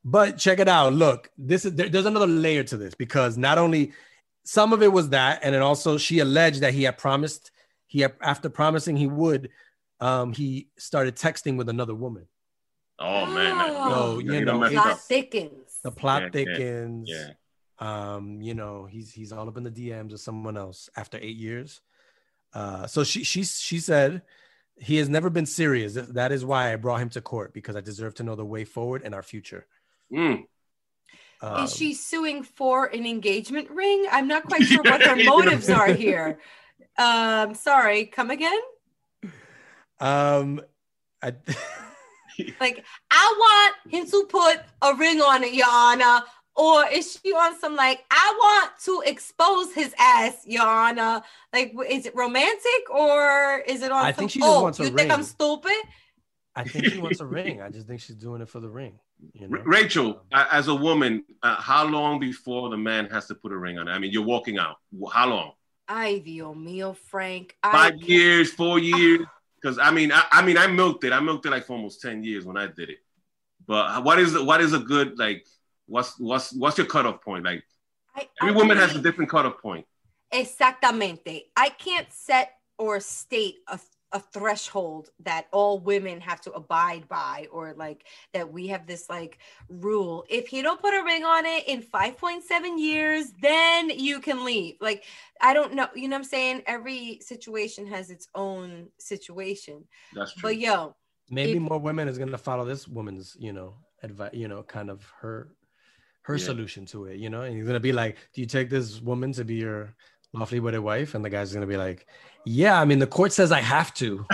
but 0.03 0.37
check 0.37 0.59
it 0.59 0.67
out. 0.67 0.93
Look, 0.93 1.29
this 1.37 1.65
is 1.65 1.73
there, 1.75 1.89
there's 1.89 2.05
another 2.05 2.27
layer 2.27 2.63
to 2.63 2.77
this 2.77 2.93
because 2.95 3.37
not 3.37 3.57
only 3.57 3.93
some 4.43 4.73
of 4.73 4.81
it 4.81 4.91
was 4.91 5.09
that, 5.09 5.39
and 5.43 5.53
then 5.53 5.61
also 5.61 5.97
she 5.97 6.19
alleged 6.19 6.61
that 6.61 6.73
he 6.73 6.83
had 6.83 6.97
promised 6.97 7.51
he 7.87 8.01
had 8.01 8.13
after 8.21 8.49
promising 8.49 8.95
he 8.97 9.07
would, 9.07 9.49
um, 9.99 10.31
he 10.33 10.67
started 10.77 11.15
texting 11.15 11.57
with 11.57 11.69
another 11.69 11.95
woman. 11.95 12.27
Oh 12.99 13.25
man, 13.25 13.57
that- 13.57 13.69
Oh, 13.75 14.19
you 14.19 14.31
he 14.33 14.39
know, 14.39 14.45
done 14.45 14.59
messed 14.61 14.73
it's- 14.73 14.85
plot 14.85 15.01
thickens. 15.01 15.79
The 15.83 15.91
plot 15.91 16.21
Yeah, 16.21 16.25
yeah, 16.27 16.31
thickens. 16.45 17.09
Yeah. 17.09 17.29
Um, 17.79 18.41
you 18.41 18.53
know, 18.55 18.85
he's 18.85 19.11
he's 19.13 19.31
all 19.31 19.47
up 19.47 19.55
in 19.57 19.63
the 19.63 19.71
DMs 19.71 20.11
of 20.13 20.19
someone 20.19 20.57
else 20.57 20.89
after 20.97 21.17
eight 21.17 21.37
years. 21.37 21.79
Uh, 22.53 22.87
so 22.87 23.03
she 23.05 23.23
she 23.23 23.43
she 23.43 23.79
said 23.79 24.21
he 24.79 24.97
has 24.97 25.09
never 25.09 25.29
been 25.29 25.45
serious. 25.45 25.93
That 25.93 26.31
is 26.31 26.45
why 26.45 26.73
I 26.73 26.75
brought 26.75 27.01
him 27.01 27.09
to 27.09 27.21
court 27.21 27.53
because 27.53 27.75
I 27.75 27.81
deserve 27.81 28.15
to 28.15 28.23
know 28.23 28.35
the 28.35 28.45
way 28.45 28.65
forward 28.65 29.01
and 29.03 29.13
our 29.13 29.23
future. 29.23 29.67
Mm. 30.11 30.45
Um, 31.41 31.63
Is 31.63 31.75
she 31.75 31.93
suing 31.93 32.43
for 32.43 32.85
an 32.85 33.05
engagement 33.05 33.69
ring? 33.71 34.07
I'm 34.11 34.27
not 34.27 34.43
quite 34.45 34.63
sure 34.65 34.83
what 34.83 34.99
their 34.99 35.23
motives 35.23 35.69
are 35.69 35.93
here. 35.93 36.39
Um, 36.97 37.53
sorry, 37.55 38.05
come 38.05 38.31
again? 38.31 38.59
Um, 39.99 40.61
I, 41.21 41.33
Like, 42.59 42.85
I 43.11 43.35
want 43.37 43.93
him 43.93 44.09
to 44.09 44.25
put 44.29 44.59
a 44.81 44.95
ring 44.95 45.21
on 45.21 45.43
it, 45.43 45.53
Your 45.53 45.67
Honor. 45.69 46.21
Or 46.59 46.85
is 46.91 47.17
she 47.23 47.31
on 47.31 47.57
some 47.57 47.77
like, 47.77 48.03
I 48.11 48.33
want 48.37 48.71
to 48.83 49.01
expose 49.05 49.73
his 49.73 49.95
ass, 49.97 50.43
Your 50.45 50.67
Honor? 50.67 51.21
Like, 51.53 51.73
is 51.89 52.05
it 52.05 52.13
romantic 52.13 52.93
or 52.93 53.63
is 53.65 53.81
it 53.81 53.93
on? 53.93 54.03
I 54.03 54.11
some, 54.11 54.19
think 54.19 54.31
she 54.31 54.39
just 54.39 54.51
oh, 54.51 54.63
wants 54.63 54.79
a 54.81 54.83
you 54.83 54.89
think 54.89 55.09
I'm 55.09 55.23
stupid? 55.23 55.71
I 56.57 56.65
think 56.65 56.87
she 56.87 56.97
wants 56.97 57.21
a 57.21 57.25
ring. 57.25 57.61
I 57.61 57.69
just 57.69 57.87
think 57.87 58.01
she's 58.01 58.17
doing 58.17 58.41
it 58.41 58.49
for 58.49 58.59
the 58.59 58.67
ring. 58.67 58.99
You 59.31 59.47
know? 59.47 59.59
Rachel, 59.63 60.21
a- 60.33 60.53
as 60.53 60.67
a 60.67 60.75
woman, 60.75 61.23
uh, 61.43 61.55
how 61.55 61.85
long 61.85 62.19
before 62.19 62.69
the 62.69 62.77
man 62.77 63.05
has 63.05 63.27
to 63.27 63.35
put 63.35 63.53
a 63.53 63.57
ring 63.57 63.77
on? 63.77 63.87
it? 63.87 63.91
I 63.91 63.97
mean, 63.97 64.11
you're 64.11 64.25
walking 64.25 64.57
out. 64.59 64.75
How 65.13 65.29
long? 65.29 65.53
Ay, 65.87 66.19
Dios 66.19 66.57
mío, 66.57 66.93
Frank. 66.93 67.55
Five 67.63 67.93
can't- 67.93 68.09
years, 68.09 68.51
four 68.51 68.79
years? 68.79 69.21
Because 69.61 69.79
I 69.79 69.91
mean, 69.91 70.11
I, 70.11 70.25
I 70.29 70.45
mean, 70.45 70.57
I 70.57 70.67
milked 70.67 71.05
it. 71.05 71.13
I 71.13 71.21
milked 71.21 71.45
it 71.45 71.51
like 71.51 71.65
for 71.65 71.73
almost 71.73 72.01
ten 72.01 72.21
years 72.21 72.45
when 72.45 72.57
I 72.57 72.67
did 72.67 72.89
it. 72.89 72.97
But 73.65 74.03
what 74.03 74.19
is 74.19 74.37
what 74.37 74.59
is 74.59 74.73
a 74.73 74.79
good 74.79 75.17
like? 75.17 75.45
What's 75.89 76.17
what's 76.19 76.53
what's 76.53 76.77
your 76.77 76.87
cutoff 76.87 77.21
point? 77.21 77.43
Like 77.45 77.63
I- 78.15 78.27
every 78.41 78.53
I 78.53 78.57
woman 78.57 78.77
has 78.77 78.95
a 78.95 78.99
different 79.01 79.29
cutoff 79.31 79.61
point. 79.61 79.85
Exactamente. 80.31 81.45
I 81.57 81.69
can't 81.69 82.11
set 82.13 82.51
or 82.77 82.99
state 82.99 83.55
a, 83.67 83.79
a 84.11 84.19
threshold 84.19 85.09
that 85.21 85.47
all 85.51 85.79
women 85.79 86.21
have 86.21 86.39
to 86.41 86.51
abide 86.51 87.07
by 87.09 87.47
or 87.51 87.73
like 87.75 88.05
that 88.33 88.51
we 88.53 88.67
have 88.67 88.85
this 88.85 89.09
like 89.09 89.39
rule. 89.69 90.25
If 90.29 90.53
you 90.53 90.61
don't 90.61 90.79
put 90.79 90.93
a 90.93 91.03
ring 91.03 91.25
on 91.25 91.45
it 91.47 91.67
in 91.67 91.81
5.7 91.81 92.79
years, 92.79 93.31
then 93.41 93.89
you 93.89 94.19
can 94.19 94.45
leave. 94.45 94.75
Like, 94.79 95.03
I 95.41 95.53
don't 95.53 95.73
know. 95.73 95.87
You 95.95 96.07
know 96.07 96.15
what 96.15 96.19
I'm 96.21 96.23
saying? 96.25 96.61
Every 96.67 97.19
situation 97.21 97.87
has 97.87 98.09
its 98.11 98.27
own 98.35 98.89
situation. 98.99 99.85
That's 100.13 100.33
true. 100.33 100.41
But 100.49 100.57
yo, 100.57 100.95
Maybe 101.31 101.57
if- 101.57 101.61
more 101.61 101.79
women 101.79 102.07
is 102.07 102.17
gonna 102.17 102.37
follow 102.37 102.65
this 102.65 102.87
woman's, 102.87 103.35
you 103.39 103.53
know, 103.53 103.75
advice, 104.03 104.31
you 104.33 104.47
know, 104.47 104.63
kind 104.63 104.89
of 104.89 105.03
her 105.21 105.49
her 106.23 106.35
Yeah. 106.37 106.45
solution 106.45 106.85
to 106.87 107.05
it, 107.05 107.17
you 107.17 107.29
know, 107.29 107.41
and 107.41 107.55
he's 107.55 107.65
gonna 107.65 107.79
be 107.79 107.91
like, 107.93 108.17
Do 108.33 108.41
you 108.41 108.47
take 108.47 108.69
this 108.69 108.99
woman 109.01 109.31
to 109.33 109.43
be 109.45 109.55
your 109.55 109.93
lawfully 110.33 110.59
wedded 110.59 110.81
wife? 110.81 111.15
And 111.15 111.23
the 111.25 111.29
guy's 111.29 111.53
gonna 111.53 111.67
be 111.67 111.77
like, 111.77 112.05
Yeah, 112.45 112.79
I 112.79 112.85
mean 112.85 112.99
the 112.99 113.07
court 113.07 113.31
says 113.33 113.51
I 113.51 113.61
have 113.61 113.93
to. 113.95 114.25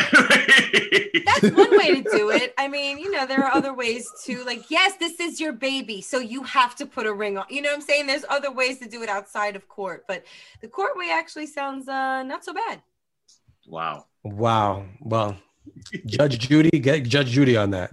that's 1.26 1.52
one 1.52 1.78
way 1.78 2.02
to 2.02 2.10
do 2.18 2.30
it. 2.32 2.54
I 2.58 2.68
mean, 2.68 2.98
you 2.98 3.12
know, 3.12 3.26
there 3.26 3.44
are 3.44 3.52
other 3.54 3.74
ways 3.74 4.10
to 4.26 4.44
like, 4.44 4.70
yes, 4.70 4.96
this 4.98 5.20
is 5.20 5.40
your 5.40 5.54
baby, 5.54 6.02
so 6.02 6.20
you 6.20 6.44
have 6.44 6.76
to 6.78 6.86
put 6.86 7.06
a 7.06 7.14
ring 7.14 7.38
on. 7.38 7.46
You 7.50 7.62
know 7.62 7.70
what 7.70 7.76
I'm 7.76 7.82
saying? 7.82 8.08
There's 8.08 8.26
other 8.30 8.52
ways 8.52 8.80
to 8.80 8.88
do 8.90 9.02
it 9.04 9.10
outside 9.10 9.56
of 9.56 9.68
court, 9.68 10.06
but 10.08 10.24
the 10.62 10.68
court 10.68 10.98
way 10.98 11.10
actually 11.12 11.48
sounds 11.48 11.88
uh 11.88 12.24
not 12.24 12.44
so 12.46 12.54
bad. 12.54 12.82
wow. 13.68 14.06
Wow. 14.24 14.86
Well, 15.02 15.38
Judge 16.08 16.40
Judy, 16.40 16.80
get 16.80 17.04
Judge 17.04 17.28
Judy 17.30 17.56
on 17.58 17.70
that. 17.72 17.92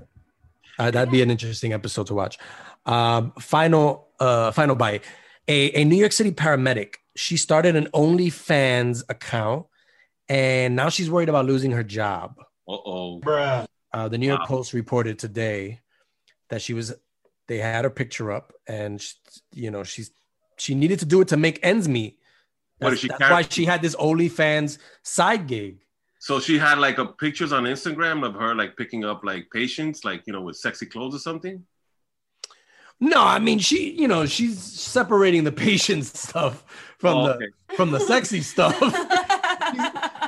Uh, 0.78 0.90
that'd 0.90 1.11
be 1.12 1.20
an 1.20 1.31
interesting 1.31 1.74
episode 1.74 2.07
to 2.07 2.14
watch. 2.14 2.38
Um, 2.87 3.33
final, 3.38 4.09
uh, 4.18 4.51
final 4.53 4.75
bite. 4.75 5.05
A, 5.49 5.71
a 5.81 5.85
New 5.85 5.97
York 5.97 6.12
City 6.12 6.33
paramedic. 6.33 6.95
She 7.16 7.37
started 7.37 7.77
an 7.77 7.88
OnlyFans 7.95 9.03
account, 9.09 9.66
and 10.29 10.75
now 10.77 10.88
she's 10.88 11.11
worried 11.11 11.29
about 11.29 11.47
losing 11.47 11.73
her 11.73 11.83
job. 11.83 12.37
Uh 12.68 12.77
oh. 12.87 13.21
Uh, 13.92 14.09
the 14.09 14.16
New 14.16 14.27
York 14.27 14.40
Wow. 14.40 14.47
Post 14.47 14.73
reported 14.73 15.18
today 15.18 15.81
that 16.49 16.62
she 16.62 16.75
was. 16.75 16.95
They 17.49 17.59
had 17.59 17.85
her 17.85 17.90
picture 17.90 18.33
up, 18.33 18.53
and 18.66 19.01
sh 19.01 19.14
you 19.53 19.71
know 19.71 19.85
she's 19.85 20.11
she 20.57 20.75
needed 20.75 21.01
to 21.01 21.05
do 21.05 21.21
it 21.21 21.29
to 21.29 21.37
make 21.37 21.59
ends 21.62 21.88
meet. 21.88 22.18
What, 22.79 22.90
That's, 22.90 22.95
is 22.95 23.01
she 23.01 23.09
that's 23.09 23.18
carry- 23.18 23.33
why 23.33 23.42
she 23.42 23.64
had 23.64 23.83
this 23.83 23.97
OnlyFans 23.97 24.79
side 25.03 25.47
gig. 25.47 25.81
So 26.18 26.40
she 26.40 26.57
had 26.57 26.79
like 26.79 26.99
a 26.99 27.07
pictures 27.07 27.53
on 27.53 27.64
Instagram 27.64 28.25
of 28.25 28.35
her 28.35 28.55
like 28.55 28.77
picking 28.77 29.05
up 29.05 29.25
like 29.25 29.49
patients, 29.53 30.05
like 30.05 30.23
you 30.27 30.33
know, 30.33 30.40
with 30.40 30.57
sexy 30.57 30.87
clothes 30.87 31.14
or 31.16 31.18
something. 31.18 31.64
No, 33.00 33.20
I 33.22 33.38
mean 33.38 33.59
she, 33.59 33.92
you 33.92 34.07
know, 34.09 34.26
she's 34.26 34.59
separating 34.62 35.44
the 35.44 35.52
patient 35.52 36.05
stuff 36.24 36.64
from 36.98 37.16
Oh, 37.18 37.26
the 37.26 37.35
okay. 37.35 37.46
from 37.76 37.90
the 37.90 37.98
sexy 38.00 38.40
stuff. 38.55 38.74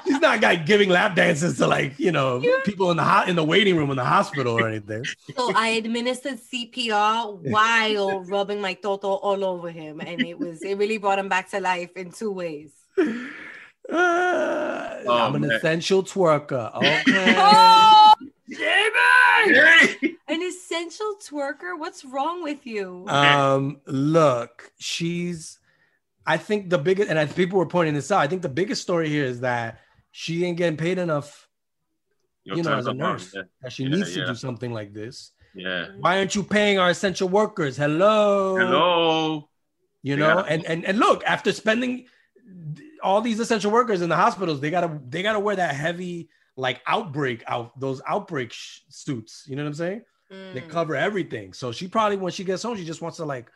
she's 0.06 0.20
not 0.20 0.40
like 0.40 0.66
giving 0.66 0.88
lap 0.88 1.14
dances 1.14 1.56
to 1.58 1.66
like 1.66 1.98
you 1.98 2.10
know 2.10 2.42
people 2.64 2.90
in 2.90 2.96
the 2.96 3.04
hot 3.04 3.28
in 3.28 3.36
the 3.36 3.44
waiting 3.44 3.76
room 3.76 3.90
in 3.90 3.96
the 3.96 4.04
hospital 4.04 4.58
or 4.58 4.66
anything. 4.68 5.04
so 5.36 5.52
I 5.54 5.68
administered 5.68 6.38
CPR 6.40 7.38
while 7.50 8.20
rubbing 8.24 8.60
my 8.60 8.74
toto 8.74 9.08
all 9.08 9.44
over 9.44 9.70
him, 9.70 10.00
and 10.00 10.20
it 10.22 10.38
was 10.38 10.62
it 10.62 10.76
really 10.76 10.98
brought 10.98 11.18
him 11.18 11.28
back 11.28 11.50
to 11.50 11.60
life 11.60 11.96
in 11.96 12.10
two 12.10 12.32
ways. 12.32 12.72
Uh, 12.98 14.80
Oh, 15.06 15.12
I'm 15.18 15.34
an 15.34 15.42
man. 15.42 15.50
essential 15.52 16.02
twerker. 16.02 16.74
Okay. 16.74 17.34
Oh, 17.36 18.14
Hey! 18.50 20.16
an 20.28 20.42
essential 20.42 21.16
twerker? 21.22 21.78
What's 21.78 22.04
wrong 22.04 22.42
with 22.42 22.66
you? 22.66 23.06
um, 23.08 23.80
look, 23.86 24.72
she's. 24.78 25.58
I 26.26 26.38
think 26.38 26.70
the 26.70 26.78
biggest, 26.78 27.10
and 27.10 27.18
as 27.18 27.32
people 27.32 27.58
were 27.58 27.66
pointing 27.66 27.94
this 27.94 28.10
out, 28.10 28.20
I 28.20 28.26
think 28.26 28.40
the 28.42 28.48
biggest 28.48 28.80
story 28.80 29.08
here 29.10 29.24
is 29.24 29.40
that 29.40 29.80
she 30.10 30.44
ain't 30.44 30.56
getting 30.56 30.76
paid 30.78 30.98
enough. 30.98 31.48
Your 32.44 32.56
you 32.56 32.62
know, 32.62 32.76
as 32.76 32.86
a 32.86 32.94
nurse, 32.94 33.32
Yeah. 33.34 33.42
that 33.62 33.72
she 33.72 33.84
Yeah, 33.84 33.90
needs 33.96 34.14
to 34.14 34.26
do 34.26 34.34
something 34.34 34.72
like 34.72 34.92
this. 34.94 35.32
yeah. 35.54 35.88
Why 36.00 36.18
aren't 36.18 36.34
you 36.34 36.42
paying 36.42 36.78
our 36.78 36.90
essential 36.90 37.28
workers? 37.28 37.76
Hello. 37.76 38.56
Hello. 38.56 39.48
You 40.02 40.16
know, 40.16 40.38
Yeah. 40.38 40.44
and 40.48 40.64
and 40.66 40.84
and 40.84 40.98
look, 40.98 41.22
after 41.24 41.52
spending 41.52 42.06
all 43.02 43.20
these 43.20 43.40
essential 43.40 43.70
workers 43.70 44.00
in 44.02 44.08
the 44.08 44.16
hospitals, 44.16 44.60
they 44.60 44.70
gotta 44.70 44.98
they 45.08 45.22
gotta 45.22 45.40
wear 45.40 45.56
that 45.56 45.74
heavy 45.74 46.28
like 46.56 46.80
outbreak 46.86 47.42
out 47.46 47.78
those 47.80 48.00
outbreak 48.06 48.52
sh- 48.52 48.80
suits. 48.88 49.44
You 49.46 49.56
know 49.56 49.62
what 49.64 49.68
I'm 49.68 49.74
saying? 49.74 50.02
They 50.30 50.60
Mm. 50.60 50.68
cover 50.68 50.96
everything. 50.96 51.52
So 51.52 51.70
she 51.72 51.86
probably 51.88 52.16
when 52.16 52.32
she 52.32 52.44
gets 52.44 52.62
home, 52.62 52.76
she 52.76 52.84
just 52.84 53.02
wants 53.02 53.18
to 53.18 53.24
like 53.24 53.50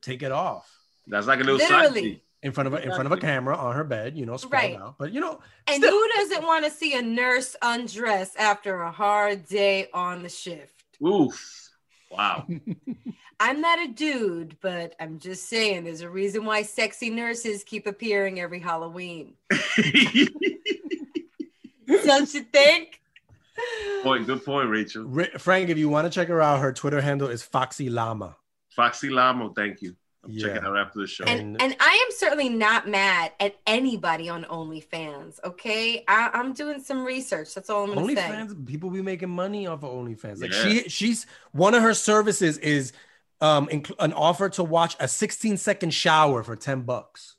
take 0.00 0.22
it 0.22 0.32
off 0.32 0.70
That's 1.06 1.26
like 1.26 1.40
a 1.40 1.44
little 1.44 1.58
Literally. 1.58 2.22
in 2.42 2.52
front 2.52 2.66
of 2.68 2.74
a, 2.74 2.82
in 2.82 2.90
front 2.90 3.06
of 3.06 3.12
a 3.12 3.16
camera 3.18 3.56
on 3.56 3.74
her 3.74 3.84
bed. 3.84 4.16
You 4.16 4.24
know, 4.26 4.36
sprawled 4.36 4.52
Right. 4.64 4.76
out. 4.76 4.96
But 4.98 5.12
you 5.12 5.20
know, 5.20 5.40
And 5.66 5.82
still- 5.82 5.90
who 5.92 6.08
doesn't 6.16 6.42
want 6.44 6.64
to 6.64 6.70
see 6.70 6.94
a 6.96 7.02
nurse 7.02 7.54
undress 7.62 8.34
after 8.36 8.80
a 8.82 8.90
hard 8.90 9.46
day 9.46 9.88
on 9.92 10.22
the 10.22 10.28
shift? 10.28 10.84
Oof. 11.04 11.68
Wow. 12.10 12.46
I'm 13.40 13.60
not 13.60 13.80
a 13.80 13.88
dude, 13.88 14.56
but 14.60 14.94
I'm 15.00 15.18
just 15.18 15.48
saying 15.48 15.82
there's 15.84 16.02
a 16.02 16.08
reason 16.08 16.44
why 16.44 16.62
sexy 16.62 17.10
nurses 17.10 17.64
keep 17.64 17.86
appearing 17.88 18.38
every 18.38 18.60
Halloween. 18.60 19.34
Don't 22.04 22.32
you 22.34 22.42
think? 22.42 23.00
point. 24.02 24.26
Good 24.26 24.44
point, 24.44 24.68
Rachel. 24.70 25.04
Ri- 25.04 25.30
Frank, 25.38 25.68
if 25.68 25.78
you 25.78 25.88
want 25.88 26.06
to 26.06 26.10
check 26.10 26.28
her 26.28 26.40
out, 26.40 26.60
her 26.60 26.72
Twitter 26.72 27.00
handle 27.00 27.28
is 27.28 27.42
Foxy 27.42 27.88
Llama. 27.90 28.36
Foxy 28.70 29.10
Lamo, 29.10 29.50
thank 29.50 29.82
you. 29.82 29.94
I'm 30.24 30.30
Yeah. 30.30 30.46
checking 30.48 30.64
out 30.64 30.76
after 30.78 31.00
the 31.00 31.06
show. 31.06 31.24
And 31.24 31.60
and 31.60 31.76
I 31.80 32.04
am 32.06 32.16
certainly 32.16 32.48
not 32.48 32.88
mad 32.88 33.32
at 33.40 33.56
anybody 33.66 34.28
on 34.28 34.44
OnlyFans. 34.44 35.38
Okay, 35.44 36.04
I, 36.08 36.30
I'm 36.32 36.52
doing 36.52 36.80
some 36.80 37.04
research. 37.04 37.52
That's 37.54 37.68
all 37.68 37.84
I'm 37.84 37.94
gonna 37.94 38.06
say. 38.14 38.22
OnlyFans, 38.22 38.66
people 38.66 38.88
be 38.90 39.02
making 39.02 39.30
money 39.30 39.66
off 39.66 39.82
of 39.82 39.90
OnlyFans. 39.90 40.40
Like 40.40 40.52
Yeah. 40.52 40.62
she, 40.62 40.88
she's 40.88 41.26
one 41.50 41.74
of 41.74 41.82
her 41.82 41.92
services 41.94 42.56
is 42.58 42.92
um 43.40 43.66
inc- 43.68 43.94
an 43.98 44.12
offer 44.12 44.48
to 44.50 44.62
watch 44.62 44.96
a 45.00 45.08
16 45.08 45.56
second 45.56 45.90
shower 45.92 46.42
for 46.44 46.54
10 46.56 46.82
bucks. 46.82 47.34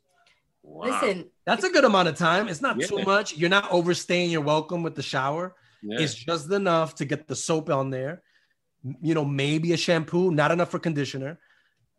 wow. 0.62 0.86
Listen, 0.88 1.30
That's 1.46 1.64
a 1.64 1.70
good 1.70 1.84
amount 1.84 2.08
of 2.08 2.16
time. 2.18 2.48
It's 2.48 2.62
not 2.62 2.80
too 2.80 3.04
much. 3.04 3.36
You're 3.36 3.50
not 3.50 3.70
overstaying 3.72 4.32
your 4.32 4.42
welcome 4.42 4.82
with 4.84 4.96
the 4.96 5.02
shower. 5.04 5.56
Yeah. 5.82 6.00
It's 6.00 6.14
just 6.16 6.50
enough 6.52 6.96
to 6.96 7.06
get 7.06 7.28
the 7.28 7.36
soap 7.36 7.70
on 7.70 7.90
there. 7.90 8.22
You 9.02 9.14
know, 9.14 9.26
maybe 9.26 9.74
a 9.74 9.78
shampoo, 9.78 10.32
not 10.32 10.52
enough 10.52 10.70
for 10.72 10.80
conditioner. 10.80 11.40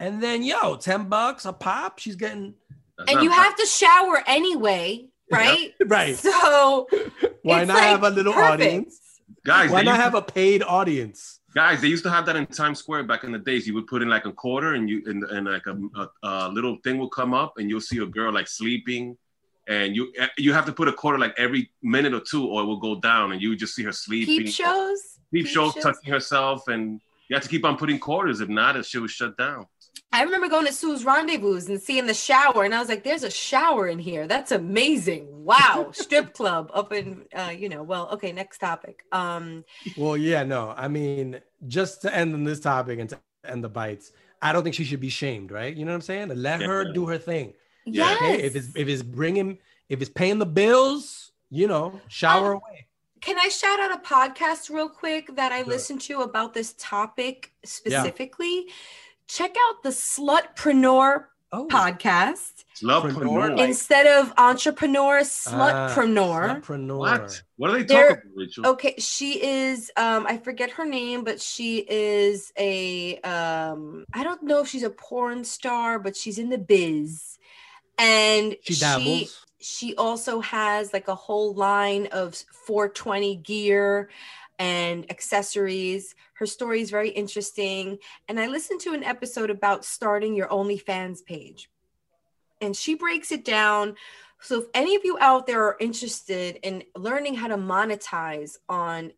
And 0.01 0.23
then 0.23 0.43
yo, 0.43 0.77
10 0.77 1.09
bucks 1.09 1.45
a 1.45 1.53
pop. 1.53 1.99
She's 1.99 2.17
getting 2.17 2.55
That's 2.99 3.13
and 3.13 3.23
you 3.23 3.31
bad. 3.31 3.43
have 3.45 3.57
to 3.57 3.67
shower 3.67 4.23
anyway, 4.27 5.09
right? 5.31 5.73
right. 5.87 6.17
So 6.17 6.89
Why 7.43 7.65
not 7.65 7.75
like 7.75 7.83
have 7.85 8.05
a 8.05 8.11
little 8.11 8.33
perfect. 8.33 8.63
audience? 8.63 9.01
guys. 9.45 9.71
Why 9.71 9.83
not 9.83 9.93
used 9.93 9.99
to- 9.99 10.03
have 10.03 10.15
a 10.15 10.23
paid 10.23 10.63
audience? 10.63 11.41
Guys, 11.55 11.81
they 11.81 11.87
used 11.87 12.03
to 12.03 12.11
have 12.11 12.27
that 12.27 12.35
in 12.35 12.47
Times 12.47 12.81
Square 12.81 13.05
back 13.05 13.23
in 13.23 13.31
the 13.31 13.39
days. 13.39 13.65
You 13.65 13.75
would 13.75 13.87
put 13.87 14.03
in 14.03 14.09
like 14.09 14.25
a 14.25 14.33
quarter, 14.33 14.75
and 14.75 14.91
you 14.91 15.03
and, 15.07 15.23
and 15.23 15.47
like 15.47 15.67
a, 15.69 15.79
a, 15.95 16.09
a 16.25 16.49
little 16.49 16.79
thing 16.83 16.99
will 16.99 17.09
come 17.09 17.33
up, 17.33 17.59
and 17.59 17.71
you'll 17.71 17.81
see 17.81 17.99
a 17.99 18.07
girl 18.07 18.33
like 18.33 18.49
sleeping, 18.49 19.17
and 19.67 19.97
you 19.97 20.13
you 20.37 20.53
have 20.53 20.67
to 20.67 20.73
put 20.73 20.89
a 20.89 20.93
quarter 20.93 21.19
like 21.19 21.35
every 21.39 21.71
minute 21.83 22.15
or 22.15 22.21
two, 22.21 22.47
or 22.47 22.63
it 22.63 22.67
will 22.67 22.81
go 22.81 23.01
down, 23.01 23.33
and 23.33 23.41
you 23.41 23.57
just 23.57 23.75
see 23.75 23.83
her 23.85 23.93
sleeping. 23.93 24.45
peep 24.45 24.55
shows. 24.55 25.01
Peep 25.33 25.47
shows, 25.47 25.75
touching 25.75 26.13
herself, 26.13 26.69
and 26.69 27.01
you 27.29 27.35
have 27.35 27.43
to 27.43 27.49
keep 27.49 27.65
on 27.65 27.77
putting 27.77 27.99
quarters. 27.99 28.41
If 28.41 28.49
not, 28.49 28.75
the 28.75 28.83
shit 28.83 29.01
was 29.01 29.11
shut 29.11 29.37
down. 29.37 29.67
I 30.13 30.23
remember 30.23 30.49
going 30.49 30.67
to 30.67 30.73
Sue's 30.73 31.05
Rendezvous 31.05 31.67
and 31.69 31.81
seeing 31.81 32.07
the 32.07 32.15
shower, 32.15 32.65
and 32.65 32.75
I 32.75 32.79
was 32.79 32.89
like, 32.89 33.03
"There's 33.05 33.25
a 33.25 33.31
shower 33.31 33.89
in 33.89 33.99
here. 33.99 34.27
That's 34.27 34.53
amazing! 34.53 35.27
Wow, 35.31 35.89
strip 35.93 36.35
club 36.35 36.71
up 36.73 36.93
in, 36.93 37.25
uh, 37.35 37.53
you 37.57 37.69
know." 37.69 37.83
Well, 37.83 38.09
okay, 38.13 38.33
next 38.33 38.59
topic. 38.59 39.03
Um, 39.13 39.65
Well, 39.97 40.17
yeah, 40.17 40.45
no. 40.45 40.75
I 40.77 40.89
mean, 40.89 41.41
just 41.67 42.03
to 42.03 42.15
end 42.15 42.35
on 42.35 42.45
this 42.45 42.61
topic 42.61 43.01
and 43.01 43.09
to 43.11 43.19
end 43.45 43.65
the 43.65 43.69
bites, 43.69 44.13
I 44.41 44.53
don't 44.53 44.63
think 44.63 44.75
she 44.75 44.85
should 44.85 45.01
be 45.01 45.09
shamed, 45.09 45.51
right? 45.51 45.75
You 45.75 45.85
know 45.85 45.93
what 45.93 45.97
I'm 45.97 46.03
saying? 46.03 46.29
Let 46.29 46.61
her 46.61 46.93
do 46.93 47.07
her 47.07 47.19
thing. 47.19 47.55
Yeah. 47.87 48.05
yes. 48.11 48.23
Okay. 48.23 48.43
If 48.43 48.57
it's 48.57 48.69
if 48.77 48.89
it's 48.89 49.03
bringing 49.03 49.59
if 49.89 50.01
it's 50.01 50.11
paying 50.11 50.39
the 50.39 50.47
bills, 50.47 51.33
you 51.51 51.67
know, 51.69 52.01
shower 52.09 52.53
Um, 52.57 52.63
away. 52.63 52.87
Can 53.21 53.39
I 53.39 53.49
shout 53.49 53.81
out 53.81 53.91
a 53.93 53.99
podcast 54.03 54.69
real 54.69 54.89
quick 54.89 55.35
that 55.37 55.51
I 55.53 55.59
Sure. 55.61 55.67
listened 55.69 55.99
listened 55.99 56.19
to 56.19 56.23
about 56.23 56.53
this 56.55 56.75
topic 56.79 57.53
specifically? 57.65 58.69
Check 59.29 59.55
out 59.69 59.83
the 59.83 59.91
Slutpreneur 59.91 61.27
Oh, 61.53 61.67
podcast 61.69 62.65
Slutpreneur. 62.75 63.59
Instead 63.61 64.07
of 64.09 64.33
entrepreneur, 64.37 65.19
ah, 65.19 65.23
slutpreneur. 65.23 66.61
slutpreneur. 66.63 66.99
What? 66.99 67.43
What 67.57 67.71
are 67.71 67.75
they 67.79 67.85
They're- 67.85 68.09
talking 68.17 68.31
about, 68.33 68.37
Rachel? 68.41 68.67
Okay, 68.67 68.95
she 68.99 69.41
is 69.43 69.91
um 69.97 70.27
I 70.29 70.39
forget 70.39 70.71
her 70.73 70.85
name, 70.85 71.23
but 71.23 71.41
she 71.41 71.79
is 71.89 72.53
a 72.59 73.19
um 73.21 74.05
I 74.13 74.25
don't 74.25 74.43
know 74.43 74.61
if 74.63 74.69
she's 74.69 74.83
a 74.83 74.91
porn 74.91 75.45
star, 75.45 75.99
but 76.01 76.17
she's 76.17 76.39
in 76.39 76.49
the 76.51 76.59
biz. 76.59 77.34
And 77.99 78.57
She 78.63 78.75
dabbles. 78.75 79.45
she 79.61 79.95
also 79.97 80.41
has 80.41 80.93
like 80.93 81.09
a 81.09 81.15
whole 81.15 81.55
line 81.55 82.09
of 82.13 82.35
420 82.35 83.37
gear 83.37 84.11
and 84.59 85.11
accessories. 85.11 86.15
Her 86.35 86.47
story 86.47 86.81
is 86.81 86.91
very 86.91 87.11
interesting. 87.11 87.99
And 88.29 88.39
I 88.39 88.47
listened 88.47 88.81
to 88.83 88.95
an 88.95 89.05
episode 89.05 89.51
about 89.51 89.85
starting 89.85 90.35
your 90.35 90.49
OnlyFans 90.49 91.25
page. 91.25 91.71
And 92.61 92.77
she 92.77 92.95
breaks 92.95 93.33
it 93.33 93.45
down. 93.45 93.97
So 94.41 94.61
if 94.61 94.67
any 94.75 94.95
of 94.95 95.05
you 95.05 95.17
out 95.21 95.47
there 95.47 95.65
are 95.65 95.77
interested 95.81 96.59
in 96.63 96.85
learning 96.97 97.35
how 97.35 97.49
to 97.49 97.57
monetize 97.57 98.57
on 98.69 99.13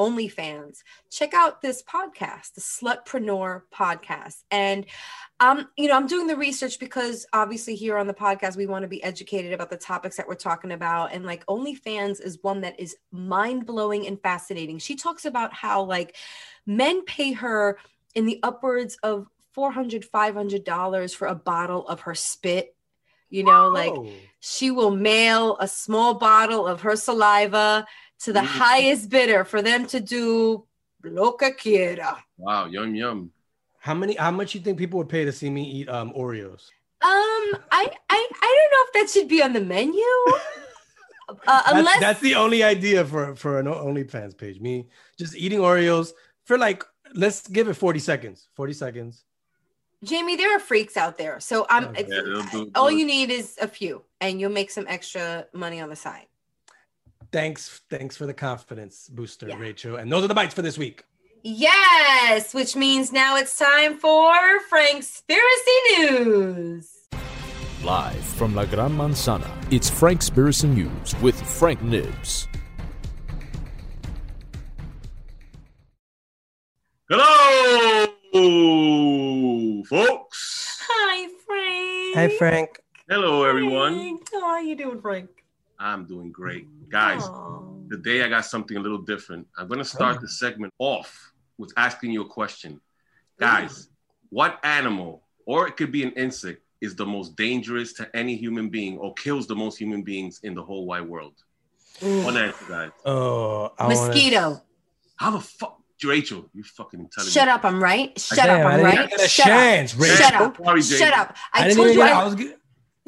OnlyFans, 0.00 0.78
check 1.10 1.34
out 1.34 1.60
this 1.60 1.82
podcast, 1.82 2.54
the 2.54 2.62
Slutpreneur 2.62 3.62
podcast. 3.72 4.42
And 4.50 4.86
um, 5.40 5.68
you 5.76 5.88
know, 5.88 5.96
I'm 5.96 6.06
doing 6.06 6.26
the 6.26 6.36
research 6.36 6.78
because 6.80 7.26
obviously 7.32 7.74
here 7.74 7.96
on 7.98 8.06
the 8.06 8.14
podcast 8.14 8.56
we 8.56 8.66
want 8.66 8.82
to 8.82 8.88
be 8.88 9.02
educated 9.04 9.52
about 9.52 9.68
the 9.70 9.76
topics 9.76 10.16
that 10.16 10.26
we're 10.26 10.34
talking 10.34 10.72
about. 10.72 11.12
And 11.12 11.24
like 11.26 11.44
OnlyFans 11.46 12.20
is 12.20 12.38
one 12.42 12.62
that 12.62 12.78
is 12.80 12.96
mind-blowing 13.12 14.06
and 14.06 14.20
fascinating. 14.20 14.78
She 14.78 14.96
talks 14.96 15.24
about 15.26 15.52
how 15.52 15.82
like 15.84 16.16
men 16.66 17.04
pay 17.04 17.32
her 17.32 17.78
in 18.14 18.24
the 18.26 18.40
upwards 18.42 18.96
of 19.02 19.26
400 19.52 20.04
500 20.04 20.64
dollars 20.64 21.12
for 21.12 21.26
a 21.28 21.34
bottle 21.34 21.86
of 21.88 22.00
her 22.00 22.14
spit 22.14 22.74
you 23.30 23.44
know 23.44 23.68
like 23.68 23.92
Oh. 23.92 24.08
she 24.40 24.70
will 24.70 24.90
mail 24.90 25.56
a 25.60 25.66
small 25.68 26.14
bottle 26.14 26.66
of 26.66 26.80
her 26.82 26.96
saliva 26.96 27.86
to 28.24 28.32
the 28.32 28.40
Mm. 28.40 28.46
highest 28.46 29.08
bidder 29.10 29.44
for 29.44 29.62
them 29.62 29.86
to 29.88 30.00
do 30.00 30.64
loca 31.04 31.52
quiera. 31.52 32.22
Wow, 32.36 32.66
yum 32.66 32.94
yum. 32.94 33.32
How 33.78 33.94
many? 33.94 34.14
How 34.16 34.30
much 34.30 34.54
you 34.54 34.60
think 34.60 34.78
people 34.78 34.98
would 34.98 35.08
pay 35.08 35.24
to 35.24 35.32
see 35.32 35.48
me 35.50 35.64
eat 35.70 35.88
um 35.88 36.12
Oreos? 36.12 36.68
Um, 37.02 37.56
I, 37.72 37.88
I, 38.10 38.28
I 38.42 38.50
don't 38.56 38.72
know 38.74 38.84
if 38.86 38.92
that 38.94 39.10
should 39.10 39.28
be 39.28 39.42
on 39.42 39.52
the 39.52 39.60
menu. 39.60 40.02
Uh, 41.30 41.36
That's, 41.46 41.72
unless 41.78 42.00
that's 42.00 42.20
the 42.20 42.34
only 42.34 42.64
idea 42.64 43.04
for 43.04 43.36
for 43.36 43.60
an 43.60 43.66
OnlyFans 43.66 44.36
page. 44.36 44.58
Me 44.60 44.88
just 45.16 45.36
eating 45.36 45.60
Oreos 45.60 46.10
for 46.42 46.58
like 46.58 46.82
let's 47.14 47.46
give 47.46 47.68
it 47.68 47.74
forty 47.74 48.00
seconds. 48.00 48.48
Forty 48.56 48.72
seconds. 48.72 49.22
Jamie, 50.02 50.34
there 50.34 50.56
are 50.56 50.58
freaks 50.58 50.96
out 50.96 51.18
there. 51.18 51.38
So 51.38 51.66
I'm. 51.70 51.84
Okay. 51.84 52.00
it's- 52.00 52.10
Yeah, 52.12 52.22
they'll 52.50 52.64
do- 52.64 52.70
all 52.74 52.90
you 52.90 53.06
need 53.06 53.30
is 53.30 53.56
a 53.62 53.68
few, 53.68 54.02
and 54.20 54.40
you'll 54.40 54.50
make 54.50 54.72
some 54.72 54.86
extra 54.88 55.46
money 55.54 55.80
on 55.80 55.88
the 55.88 55.94
side. 55.94 56.26
Thanks, 57.32 57.80
thanks 57.88 58.16
for 58.16 58.26
the 58.26 58.34
confidence 58.34 59.08
booster, 59.08 59.48
Yeah. 59.48 59.56
Rachel. 59.58 59.96
And 59.96 60.10
those 60.10 60.24
are 60.24 60.28
the 60.28 60.34
bites 60.34 60.54
for 60.54 60.62
this 60.62 60.76
week. 60.76 61.04
Yes, 61.42 62.52
which 62.52 62.76
means 62.76 63.12
now 63.12 63.36
it's 63.36 63.56
time 63.56 63.96
for 63.98 64.32
Frankspiracy 64.70 65.98
News. 65.98 66.90
Live 67.82 68.22
from 68.24 68.54
La 68.54 68.64
Gran 68.66 68.90
Manzana, 68.92 69.48
it's 69.72 69.88
Frankspiracy 69.90 70.68
News 70.68 71.14
with 71.22 71.40
Frank 71.40 71.80
Nibs. 71.82 72.46
Hello, 77.08 78.06
folks. 79.88 80.78
Hi, 80.88 81.28
Frank. 81.46 82.16
Hi, 82.16 82.36
Frank. 82.36 82.80
Hello, 83.08 83.44
everyone. 83.44 83.94
Frank. 83.94 84.28
How 84.32 84.44
are 84.44 84.62
you 84.62 84.76
doing, 84.76 85.00
Frank? 85.00 85.30
I'm 85.80 86.04
doing 86.06 86.30
great. 86.30 86.66
Guys, 86.90 87.22
Aw. 87.22 87.60
today 87.90 88.22
I 88.22 88.28
got 88.28 88.44
something 88.44 88.76
a 88.76 88.80
little 88.80 88.98
different. 88.98 89.46
I'm 89.56 89.66
going 89.66 89.78
to 89.78 89.84
start 89.84 90.18
Oh. 90.18 90.20
the 90.20 90.28
segment 90.28 90.72
off 90.78 91.32
with 91.58 91.72
asking 91.76 92.10
you 92.12 92.20
a 92.22 92.28
question. 92.28 92.80
Guys, 93.38 93.88
what 94.28 94.60
animal, 94.62 95.22
or 95.46 95.66
it 95.66 95.76
could 95.78 95.90
be 95.90 96.02
an 96.02 96.12
insect, 96.12 96.60
is 96.82 96.94
the 96.94 97.06
most 97.06 97.34
dangerous 97.36 97.92
to 97.94 98.14
any 98.14 98.36
human 98.36 98.68
being 98.68 98.98
or 98.98 99.12
kills 99.14 99.46
the 99.46 99.54
most 99.56 99.78
human 99.78 100.02
beings 100.02 100.40
in 100.42 100.54
the 100.54 100.62
whole 100.62 100.84
wide 100.86 101.06
world? 101.08 101.34
One 102.00 102.36
answer, 102.36 102.64
guys. 102.68 102.90
Oh, 103.06 103.72
I 103.78 103.86
wanna- 103.86 104.06
Mosquito. 104.08 104.62
How 105.16 105.30
the 105.30 105.40
fuck, 105.40 105.78
Rachel? 106.04 106.48
You 106.54 106.62
fucking 106.64 107.00
intelligent. 107.00 107.32
Shut 107.34 107.48
up, 107.48 107.64
I'm 107.64 107.82
right. 107.82 108.18
Shut 108.18 108.36
Damn, 108.38 108.60
up, 108.60 108.66
I 108.66 108.74
I'm 108.78 108.84
right. 108.84 108.94
even 108.94 109.08
get 109.08 109.20
a 109.24 109.28
Shut 109.28 109.46
up. 109.46 109.52
chance, 109.52 109.94
Rachel. 109.94 110.16
Shut 110.16 110.34
up. 110.34 110.56
Sorry, 110.64 110.82
Shut 110.82 111.14
up. 111.14 111.36
I, 111.52 111.66
I, 111.70 111.74
told 111.74 111.94
you. 111.94 112.00
I, 112.02 112.08
I 112.10 112.24
was. 112.24 112.34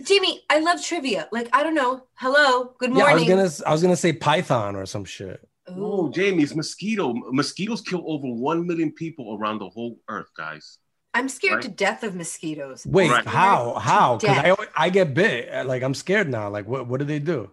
G- 0.02 0.14
Jamie, 0.14 0.40
I 0.50 0.58
love 0.60 0.82
trivia. 0.84 1.28
Like, 1.32 1.48
I 1.52 1.62
don't 1.62 1.74
know. 1.74 2.04
Hello. 2.14 2.74
Good 2.78 2.90
morning. 2.90 2.98
Yeah, 2.98 3.10
I 3.10 3.14
was 3.14 3.22
morning. 3.28 3.36
gonna. 3.36 3.68
I 3.68 3.72
was 3.72 3.82
gonna 3.82 3.96
say 3.96 4.12
Python 4.12 4.76
or 4.76 4.86
some 4.86 5.04
shit. 5.04 5.46
Oh, 5.68 6.10
Jamie's 6.10 6.54
mosquito. 6.54 7.12
Mosquitoes 7.12 7.80
kill 7.82 8.02
over 8.06 8.26
1 8.26 8.66
million 8.66 8.90
people 8.92 9.36
around 9.38 9.58
the 9.60 9.68
whole 9.68 9.98
earth, 10.08 10.28
guys. 10.36 10.78
I'm 11.14 11.28
scared 11.28 11.54
Right. 11.56 11.62
to 11.64 11.68
death 11.68 12.02
of 12.02 12.14
mosquitoes. 12.14 12.86
Wait, 12.86 13.10
Right. 13.10 13.24
how? 13.26 13.74
How? 13.74 14.16
Because 14.16 14.38
I 14.38 14.50
always- 14.50 14.68
I 14.74 14.88
get 14.90 15.14
bit. 15.14 15.66
Like 15.66 15.82
I'm 15.82 15.94
scared 15.94 16.28
now. 16.28 16.48
Like 16.50 16.66
what? 16.66 16.86
What 16.88 16.98
do 17.00 17.06
they 17.06 17.18
do? 17.18 17.50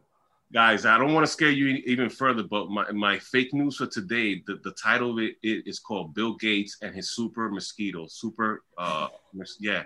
Guys, 0.51 0.83
I 0.83 0.97
don't 0.97 1.13
want 1.13 1.23
to 1.27 1.31
scare 1.31 1.51
you 1.51 1.67
even 1.85 2.09
further, 2.09 2.41
but 2.41 2.69
my, 2.71 2.89
my 2.91 3.19
fake 3.19 3.53
news 3.53 3.75
for 3.77 3.85
today, 3.85 4.41
the, 4.47 4.55
the 4.63 4.71
title 4.71 5.11
of 5.11 5.19
it 5.19 5.35
i- 5.45 5.61
is 5.67 5.77
called 5.77 6.15
Bill 6.15 6.33
Gates 6.37 6.77
and 6.81 6.95
his 6.95 7.11
super 7.11 7.51
mosquito. 7.51 8.07
Super, 8.07 8.63
uh, 8.75 9.09
mos- 9.31 9.57
yeah, 9.59 9.83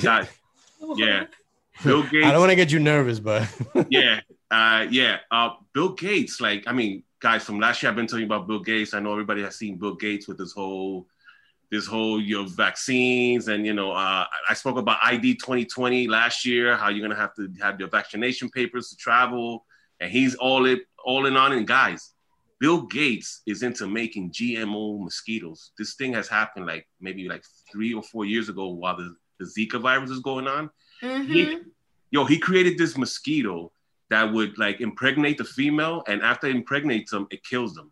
guys, 0.00 0.28
yeah. 0.96 1.24
Bill 1.84 2.02
Gates. 2.02 2.14
I 2.26 2.30
don't 2.30 2.40
want 2.40 2.50
to 2.50 2.56
get 2.56 2.72
you 2.72 2.78
nervous, 2.78 3.20
but 3.20 3.48
yeah, 3.90 4.20
uh, 4.50 4.86
yeah. 4.90 5.18
Uh, 5.30 5.50
Bill 5.72 5.90
Gates, 5.90 6.40
like, 6.40 6.64
I 6.66 6.72
mean, 6.72 7.02
guys, 7.20 7.44
from 7.44 7.60
last 7.60 7.82
year 7.82 7.90
I've 7.90 7.96
been 7.96 8.06
telling 8.06 8.22
you 8.22 8.26
about 8.26 8.46
Bill 8.46 8.60
Gates. 8.60 8.94
I 8.94 9.00
know 9.00 9.12
everybody 9.12 9.42
has 9.42 9.56
seen 9.56 9.76
Bill 9.76 9.94
Gates 9.94 10.28
with 10.28 10.38
this 10.38 10.52
whole, 10.52 11.06
this 11.70 11.86
whole 11.86 12.20
your 12.20 12.46
vaccines, 12.46 13.48
and 13.48 13.66
you 13.66 13.74
know, 13.74 13.92
uh, 13.92 14.24
I 14.48 14.54
spoke 14.54 14.78
about 14.78 14.98
ID 15.02 15.34
2020 15.34 16.08
last 16.08 16.44
year, 16.44 16.76
how 16.76 16.88
you're 16.88 17.06
gonna 17.06 17.20
have 17.20 17.34
to 17.34 17.50
have 17.60 17.80
your 17.80 17.88
vaccination 17.88 18.48
papers 18.50 18.90
to 18.90 18.96
travel, 18.96 19.64
and 20.00 20.10
he's 20.10 20.34
all 20.36 20.66
it, 20.66 20.80
all 21.04 21.26
in 21.26 21.36
on. 21.36 21.52
And 21.52 21.66
guys, 21.66 22.12
Bill 22.58 22.82
Gates 22.82 23.42
is 23.46 23.62
into 23.62 23.86
making 23.86 24.30
GMO 24.30 25.02
mosquitoes. 25.02 25.72
This 25.76 25.94
thing 25.94 26.12
has 26.14 26.28
happened 26.28 26.66
like 26.66 26.86
maybe 27.00 27.28
like 27.28 27.44
three 27.70 27.92
or 27.92 28.02
four 28.02 28.24
years 28.24 28.48
ago 28.48 28.68
while 28.68 28.96
the, 28.96 29.14
the 29.38 29.44
Zika 29.44 29.80
virus 29.80 30.10
is 30.10 30.20
going 30.20 30.46
on 30.46 30.70
Mhm. 31.02 31.26
he, 31.32 31.58
yo, 32.10 32.24
he 32.24 32.38
created 32.38 32.78
this 32.78 32.96
mosquito 32.96 33.72
that 34.08 34.32
would 34.32 34.56
like 34.58 34.80
impregnate 34.80 35.38
the 35.38 35.44
female, 35.44 36.02
and 36.06 36.22
after 36.22 36.46
it 36.46 36.54
impregnates 36.56 37.10
them, 37.10 37.26
it 37.30 37.42
kills 37.44 37.74
them. 37.74 37.90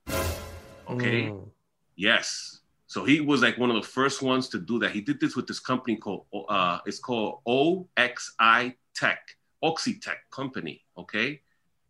Okay. 0.88 1.24
Mm. 1.30 1.48
Yes. 1.96 2.60
So 2.86 3.04
he 3.04 3.20
was 3.20 3.42
like 3.42 3.58
one 3.58 3.70
of 3.70 3.76
the 3.76 3.88
first 3.88 4.22
ones 4.22 4.48
to 4.50 4.58
do 4.60 4.78
that. 4.80 4.92
He 4.92 5.00
did 5.00 5.18
this 5.18 5.34
with 5.34 5.46
this 5.46 5.58
company 5.58 5.96
called 5.96 6.26
uh, 6.48 6.78
it's 6.86 6.98
called 7.00 7.40
OXI 7.46 8.74
Tech, 8.94 9.20
Oxitec 9.62 10.16
Company. 10.30 10.84
Okay. 10.96 11.40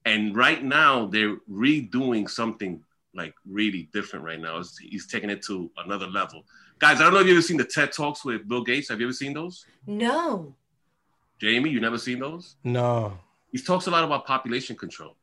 And 0.07 0.35
right 0.37 0.63
now 0.65 1.07
they're 1.07 1.37
redoing 1.51 2.29
something 2.29 2.83
like 3.15 3.35
really 3.47 3.89
different 3.93 4.25
right 4.25 4.41
now. 4.41 4.55
It's- 4.61 4.77
he's 4.79 5.07
taking 5.07 5.31
it 5.31 5.43
to 5.43 5.71
another 5.85 6.07
level. 6.07 6.45
Guys, 6.79 7.01
I 7.01 7.05
don't 7.05 7.15
know 7.15 7.21
if 7.21 7.27
you've 7.27 7.37
ever 7.37 7.43
seen 7.43 7.57
the 7.57 7.65
TED 7.65 7.93
Talks 7.93 8.25
with 8.25 8.47
Bill 8.49 8.63
Gates. 8.65 8.89
Have 8.89 9.01
you 9.01 9.07
ever 9.07 9.13
seen 9.13 9.33
those? 9.35 9.65
No. 9.87 10.55
Jamie, 11.41 11.71
you 11.71 11.81
never 11.81 11.99
seen 11.99 12.19
those? 12.21 12.57
No. 12.65 13.19
he 13.53 13.59
talks 13.59 13.87
a 13.87 13.91
lot 13.91 14.05
about 14.05 14.27
population 14.27 14.77
control 14.77 15.17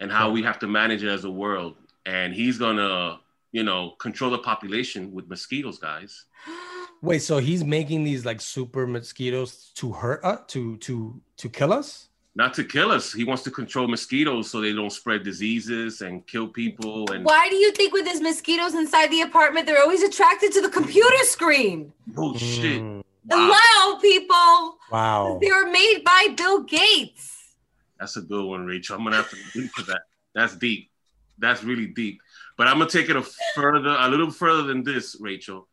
and 0.00 0.10
how 0.10 0.30
we 0.30 0.42
have 0.42 0.58
to 0.60 0.66
manage 0.66 1.02
it 1.02 1.08
as 1.08 1.24
a 1.24 1.30
world. 1.30 1.76
And 2.06 2.32
he's 2.34 2.58
gonna, 2.58 3.20
you 3.52 3.62
know, 3.62 3.90
control 3.98 4.30
the 4.30 4.38
population 4.38 5.12
with 5.12 5.28
mosquitoes, 5.28 5.78
guys. 5.78 6.24
Wait, 7.02 7.20
so 7.20 7.38
he's 7.38 7.64
making 7.64 8.04
these 8.04 8.24
like 8.26 8.40
super 8.40 8.86
mosquitoes 8.86 9.70
to 9.76 9.92
hurt 9.92 10.22
us, 10.24 10.40
to 10.48 10.76
to 10.78 11.20
to 11.38 11.48
kill 11.48 11.72
us? 11.72 12.08
not 12.36 12.54
to 12.54 12.64
kill 12.64 12.92
us. 12.92 13.12
He 13.12 13.24
wants 13.24 13.42
to 13.42 13.50
control 13.50 13.88
mosquitoes 13.88 14.48
so 14.50 14.60
they 14.60 14.72
don't 14.72 14.90
spread 14.90 15.24
diseases 15.24 16.00
and 16.00 16.24
kill 16.26 16.46
people. 16.46 17.10
And 17.10 17.24
Why 17.24 17.48
do 17.50 17.56
you 17.56 17.72
think 17.72 17.92
with 17.92 18.06
his 18.06 18.20
mosquitoes 18.20 18.74
inside 18.74 19.10
the 19.10 19.22
apartment, 19.22 19.66
they're 19.66 19.80
always 19.82 20.02
attracted 20.02 20.52
to 20.52 20.60
the 20.62 20.68
computer 20.68 21.16
screen? 21.24 21.92
bullshit. 22.06 22.82
Mm, 22.82 23.02
Wow. 23.26 23.52
Hello, 23.52 23.98
people. 24.00 24.78
wow. 24.90 25.38
They 25.40 25.50
were 25.50 25.70
made 25.70 26.02
by 26.04 26.28
Bill 26.36 26.62
Gates. 26.62 27.54
That's 27.98 28.16
a 28.16 28.22
good 28.22 28.44
one, 28.44 28.64
Rachel. 28.66 28.96
I'm 28.96 29.04
gonna 29.04 29.16
have 29.16 29.30
to 29.30 29.36
think 29.36 29.70
for 29.72 29.82
that. 29.82 30.02
That's 30.34 30.56
deep. 30.56 30.90
That's 31.38 31.62
really 31.62 31.86
deep. 31.86 32.20
But 32.56 32.66
I'm 32.66 32.78
gonna 32.78 32.90
take 32.90 33.10
it 33.10 33.16
a 33.16 33.22
further, 33.54 33.96
a 33.98 34.08
little 34.08 34.30
further 34.30 34.62
than 34.62 34.82
this, 34.82 35.16
Rachel. 35.20 35.68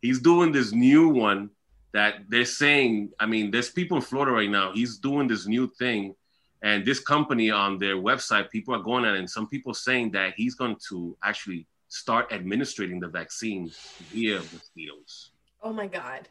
He's 0.00 0.20
doing 0.20 0.52
this 0.52 0.72
new 0.72 1.08
one 1.08 1.50
that 1.92 2.24
they're 2.28 2.44
saying. 2.46 3.10
I 3.20 3.26
mean, 3.26 3.50
there's 3.50 3.70
people 3.70 3.98
in 3.98 4.02
Florida 4.02 4.32
right 4.32 4.50
now. 4.50 4.72
He's 4.72 4.96
doing 4.96 5.28
this 5.28 5.46
new 5.46 5.68
thing, 5.78 6.14
and 6.62 6.84
this 6.84 7.00
company 7.00 7.50
on 7.50 7.78
their 7.78 7.96
website, 7.96 8.50
people 8.50 8.74
are 8.74 8.82
going 8.82 9.04
at 9.04 9.14
it, 9.14 9.18
and 9.18 9.30
some 9.30 9.46
people 9.46 9.74
saying 9.74 10.12
that 10.12 10.32
he's 10.36 10.54
going 10.54 10.76
to 10.88 11.16
actually 11.22 11.66
start 11.88 12.32
administering 12.32 13.00
the 13.00 13.08
vaccine 13.08 13.70
via 14.10 14.38
mosquitoes. 14.38 15.30
Oh 15.62 15.72
my 15.72 15.86
God. 15.86 16.28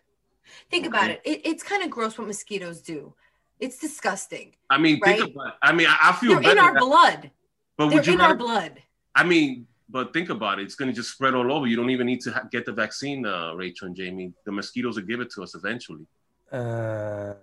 Think 0.70 0.86
about 0.86 1.10
it. 1.12 1.22
it 1.26 1.42
it's 1.46 1.64
kind 1.64 1.84
of 1.84 1.90
gross 1.90 2.18
what 2.18 2.28
mosquitoes 2.28 2.82
do. 2.82 3.14
It's 3.60 3.78
disgusting. 3.78 4.56
I 4.70 4.78
mean, 4.78 5.00
Right. 5.04 5.18
think 5.20 5.34
about. 5.36 5.54
I 5.62 5.72
mean, 5.74 5.88
I, 5.88 5.98
I 6.10 6.12
feel 6.14 6.32
They're 6.32 6.42
better. 6.42 6.52
in 6.54 6.60
our 6.60 6.74
that- 6.74 6.80
blood. 6.80 7.32
but 7.78 7.88
They're 7.90 7.98
would 8.00 8.08
you 8.08 8.14
in 8.14 8.20
rather, 8.20 8.32
our 8.34 8.38
blood. 8.38 8.82
I 9.16 9.24
mean, 9.24 9.68
but 9.90 10.12
think 10.14 10.30
about 10.30 10.60
it. 10.60 10.64
It's 10.64 10.76
going 10.76 10.90
to 10.90 10.96
just 10.96 11.12
spread 11.12 11.36
all 11.36 11.52
over. 11.52 11.68
You 11.68 11.76
don't 11.78 11.90
even 11.90 12.08
need 12.08 12.22
to 12.22 12.32
ha- 12.32 12.48
get 12.52 12.66
the 12.66 12.72
vaccine, 12.74 13.26
uh, 13.26 13.54
Rachel 13.54 13.88
and 13.88 13.96
Jamie. 13.96 14.34
The 14.46 14.52
mosquitoes 14.52 14.96
will 14.98 15.04
give 15.06 15.20
it 15.22 15.30
to 15.36 15.44
us 15.44 15.56
eventually. 15.56 16.06
Uh, 16.52 17.34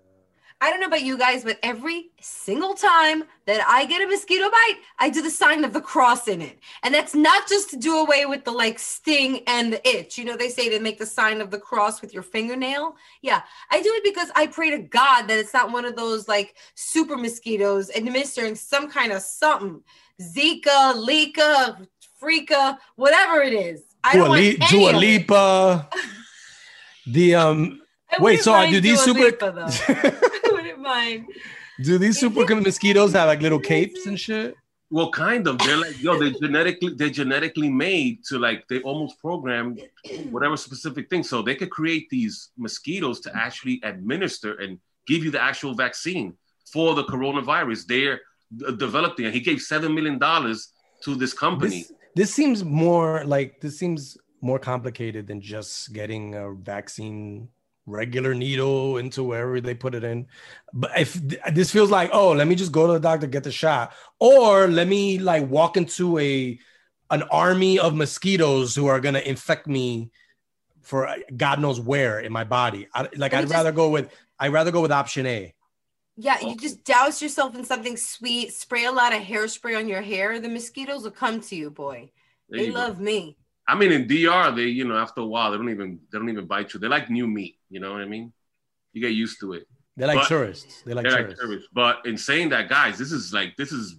I 0.63 0.71
don't 0.71 0.79
know 0.79 0.87
about 0.87 1.03
you 1.03 1.19
guys, 1.19 1.43
but 1.43 1.59
every 1.65 2.13
single 2.21 2.75
time 2.75 3.25
that 3.47 3.67
I 3.69 3.85
get 3.85 4.01
a 4.01 4.07
mosquito 4.07 4.49
bite, 4.49 4.77
I 5.01 5.11
do 5.11 5.21
the 5.21 5.29
sign 5.29 5.65
of 5.65 5.73
the 5.73 5.81
cross 5.81 6.29
in 6.29 6.41
it. 6.41 6.61
And 6.85 6.95
that's 6.95 7.17
not 7.17 7.49
just 7.49 7.71
to 7.71 7.77
do 7.77 7.97
away 7.99 8.27
with 8.27 8.45
the 8.45 8.53
like 8.53 8.79
sting 8.79 9.41
and 9.49 9.73
the 9.73 9.85
itch. 9.89 10.17
You 10.17 10.25
know, 10.25 10.37
they 10.37 10.51
say 10.51 10.69
to 10.69 10.79
make 10.79 11.01
the 11.01 11.05
sign 11.05 11.41
of 11.41 11.51
the 11.51 11.59
cross 11.59 12.01
with 12.01 12.15
your 12.15 12.23
fingernail. 12.23 12.95
Yeah, 13.23 13.43
I 13.73 13.83
do 13.83 13.91
it 13.93 14.05
because 14.05 14.31
I 14.37 14.47
pray 14.47 14.71
to 14.71 14.79
God 14.79 15.23
that 15.27 15.37
it's 15.37 15.53
not 15.53 15.73
one 15.73 15.85
of 15.85 15.97
those 15.97 16.29
like 16.29 16.55
super 16.77 17.17
mosquitoes 17.17 17.91
administering 17.97 18.55
some 18.55 18.89
kind 18.89 19.11
of 19.11 19.21
something. 19.21 19.83
Zika, 20.21 20.95
Lika, 20.95 21.77
Freaka, 22.23 22.79
whatever 22.95 23.43
it 23.43 23.53
is. 23.53 23.83
I 24.05 24.13
don't 24.13 24.27
Dua, 24.27 24.29
want 24.29 24.41
Li- 24.41 24.59
Dua. 24.71 24.91
Lipa. 24.93 25.89
The 27.09 27.35
um 27.35 27.81
I 28.13 28.23
Wait, 28.23 28.43
so 28.43 28.53
are- 28.53 28.59
mind 28.59 28.75
do 28.75 28.81
these 28.81 29.03
Dua 29.03 29.05
super 29.05 29.21
Lipa, 29.21 29.79
though. 30.83 30.89
Mind. 30.89 31.27
do 31.83 31.99
these 31.99 32.19
super 32.19 32.45
mosquitoes 32.61 33.13
have 33.13 33.29
like 33.29 33.41
little 33.41 33.61
capes 33.61 34.07
and 34.07 34.19
shit? 34.19 34.57
Well, 34.91 35.11
kind 35.11 35.47
of. 35.47 35.57
They're 35.59 35.79
like, 35.79 36.03
yo, 36.03 36.19
they're 36.19 36.39
genetically 36.39 36.95
they're 36.95 37.09
genetically 37.09 37.71
made 37.71 38.25
to 38.27 38.39
like 38.39 38.69
they 38.69 38.81
almost 38.83 39.19
programmed 39.19 39.81
whatever 40.31 40.57
specific 40.57 41.09
thing. 41.09 41.23
So 41.23 41.41
they 41.41 41.55
could 41.55 41.71
create 41.71 42.11
these 42.11 42.51
mosquitoes 42.59 43.21
to 43.21 43.35
actually 43.35 43.81
administer 43.85 44.57
and 44.57 44.79
give 45.07 45.25
you 45.25 45.31
the 45.31 45.43
actual 45.43 45.75
vaccine 45.75 46.35
for 46.71 46.95
the 46.95 47.05
coronavirus. 47.05 47.87
They're 47.87 48.21
d- 48.55 48.77
developing 48.77 49.25
it. 49.27 49.33
He 49.33 49.41
gave 49.41 49.63
seven 49.63 49.95
million 49.95 50.19
dollars 50.19 50.73
to 51.05 51.15
this 51.15 51.33
company. 51.33 51.81
This 51.81 51.93
this 52.15 52.35
seems 52.35 52.63
more 52.63 53.25
like 53.25 53.63
this 53.63 53.79
seems 53.79 54.19
more 54.43 54.59
complicated 54.59 55.27
than 55.27 55.41
just 55.41 55.95
getting 55.95 56.35
a 56.35 56.53
vaccine 56.53 57.49
regular 57.87 58.35
needle 58.35 58.99
into 58.99 59.25
wherever 59.25 59.61
they 59.61 59.75
put 59.75 59.95
it 59.95 60.05
in. 60.05 60.27
But 60.73 60.99
if 60.99 61.15
this 61.53 61.71
feels 61.71 61.91
like, 61.91 62.11
oh, 62.13 62.33
let 62.33 62.47
me 62.47 62.55
just 62.55 62.73
go 62.73 62.87
to 62.87 62.93
the 62.95 63.01
doctor 63.01 63.27
get 63.27 63.45
the 63.45 63.53
shot, 63.53 63.93
or 64.21 64.69
let 64.69 64.87
me 64.89 65.19
like 65.19 65.49
walk 65.49 65.77
into 65.77 66.19
a 66.19 66.59
an 67.11 67.23
army 67.25 67.79
of 67.79 67.95
mosquitoes 67.95 68.75
who 68.75 68.87
are 68.87 69.01
gonna 69.01 69.19
infect 69.21 69.67
me 69.67 70.11
for 70.81 71.07
uh, 71.09 71.17
God 71.37 71.61
knows 71.61 71.79
where 71.81 72.21
in 72.21 72.33
my 72.33 72.45
body. 72.45 72.89
I, 72.95 73.09
like 73.17 73.35
I'd 73.35 73.43
just- 73.43 73.53
rather 73.53 73.73
go 73.73 73.91
with 73.91 74.11
I'd 74.39 74.53
rather 74.53 74.71
go 74.71 74.81
with 74.81 74.93
option 74.93 75.27
A. 75.27 75.55
Yeah, 76.17 76.41
you 76.41 76.57
just 76.57 76.85
douse 76.85 77.23
yourself 77.23 77.55
in 77.55 77.65
something 77.65 77.97
sweet, 77.97 78.53
spray 78.53 78.85
a 78.85 78.93
lot 78.93 79.15
of 79.15 79.23
hairspray 79.23 79.79
on 79.79 79.89
your 79.89 80.03
hair. 80.03 80.41
The 80.41 80.49
mosquitoes 80.49 81.05
will 81.05 81.11
come 81.11 81.41
to 81.41 81.57
you, 81.57 81.71
boy. 81.71 82.11
There 82.51 82.61
They 82.61 82.67
you 82.67 82.73
go. 82.73 82.79
love 82.81 83.01
me. 83.01 83.39
I 83.73 83.75
mean, 83.75 83.91
in 83.93 84.07
DR, 84.07 84.55
they 84.55 84.67
you 84.67 84.85
know 84.89 84.97
after 84.97 85.21
a 85.23 85.27
while 85.27 85.51
they 85.51 85.57
don't 85.57 85.71
even 85.71 85.99
they 86.11 86.19
don't 86.19 86.29
even 86.29 86.47
bite 86.47 86.73
you. 86.75 86.81
They 86.81 86.89
like 86.89 87.09
new 87.11 87.27
meat. 87.27 87.57
You 87.71 87.81
know 87.81 87.93
what 87.93 88.03
I 88.03 88.05
mean? 88.07 88.33
You 88.93 89.01
get 89.01 89.13
used 89.25 89.41
to 89.41 89.55
it. 89.55 89.67
They're 89.97 90.09
like 90.09 90.19
But- 90.21 90.29
tourists. 90.29 90.83
They 90.85 90.93
like 90.95 91.05
They're 91.05 91.13
like 91.13 91.21
tourists. 91.23 91.45
tourists. 91.45 91.69
But 91.73 91.95
in 92.05 92.17
saying 92.19 92.51
that, 92.51 92.69
guys, 92.69 92.99
this 92.99 93.13
is 93.13 93.33
like 93.33 93.57
this 93.57 93.73
is 93.73 93.97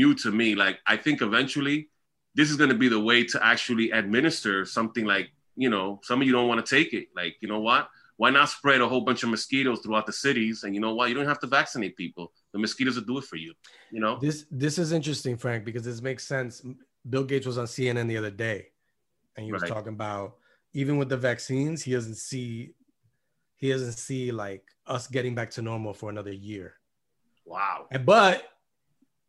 new 0.00 0.14
to 0.16 0.30
me. 0.30 0.54
Like 0.54 0.78
I 0.86 0.96
think 0.96 1.22
eventually 1.22 1.88
this 2.34 2.50
is 2.50 2.56
going 2.56 2.70
to 2.70 2.76
be 2.84 2.88
the 2.88 3.00
way 3.00 3.24
to 3.24 3.44
actually 3.52 3.90
administer 3.90 4.64
something 4.64 5.04
like 5.14 5.28
you 5.56 5.70
know 5.70 6.00
some 6.02 6.20
of 6.20 6.26
you 6.26 6.32
don't 6.32 6.48
want 6.48 6.64
to 6.64 6.76
take 6.76 6.92
it. 6.92 7.08
Like 7.16 7.36
you 7.40 7.48
know 7.48 7.60
what? 7.60 7.88
Why 8.18 8.28
not 8.28 8.50
spread 8.50 8.82
a 8.82 8.88
whole 8.88 9.00
bunch 9.00 9.22
of 9.22 9.30
mosquitoes 9.30 9.80
throughout 9.80 10.04
the 10.04 10.12
cities? 10.12 10.64
And 10.64 10.74
you 10.74 10.80
know 10.82 10.94
what? 10.94 11.08
You 11.08 11.14
don't 11.14 11.26
have 11.26 11.40
to 11.40 11.46
vaccinate 11.46 11.96
people. 11.96 12.32
The 12.52 12.58
mosquitoes 12.58 12.96
will 12.96 13.04
do 13.04 13.16
it 13.16 13.24
for 13.24 13.36
you. 13.36 13.54
You 13.90 14.00
know? 14.00 14.18
This 14.20 14.44
this 14.50 14.76
is 14.78 14.92
interesting, 14.92 15.38
Frank, 15.38 15.64
because 15.64 15.84
this 15.84 16.02
makes 16.02 16.26
sense. 16.26 16.60
Bill 17.08 17.24
Gates 17.24 17.46
was 17.46 17.56
on 17.56 17.64
CNN 17.64 18.08
the 18.08 18.18
other 18.18 18.30
day, 18.30 18.69
and 19.40 19.46
he 19.46 19.52
was 19.52 19.62
Right. 19.62 19.70
talking 19.72 19.94
about 19.94 20.36
even 20.74 20.98
with 20.98 21.08
the 21.08 21.16
vaccines, 21.16 21.82
he 21.82 21.92
doesn't 21.92 22.16
see 22.16 22.74
he 23.56 23.70
doesn't 23.70 23.92
see 23.92 24.30
like 24.32 24.64
us 24.86 25.06
getting 25.06 25.34
back 25.34 25.50
to 25.50 25.60
normal 25.62 25.92
for 25.92 26.08
another 26.10 26.32
year. 26.32 26.74
Wow. 27.44 27.88
And- 27.90 28.06
But 28.06 28.46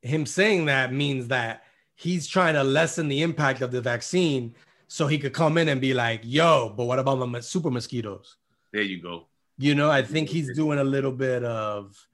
him 0.01 0.25
saying 0.25 0.65
that 0.65 0.93
means 0.93 1.27
that 1.29 1.63
he's 1.95 2.27
trying 2.27 2.53
to 2.55 2.63
lessen 2.63 3.07
the 3.09 3.21
impact 3.23 3.61
of 3.61 3.71
the 3.71 3.81
vaccine, 3.81 4.55
so 4.87 5.07
he 5.07 5.17
could 5.17 5.33
come 5.33 5.57
in 5.57 5.67
and 5.69 5.79
be 5.81 5.93
like, 5.93 6.21
"Yo, 6.23 6.73
but 6.75 6.85
what 6.85 6.97
about 6.99 7.15
my 7.27 7.39
super 7.41 7.69
mosquitoes?" 7.71 8.37
There 8.73 8.81
you 8.83 9.01
go. 9.01 9.27
You 9.57 9.75
know, 9.75 9.89
I 9.91 10.01
think 10.01 10.29
he's 10.35 10.53
doing 10.55 10.79
a 10.79 10.83
little 10.83 11.11
bit 11.11 11.43
of, 11.43 12.07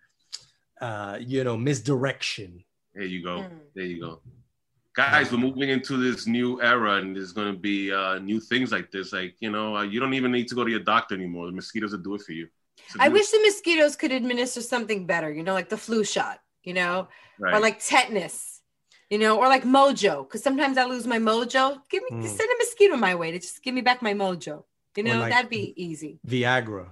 uh, 0.81 1.17
you 1.21 1.43
know, 1.43 1.55
misdirection. 1.57 2.63
There 2.93 3.05
you 3.05 3.21
go. 3.23 3.37
Mm. 3.41 3.59
There 3.75 3.85
you 3.85 3.99
go. 4.01 4.21
Guys, 4.97 5.31
we're 5.31 5.37
moving 5.37 5.69
into 5.69 5.95
this 5.95 6.25
new 6.25 6.59
era, 6.59 6.95
and 6.95 7.15
there's 7.15 7.31
going 7.31 7.53
to 7.53 7.59
be 7.59 7.93
uh, 7.93 8.17
new 8.17 8.39
things 8.39 8.71
like 8.71 8.89
this. 8.89 9.13
Like, 9.13 9.35
you 9.39 9.51
know, 9.51 9.77
uh, 9.77 9.83
you 9.83 9.99
don't 9.99 10.15
even 10.15 10.31
need 10.31 10.47
to 10.47 10.55
go 10.55 10.63
to 10.63 10.71
your 10.71 10.79
doctor 10.79 11.13
anymore. 11.13 11.45
The 11.45 11.51
mosquitoes 11.51 11.91
will 11.91 11.99
do 11.99 12.15
it 12.15 12.23
for 12.23 12.31
you. 12.31 12.47
So 12.89 12.97
I 12.99 13.07
do- 13.07 13.13
wish 13.13 13.29
the 13.29 13.39
mosquitoes 13.45 13.95
could 13.95 14.11
administer 14.11 14.59
something 14.61 15.05
better, 15.05 15.31
you 15.31 15.43
know, 15.43 15.53
like 15.53 15.69
the 15.69 15.77
flu 15.77 16.03
shot, 16.03 16.39
you 16.63 16.73
know, 16.73 17.09
right. 17.37 17.53
or 17.53 17.59
like 17.59 17.79
tetanus, 17.79 18.61
you 19.11 19.19
know, 19.19 19.37
or 19.37 19.47
like 19.47 19.65
mojo. 19.65 20.23
Because 20.27 20.41
sometimes 20.41 20.79
I 20.79 20.85
lose 20.85 21.05
my 21.05 21.19
mojo. 21.19 21.79
Give 21.91 22.01
me, 22.09 22.17
Mm. 22.17 22.27
send 22.27 22.49
a 22.49 22.57
mosquito 22.57 22.95
my 22.97 23.13
way 23.13 23.29
to 23.29 23.37
just 23.37 23.61
give 23.61 23.75
me 23.75 23.81
back 23.81 24.01
my 24.01 24.15
mojo. 24.15 24.63
You 24.95 25.03
know, 25.03 25.19
like- 25.19 25.31
that'd 25.31 25.51
be 25.51 25.73
easy. 25.75 26.19
Viagra. 26.27 26.87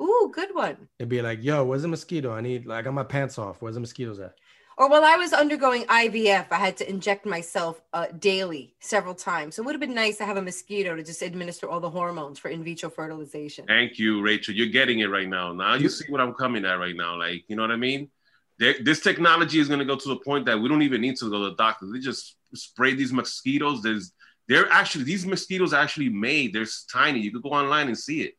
Ooh, 0.00 0.32
good 0.34 0.52
one. 0.52 0.88
It'd 0.98 1.08
be 1.08 1.22
like, 1.22 1.44
yo, 1.44 1.64
where's 1.64 1.82
the 1.82 1.88
mosquito? 1.88 2.32
I 2.32 2.40
need, 2.40 2.66
like, 2.66 2.80
I 2.80 2.82
got 2.82 2.94
my 2.94 3.04
pants 3.04 3.38
off. 3.38 3.62
Where's 3.62 3.76
the 3.76 3.80
mosquitoes 3.80 4.18
at? 4.18 4.34
Or 4.76 4.88
while 4.88 5.04
I 5.04 5.16
was 5.16 5.32
undergoing 5.32 5.84
IVF, 5.84 6.46
I 6.50 6.56
had 6.56 6.76
to 6.78 6.88
inject 6.88 7.26
myself 7.26 7.80
uh, 7.92 8.06
daily 8.18 8.74
several 8.80 9.14
times. 9.14 9.54
So 9.54 9.62
it 9.62 9.66
would 9.66 9.74
have 9.74 9.80
been 9.80 9.94
nice 9.94 10.16
to 10.18 10.24
have 10.24 10.36
a 10.36 10.42
mosquito 10.42 10.96
to 10.96 11.02
just 11.02 11.22
administer 11.22 11.68
all 11.68 11.78
the 11.78 11.90
hormones 11.90 12.40
for 12.40 12.48
in 12.48 12.64
vitro 12.64 12.90
fertilization. 12.90 13.66
Thank 13.66 13.98
you, 13.98 14.20
Rachel. 14.20 14.54
You're 14.54 14.66
getting 14.66 14.98
it 14.98 15.06
right 15.06 15.28
now. 15.28 15.52
Now 15.52 15.74
you 15.74 15.88
see 15.88 16.06
what 16.08 16.20
I'm 16.20 16.34
coming 16.34 16.64
at 16.64 16.78
right 16.78 16.96
now. 16.96 17.16
Like, 17.16 17.44
you 17.46 17.54
know 17.54 17.62
what 17.62 17.70
I 17.70 17.76
mean? 17.76 18.10
There, 18.58 18.74
this 18.82 19.00
technology 19.00 19.60
is 19.60 19.68
going 19.68 19.80
to 19.80 19.84
go 19.84 19.96
to 19.96 20.08
the 20.08 20.16
point 20.16 20.46
that 20.46 20.58
we 20.58 20.68
don't 20.68 20.82
even 20.82 21.00
need 21.00 21.16
to 21.18 21.30
go 21.30 21.38
to 21.44 21.50
the 21.50 21.56
doctor. 21.56 21.86
They 21.92 22.00
just 22.00 22.36
spray 22.54 22.94
these 22.94 23.12
mosquitoes. 23.12 23.82
There's, 23.82 24.12
they're 24.48 24.70
actually 24.70 25.04
these 25.04 25.24
mosquitoes 25.24 25.72
are 25.72 25.82
actually 25.82 26.08
made. 26.08 26.52
They're 26.52 26.66
tiny. 26.92 27.20
You 27.20 27.32
could 27.32 27.42
go 27.42 27.50
online 27.50 27.86
and 27.88 27.98
see 27.98 28.22
it, 28.22 28.34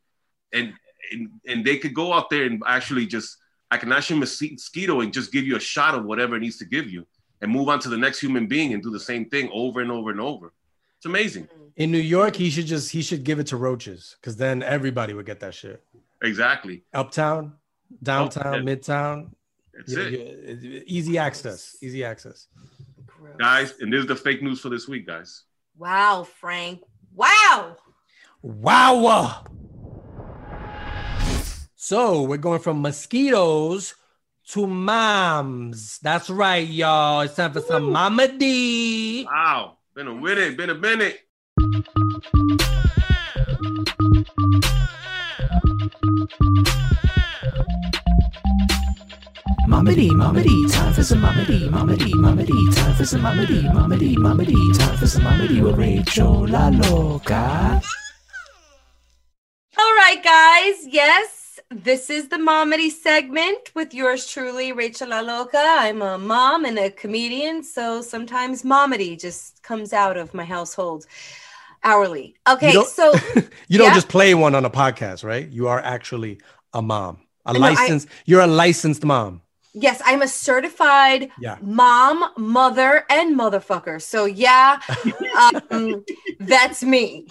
and 0.53 0.73
and, 1.11 1.29
and 1.47 1.65
they 1.65 1.77
could 1.77 1.93
go 1.93 2.13
out 2.13 2.29
there 2.29 2.45
and 2.45 2.61
actually 2.65 3.07
just 3.07 3.37
I 3.71 3.77
can 3.77 3.91
actually 3.91 4.19
mosquito 4.19 5.01
and 5.01 5.11
just 5.13 5.31
give 5.31 5.45
you 5.45 5.55
a 5.55 5.59
shot 5.59 5.95
of 5.95 6.05
whatever 6.05 6.35
it 6.35 6.39
needs 6.41 6.57
to 6.57 6.65
give 6.65 6.89
you, 6.89 7.05
and 7.41 7.51
move 7.51 7.67
on 7.69 7.79
to 7.79 7.89
the 7.89 7.97
next 7.97 8.19
human 8.19 8.47
being 8.47 8.73
and 8.73 8.81
do 8.81 8.89
the 8.91 8.99
same 8.99 9.25
thing 9.29 9.49
over 9.53 9.81
and 9.81 9.91
over 9.91 10.11
and 10.11 10.21
over. 10.21 10.53
It's 10.97 11.05
amazing. 11.05 11.43
Mm-hmm. 11.45 11.61
In 11.77 11.91
New 11.91 11.97
York, 11.99 12.35
he 12.35 12.49
should 12.49 12.67
just, 12.67 12.91
he 12.91 13.01
should 13.01 13.23
give 13.23 13.39
it 13.39 13.47
to 13.47 13.57
roaches 13.57 14.15
because 14.21 14.37
then 14.37 14.63
everybody 14.63 15.13
would 15.13 15.25
get 15.25 15.41
that 15.41 15.53
shit. 15.53 15.83
Exactly. 16.23 16.83
Uptown, 16.93 17.53
downtown, 18.01 18.47
oh, 18.47 18.57
yeah. 18.57 18.63
midtown. 18.63 19.29
That's 19.73 19.91
Yeah, 19.91 19.99
it. 20.03 20.59
yeah, 20.61 20.79
easy 20.85 21.17
access. 21.17 21.75
Easy 21.81 22.05
access. 22.05 22.47
Gross. 23.05 23.35
guys. 23.37 23.73
And 23.81 23.91
this 23.91 24.01
is 24.01 24.07
the 24.07 24.15
fake 24.15 24.41
news 24.41 24.61
for 24.61 24.69
this 24.69 24.87
week, 24.87 25.05
guys. 25.05 25.43
Wow, 25.77 26.23
Frank. 26.39 26.81
Wow. 27.13 27.75
Wow. 28.41 29.43
So 31.85 32.23
we're 32.23 32.37
going 32.37 32.61
from 32.61 32.81
mosquitoes 32.81 33.93
to 34.47 34.65
moms. 34.65 35.99
That's 35.99 36.31
right, 36.31 36.67
y'all. 36.67 37.21
It's 37.21 37.35
time 37.35 37.53
for 37.53 37.61
some 37.61 37.93
Momedy. 37.93 39.23
Wow, 39.25 39.77
been 39.93 40.07
a 40.07 40.15
minute, 40.15 40.57
been 40.57 40.71
a 40.71 40.73
minute. 40.73 41.19
Momedy, 49.69 50.09
momedy, 50.09 50.73
time 50.73 50.91
for 50.91 51.03
some 51.03 51.21
momedy, 51.21 51.69
momedy, 51.69 52.09
momedy, 52.13 52.75
time 52.75 52.95
for 52.95 53.05
some 53.05 53.21
momedy, 53.21 53.61
momedy, 53.61 54.15
momedy, 54.15 54.75
time 54.75 54.97
for 54.97 55.05
some 55.05 55.21
momedy 55.21 55.61
with 55.61 55.77
Rachel 55.77 56.47
La 56.47 56.69
Loca. 56.69 57.79
All 59.77 59.93
right, 59.97 60.23
guys. 60.23 60.87
Yes, 60.87 61.44
this 61.83 62.09
is 62.09 62.29
the 62.29 62.37
Momedy 62.37 62.89
segment 62.89 63.71
with 63.75 63.93
yours 63.93 64.25
truly, 64.27 64.71
Rachel 64.71 65.09
La 65.09 65.19
Loca. 65.19 65.57
I'm 65.61 66.01
a 66.01 66.17
mom 66.17 66.65
and 66.65 66.79
a 66.79 66.89
comedian, 66.89 67.63
so 67.63 68.01
sometimes 68.01 68.63
Momedy 68.63 69.19
just 69.19 69.61
comes 69.61 69.91
out 69.93 70.15
of 70.17 70.33
my 70.33 70.45
household 70.45 71.05
hourly. 71.83 72.35
Okay, 72.47 72.71
You 72.71 72.85
so 72.85 73.13
You 73.67 73.77
don't 73.77 73.87
Yeah. 73.89 73.93
just 73.93 74.07
play 74.09 74.33
one 74.33 74.55
on 74.55 74.63
a 74.65 74.69
podcast, 74.69 75.23
right? 75.23 75.47
You 75.49 75.67
are 75.67 75.79
actually 75.81 76.39
a 76.73 76.81
mom, 76.81 77.19
a 77.45 77.53
No, 77.53 77.59
I- 77.59 77.73
licensed. 77.73 78.07
you're 78.25 78.41
a 78.41 78.47
licensed 78.47 79.03
mom. 79.03 79.41
yes, 79.73 80.01
I'm 80.05 80.21
a 80.21 80.27
certified 80.27 81.29
Yeah. 81.39 81.57
mom, 81.61 82.31
mother, 82.37 83.03
and 83.09 83.37
motherfucker. 83.37 84.01
So 84.01 84.23
yeah, 84.25 84.79
um, 85.71 86.05
that's 86.39 86.81
me. 86.83 87.27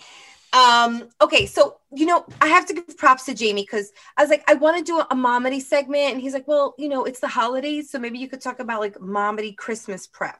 Um, 0.55 1.09
okay, 1.21 1.47
so 1.47 1.79
you 1.93 2.07
know, 2.07 2.25
I 2.41 2.47
have 2.49 2.67
to 2.67 2.75
give 2.75 2.97
props 2.97 3.25
to 3.27 3.35
Jamie 3.35 3.63
because 3.63 3.93
I 4.17 4.23
was 4.23 4.31
like, 4.31 4.45
I 4.49 4.55
want 4.55 4.79
to 4.79 4.85
do 4.85 4.99
a, 4.99 5.07
a 5.11 5.15
momedy 5.15 5.61
segment, 5.61 6.13
and 6.13 6.21
he's 6.21 6.33
like, 6.33 6.47
Well, 6.49 6.75
you 6.79 6.89
know, 6.89 7.05
it's 7.05 7.21
the 7.21 7.29
holidays, 7.29 7.91
so 7.91 7.99
maybe 7.99 8.19
you 8.19 8.29
could 8.29 8.41
talk 8.41 8.61
about 8.61 8.81
like 8.81 8.95
momedy 8.99 9.57
Christmas 9.57 10.07
prep 10.07 10.39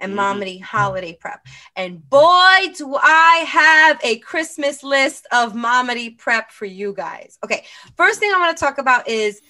and 0.00 0.12
Mhm. 0.12 0.18
momedy 0.18 0.60
holiday 0.62 1.16
prep. 1.18 1.40
And 1.76 2.08
boy, 2.10 2.72
do 2.76 2.94
I 2.94 3.44
have 3.48 4.00
a 4.04 4.18
Christmas 4.18 4.82
list 4.82 5.26
of 5.32 5.54
momedy 5.54 6.16
prep 6.18 6.50
for 6.50 6.66
you 6.66 6.92
guys. 6.92 7.38
Okay, 7.42 7.64
first 7.96 8.20
thing 8.20 8.30
I 8.34 8.38
want 8.38 8.56
to 8.56 8.64
talk 8.64 8.78
about 8.78 9.08
is 9.08 9.40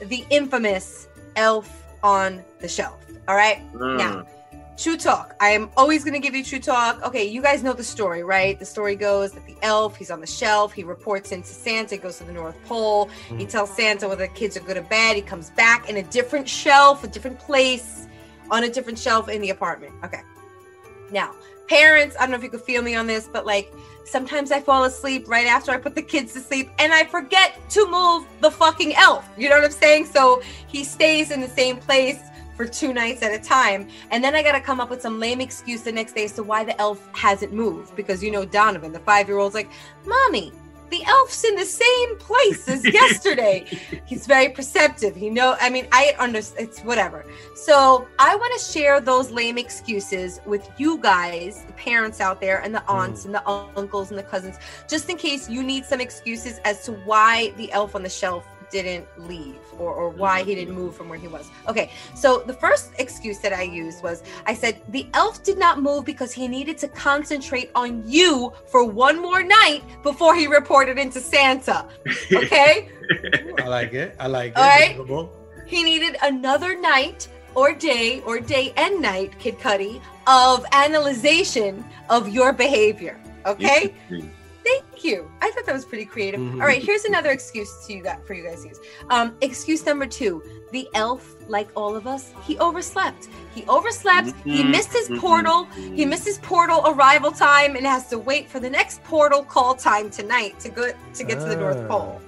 the 0.00 0.24
infamous 0.30 1.08
elf 1.34 1.82
on 2.02 2.44
the 2.60 2.68
shelf. 2.68 3.02
All 3.26 3.34
right. 3.34 3.58
Mm. 3.74 3.96
Now, 3.98 4.26
true 4.76 4.96
talk. 4.96 5.34
I 5.40 5.50
am 5.50 5.70
always 5.76 6.04
going 6.04 6.14
to 6.14 6.20
give 6.20 6.34
you 6.34 6.44
true 6.44 6.58
talk. 6.58 7.02
Okay, 7.02 7.24
you 7.24 7.42
guys 7.42 7.62
know 7.62 7.72
the 7.72 7.84
story, 7.84 8.22
right? 8.22 8.58
The 8.58 8.64
story 8.64 8.94
goes 8.94 9.32
that 9.32 9.46
the 9.46 9.56
elf, 9.62 9.96
he's 9.96 10.10
on 10.10 10.20
the 10.20 10.26
shelf, 10.26 10.72
he 10.72 10.84
reports 10.84 11.32
into 11.32 11.48
Santa, 11.48 11.96
goes 11.96 12.18
to 12.18 12.24
the 12.24 12.32
North 12.32 12.56
Pole. 12.66 13.08
He 13.28 13.46
mm. 13.46 13.48
tells 13.48 13.74
Santa 13.74 14.08
whether 14.08 14.26
the 14.26 14.32
kids 14.32 14.56
are 14.56 14.60
good 14.60 14.76
or 14.76 14.82
bad. 14.82 15.16
He 15.16 15.22
comes 15.22 15.50
back 15.50 15.88
in 15.88 15.96
a 15.96 16.02
different 16.02 16.48
shelf, 16.48 17.04
a 17.04 17.08
different 17.08 17.38
place, 17.38 18.06
on 18.50 18.64
a 18.64 18.68
different 18.68 18.98
shelf 18.98 19.28
in 19.28 19.40
the 19.40 19.50
apartment. 19.50 19.92
Okay. 20.04 20.20
Now, 21.10 21.34
parents, 21.68 22.16
I 22.18 22.22
don't 22.22 22.30
know 22.30 22.36
if 22.36 22.42
you 22.42 22.50
could 22.50 22.62
feel 22.62 22.82
me 22.82 22.94
on 22.94 23.06
this, 23.06 23.28
but 23.32 23.46
like 23.46 23.72
sometimes 24.04 24.52
I 24.52 24.60
fall 24.60 24.84
asleep 24.84 25.28
right 25.28 25.46
after 25.46 25.72
I 25.72 25.78
put 25.78 25.94
the 25.94 26.02
kids 26.02 26.32
to 26.34 26.40
sleep 26.40 26.70
and 26.78 26.92
I 26.92 27.04
forget 27.04 27.58
to 27.70 27.90
move 27.90 28.26
the 28.40 28.50
fucking 28.50 28.94
elf. 28.94 29.28
You 29.36 29.48
know 29.48 29.56
what 29.56 29.64
I'm 29.64 29.70
saying? 29.70 30.06
So 30.06 30.42
he 30.68 30.84
stays 30.84 31.30
in 31.30 31.40
the 31.40 31.48
same 31.48 31.78
place 31.78 32.20
for 32.56 32.66
two 32.66 32.92
nights 32.92 33.22
at 33.22 33.32
a 33.32 33.42
time. 33.42 33.88
And 34.10 34.24
then 34.24 34.34
I 34.34 34.42
got 34.42 34.52
to 34.52 34.60
come 34.60 34.80
up 34.80 34.90
with 34.90 35.02
some 35.02 35.20
lame 35.20 35.40
excuse 35.40 35.82
the 35.82 35.92
next 35.92 36.14
day 36.14 36.24
as 36.24 36.32
to 36.32 36.42
why 36.42 36.64
the 36.64 36.78
elf 36.80 37.06
hasn't 37.12 37.52
moved. 37.52 37.94
Because 37.94 38.22
you 38.22 38.30
know, 38.30 38.44
Donovan, 38.44 38.92
the 38.92 39.00
five 39.00 39.28
year 39.28 39.38
old's 39.38 39.54
like, 39.54 39.68
Mommy, 40.04 40.52
the 40.90 41.02
elf's 41.04 41.44
in 41.44 41.56
the 41.56 41.64
same 41.64 42.18
place 42.18 42.68
as 42.68 42.84
yesterday. 42.92 43.64
He's 44.06 44.26
very 44.26 44.50
perceptive. 44.50 45.16
He 45.16 45.30
know. 45.30 45.56
I 45.60 45.70
mean, 45.70 45.88
I 45.92 46.14
understand. 46.18 46.68
It's 46.68 46.80
whatever. 46.80 47.24
So 47.54 48.06
I 48.18 48.36
want 48.36 48.58
to 48.58 48.64
share 48.64 49.00
those 49.00 49.30
lame 49.30 49.58
excuses 49.58 50.40
with 50.46 50.68
you 50.78 50.98
guys, 50.98 51.64
the 51.64 51.72
parents 51.72 52.20
out 52.20 52.40
there, 52.40 52.60
and 52.62 52.74
the 52.74 52.80
mm. 52.80 52.94
aunts 52.94 53.24
and 53.24 53.34
the 53.34 53.46
uncles 53.48 54.10
and 54.10 54.18
the 54.18 54.22
cousins, 54.22 54.58
just 54.88 55.10
in 55.10 55.16
case 55.16 55.48
you 55.48 55.62
need 55.62 55.84
some 55.84 56.00
excuses 56.00 56.60
as 56.64 56.84
to 56.84 56.92
why 56.92 57.50
the 57.56 57.70
elf 57.72 57.94
on 57.94 58.02
the 58.02 58.08
shelf 58.08 58.46
didn't 58.70 59.06
leave 59.28 59.58
or, 59.78 59.92
or 59.92 60.08
why 60.10 60.42
he 60.42 60.54
didn't 60.54 60.74
move 60.74 60.94
from 60.94 61.08
where 61.08 61.18
he 61.18 61.28
was. 61.28 61.50
Okay, 61.68 61.90
so 62.14 62.38
the 62.40 62.52
first 62.52 62.92
excuse 62.98 63.38
that 63.38 63.52
I 63.52 63.62
used 63.62 64.02
was 64.02 64.22
I 64.46 64.54
said 64.54 64.80
the 64.88 65.06
elf 65.14 65.42
did 65.42 65.58
not 65.58 65.80
move 65.82 66.04
because 66.04 66.32
he 66.32 66.48
needed 66.48 66.78
to 66.78 66.88
concentrate 66.88 67.70
on 67.74 68.02
you 68.06 68.52
for 68.66 68.84
one 68.84 69.20
more 69.20 69.42
night 69.42 69.82
before 70.02 70.34
he 70.34 70.46
reported 70.46 70.98
into 70.98 71.20
Santa. 71.20 71.86
Okay? 72.32 72.88
I 73.58 73.68
like 73.68 73.92
it. 73.92 74.16
I 74.18 74.26
like 74.26 74.52
it. 74.52 74.58
All 74.58 74.64
right. 74.64 75.28
He 75.66 75.82
needed 75.82 76.16
another 76.22 76.78
night 76.78 77.28
or 77.54 77.72
day 77.72 78.20
or 78.26 78.38
day 78.38 78.72
and 78.76 79.00
night, 79.00 79.36
Kid 79.38 79.58
Cudi, 79.58 80.00
of 80.26 80.64
analyzation 80.72 81.84
of 82.10 82.28
your 82.28 82.52
behavior. 82.52 83.18
Okay? 83.44 83.94
Thank 84.66 85.04
you. 85.04 85.30
I 85.40 85.50
thought 85.52 85.64
that 85.66 85.72
was 85.74 85.84
pretty 85.84 86.04
creative. 86.04 86.40
Mhm. 86.40 86.60
All 86.60 86.66
right, 86.66 86.82
here's 86.82 87.04
another 87.04 87.30
excuse 87.30 87.70
to 87.86 87.92
you 87.94 88.02
got 88.02 88.26
for 88.26 88.34
you 88.34 88.42
guys 88.42 88.62
to 88.62 88.68
use. 88.68 88.80
Um, 89.10 89.36
excuse 89.40 89.86
number 89.86 90.06
two: 90.06 90.42
the 90.72 90.88
elf, 90.94 91.36
like 91.48 91.68
all 91.76 91.94
of 91.94 92.06
us, 92.06 92.32
he 92.46 92.58
overslept. 92.58 93.28
He 93.54 93.64
overslept. 93.68 94.32
He 94.44 94.62
Mhm, 94.64 94.70
missed 94.70 94.92
his 94.92 95.08
mhm, 95.08 95.20
portal. 95.20 95.64
He 95.98 96.04
mhm. 96.04 96.08
missed 96.08 96.26
his 96.26 96.38
portal 96.38 96.82
arrival 96.86 97.30
time 97.30 97.76
and 97.76 97.86
has 97.86 98.08
to 98.08 98.18
wait 98.18 98.50
for 98.50 98.58
the 98.58 98.68
next 98.70 99.04
portal 99.04 99.44
call 99.44 99.74
time 99.76 100.10
tonight 100.10 100.58
to 100.60 100.68
go 100.68 100.90
to 101.14 101.24
get 101.24 101.38
to 101.38 101.44
the 101.46 101.56
North 101.56 101.78
Ah. 101.84 101.88
Pole. 101.88 102.20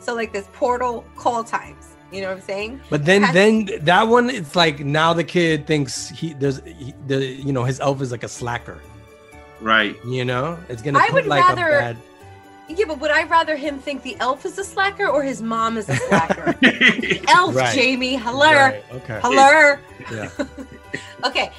So 0.00 0.14
like 0.14 0.32
this 0.32 0.46
portal 0.52 1.04
call 1.16 1.44
times. 1.44 1.84
You 2.12 2.20
know 2.22 2.28
what 2.28 2.36
I'm 2.38 2.42
saying? 2.42 2.80
But 2.90 3.04
then, 3.04 3.22
Has- 3.24 3.34
then 3.34 3.68
that 3.82 4.06
one, 4.06 4.30
it's 4.30 4.54
like 4.54 4.80
now 4.80 5.12
the 5.14 5.24
kid 5.24 5.66
thinks 5.66 6.08
he 6.10 6.32
there's 6.34 6.60
he, 6.64 6.92
the 7.06 7.24
you 7.24 7.52
know 7.52 7.64
his 7.64 7.78
elf 7.80 8.00
is 8.02 8.10
like 8.12 8.22
a 8.24 8.28
slacker. 8.28 8.80
Right. 9.64 9.96
You 10.04 10.24
know, 10.26 10.58
it's 10.68 10.82
gonna 10.82 10.98
I 10.98 11.08
would 11.12 11.26
like 11.26 11.42
rather- 11.48 11.68
a 11.78 11.80
bad. 11.80 11.96
Yeah, 12.68 12.84
but 12.88 12.98
would 13.00 13.10
I 13.10 13.24
rather 13.24 13.56
him 13.56 13.78
think 13.78 14.02
the 14.02 14.16
elf 14.20 14.46
is 14.46 14.56
a 14.58 14.64
slacker 14.64 15.06
or 15.06 15.22
his 15.22 15.42
mom 15.42 15.76
is 15.76 15.86
a 15.88 15.96
slacker? 15.96 16.54
elf, 17.28 17.54
Right. 17.54 17.74
Jamie. 17.74 18.16
Hello. 18.16 18.50
Right, 18.52 18.82
okay. 18.92 19.18
Hello. 19.22 19.76
Yeah. 20.12 20.30
Okay. 21.24 21.50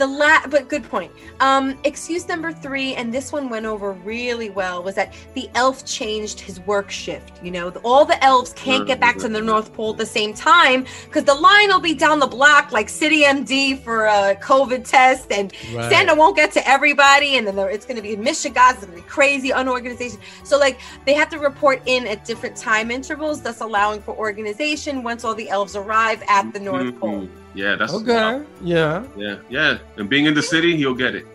The 0.00 0.06
la 0.06 0.40
but 0.48 0.70
good 0.70 0.84
point. 0.84 1.12
Um, 1.40 1.76
excuse 1.84 2.26
number 2.26 2.54
three, 2.54 2.94
and 2.94 3.12
this 3.12 3.32
one 3.32 3.50
went 3.50 3.66
over 3.66 3.92
really 3.92 4.48
well, 4.48 4.82
was 4.82 4.94
that 4.94 5.12
the 5.34 5.50
elf 5.54 5.84
changed 5.84 6.40
his 6.40 6.58
work 6.60 6.90
shift. 6.90 7.32
You 7.44 7.50
know, 7.50 7.68
the- 7.68 7.80
all 7.80 8.06
the 8.06 8.22
elves 8.24 8.54
can't 8.54 8.86
get 8.86 8.98
back 8.98 9.18
to 9.18 9.28
the 9.28 9.42
North 9.42 9.74
Pole 9.74 9.90
at 9.90 9.98
the 9.98 10.06
same 10.06 10.32
time 10.32 10.86
because 11.04 11.24
the 11.24 11.34
line 11.34 11.68
will 11.68 11.80
be 11.80 11.92
down 11.92 12.18
the 12.18 12.26
block 12.26 12.72
like 12.72 12.88
City 12.88 13.24
MD 13.24 13.74
for 13.74 14.06
a 14.06 14.34
COVID 14.40 14.88
test, 14.88 15.30
and 15.30 15.52
Right. 15.74 15.90
Santa 15.90 16.14
won't 16.14 16.34
get 16.34 16.50
to 16.52 16.66
everybody, 16.66 17.36
and 17.36 17.46
then 17.46 17.58
it's 17.58 17.84
going 17.84 17.96
to 17.96 18.02
be 18.02 18.14
in 18.14 18.22
Michigan. 18.24 18.62
It's 18.70 18.80
going 18.80 18.92
to 18.96 19.02
be 19.02 19.06
crazy 19.06 19.50
unorganization. 19.50 20.18
So 20.44 20.58
like 20.58 20.80
they 21.04 21.12
have 21.12 21.28
to 21.28 21.38
report 21.38 21.82
in 21.84 22.06
at 22.06 22.24
different 22.24 22.56
time 22.56 22.90
intervals, 22.90 23.42
thus 23.42 23.60
allowing 23.60 24.00
for 24.00 24.16
organization 24.16 25.02
once 25.02 25.24
all 25.24 25.34
the 25.34 25.50
elves 25.50 25.76
arrive 25.76 26.22
at 26.26 26.54
the 26.54 26.60
North 26.60 26.98
Pole. 26.98 27.28
Yeah, 27.54 27.76
that's 27.76 27.92
Okay. 27.92 28.42
Yeah. 28.62 29.04
Yeah, 29.16 29.36
yeah. 29.48 29.78
And 29.96 30.08
being 30.08 30.26
in 30.26 30.34
the 30.34 30.42
city, 30.42 30.76
he'll 30.76 30.94
get 30.94 31.14
it. 31.14 31.26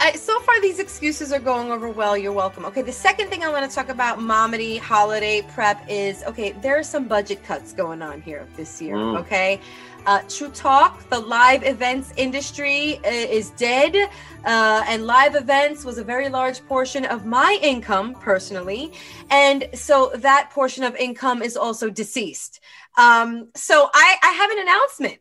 I, 0.00 0.12
so 0.12 0.38
far, 0.40 0.60
these 0.60 0.78
excuses 0.78 1.32
are 1.32 1.40
going 1.40 1.72
over 1.72 1.88
well. 1.88 2.16
You're 2.16 2.32
welcome. 2.32 2.64
Okay, 2.66 2.82
the 2.82 2.92
second 2.92 3.28
thing 3.28 3.42
I 3.42 3.48
want 3.48 3.68
to 3.68 3.74
talk 3.74 3.88
about, 3.88 4.18
Momedy 4.18 4.78
holiday 4.78 5.42
prep, 5.42 5.84
is 5.88 6.22
okay. 6.22 6.52
There 6.52 6.78
are 6.78 6.84
some 6.84 7.08
budget 7.08 7.42
cuts 7.42 7.72
going 7.72 8.00
on 8.00 8.20
here 8.20 8.46
this 8.56 8.80
year. 8.80 8.94
Mm. 8.94 9.18
Okay, 9.20 9.60
uh, 10.06 10.20
true 10.28 10.50
talk. 10.50 11.08
The 11.10 11.18
live 11.18 11.64
events 11.64 12.12
industry 12.16 13.00
is 13.04 13.50
dead, 13.50 13.96
uh, 14.44 14.84
and 14.86 15.04
live 15.04 15.34
events 15.34 15.84
was 15.84 15.98
a 15.98 16.04
very 16.04 16.28
large 16.28 16.64
portion 16.66 17.04
of 17.04 17.26
my 17.26 17.58
income 17.60 18.14
personally, 18.14 18.92
and 19.30 19.68
so 19.74 20.12
that 20.14 20.50
portion 20.50 20.84
of 20.84 20.94
income 20.94 21.42
is 21.42 21.56
also 21.56 21.90
deceased. 21.90 22.60
Um, 22.96 23.48
so 23.56 23.90
I, 23.92 24.16
I 24.22 24.30
have 24.32 24.50
an 24.50 24.58
announcement 24.60 25.18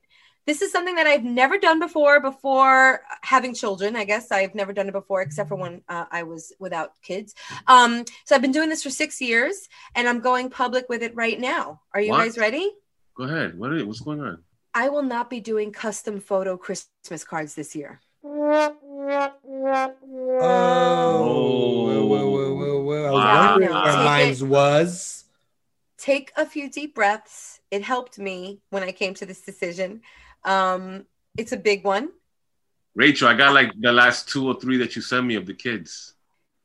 this 0.48 0.62
is 0.64 0.72
something 0.72 0.95
that 0.95 1.06
I've 1.06 1.24
never 1.24 1.58
done 1.60 1.80
before. 1.80 2.20
Before 2.20 3.02
having 3.22 3.54
children, 3.54 3.95
I 3.95 4.06
guess 4.06 4.32
I've 4.32 4.56
never 4.56 4.74
done 4.74 4.88
it 4.88 4.93
before, 4.93 5.22
except 5.22 5.50
for 5.50 5.56
when 5.56 5.82
uh, 5.88 6.06
I 6.10 6.24
was 6.24 6.54
without 6.58 6.93
kids. 7.04 7.36
Um, 7.68 8.06
so 8.26 8.34
I've 8.34 8.41
been 8.41 8.54
doing 8.54 8.70
this 8.70 8.82
for 8.82 8.89
six 8.89 9.22
years, 9.22 9.68
and 9.93 10.08
I'm 10.08 10.22
going 10.22 10.50
public 10.50 10.88
with 10.89 11.04
it 11.04 11.14
right 11.16 11.39
now. 11.39 11.82
Are 11.93 12.02
you 12.02 12.12
What? 12.12 12.24
guys 12.24 12.38
ready? 12.38 12.72
Go 13.16 13.26
ahead. 13.26 13.60
What 13.60 13.74
is, 13.74 13.84
what's 13.84 14.00
going 14.00 14.22
on? 14.22 14.43
I 14.74 14.89
will 14.89 15.04
not 15.04 15.30
be 15.30 15.39
doing 15.39 15.72
custom 15.72 16.20
photo 16.20 16.56
Christmas 16.56 17.24
cards 17.24 17.54
this 17.54 17.76
year. 17.76 18.00
Oh. 20.39 21.86
Well, 21.86 22.08
well, 22.08 22.32
well, 22.32 22.56
well, 22.56 22.84
well. 22.84 23.06
I 23.06 23.12
was 23.12 23.24
Wow. 23.24 23.52
wondering 23.52 23.74
where 23.74 23.84
take 23.93 24.06
mine's 24.06 24.43
was. 24.43 25.24
Take 25.98 26.32
a 26.38 26.45
few 26.45 26.70
deep 26.70 26.93
breaths. 26.95 27.60
It 27.72 27.82
helped 27.82 28.20
me 28.20 28.62
when 28.70 28.84
I 28.84 28.91
came 28.91 29.14
to 29.16 29.26
this 29.26 29.41
decision. 29.41 30.02
Um, 30.48 31.06
it's 31.38 31.52
a 31.52 31.58
big 31.58 31.84
one. 31.84 32.10
Rachel, 32.95 33.28
I 33.28 33.36
got 33.36 33.54
like 33.54 33.72
the 33.80 33.91
last 33.91 34.28
two 34.30 34.48
or 34.48 34.56
three 34.60 34.78
that 34.78 34.95
you 34.95 35.02
sent 35.02 35.26
me 35.26 35.36
of 35.36 35.45
the 35.45 35.54
kids. 35.54 36.16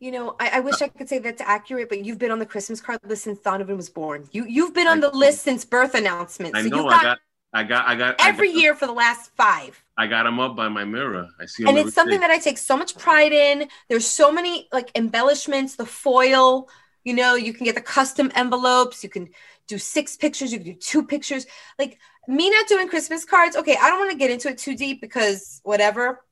You 0.01 0.11
know, 0.11 0.35
I, 0.41 0.49
I 0.55 0.61
wish 0.61 0.81
I 0.83 0.89
could 0.89 1.09
say 1.09 1.19
that's 1.19 1.43
accurate, 1.43 1.89
but 1.89 2.05
you've 2.05 2.19
been 2.19 2.31
on 2.31 2.39
the 2.39 2.47
Christmas 2.47 2.81
card 2.81 3.01
list 3.07 3.25
since 3.25 3.39
Donovan 3.41 3.77
was 3.77 3.91
born. 3.91 4.29
You 4.33 4.47
you've 4.47 4.75
been 4.75 4.89
on 4.89 5.01
the 5.01 5.11
list 5.11 5.43
since 5.43 5.65
birth 5.65 5.95
announcements. 5.95 6.59
I 6.59 6.63
So 6.63 6.69
know 6.71 6.77
you've 6.85 6.87
I 6.87 6.91
got, 6.91 7.03
got 7.03 7.19
I 7.55 7.63
got 7.65 7.87
I 7.87 7.95
got 7.97 8.21
I 8.21 8.29
every 8.31 8.49
got- 8.53 8.61
year 8.61 8.75
for 8.75 8.87
the 8.87 8.93
last 8.93 9.31
five. 9.37 9.81
I 9.99 10.07
got 10.07 10.23
them 10.25 10.41
up 10.41 10.57
by 10.57 10.69
my 10.69 10.85
mirror. 10.85 11.29
I 11.39 11.45
see 11.47 11.65
And 11.69 11.77
it's 11.77 11.93
something 11.95 12.19
day. 12.19 12.27
that 12.27 12.31
I 12.31 12.39
take 12.39 12.57
so 12.59 12.77
much 12.79 12.97
pride 12.97 13.33
in. 13.33 13.69
There's 13.91 14.07
so 14.07 14.33
many 14.33 14.69
like 14.73 14.91
embellishments, 14.97 15.77
the 15.77 15.85
foil, 15.87 16.69
you 17.05 17.15
know, 17.15 17.35
you 17.37 17.53
can 17.53 17.65
get 17.67 17.75
the 17.75 17.83
custom 17.83 18.33
envelopes, 18.35 19.05
you 19.05 19.11
can 19.11 19.29
do 19.69 19.79
six 19.79 20.17
pictures, 20.17 20.53
you 20.53 20.59
can 20.59 20.73
do 20.73 20.79
two 20.79 21.05
pictures. 21.05 21.47
Like 21.79 21.99
me 22.29 22.51
not 22.51 22.69
doing 22.69 22.89
Christmas 22.89 23.25
cards. 23.25 23.57
Okay, 23.57 23.77
I 23.81 23.89
don't 23.89 23.99
want 23.99 24.13
to 24.13 24.19
get 24.19 24.31
into 24.31 24.49
it 24.49 24.59
too 24.59 24.77
deep 24.77 25.01
because 25.01 25.61
whatever. 25.65 26.25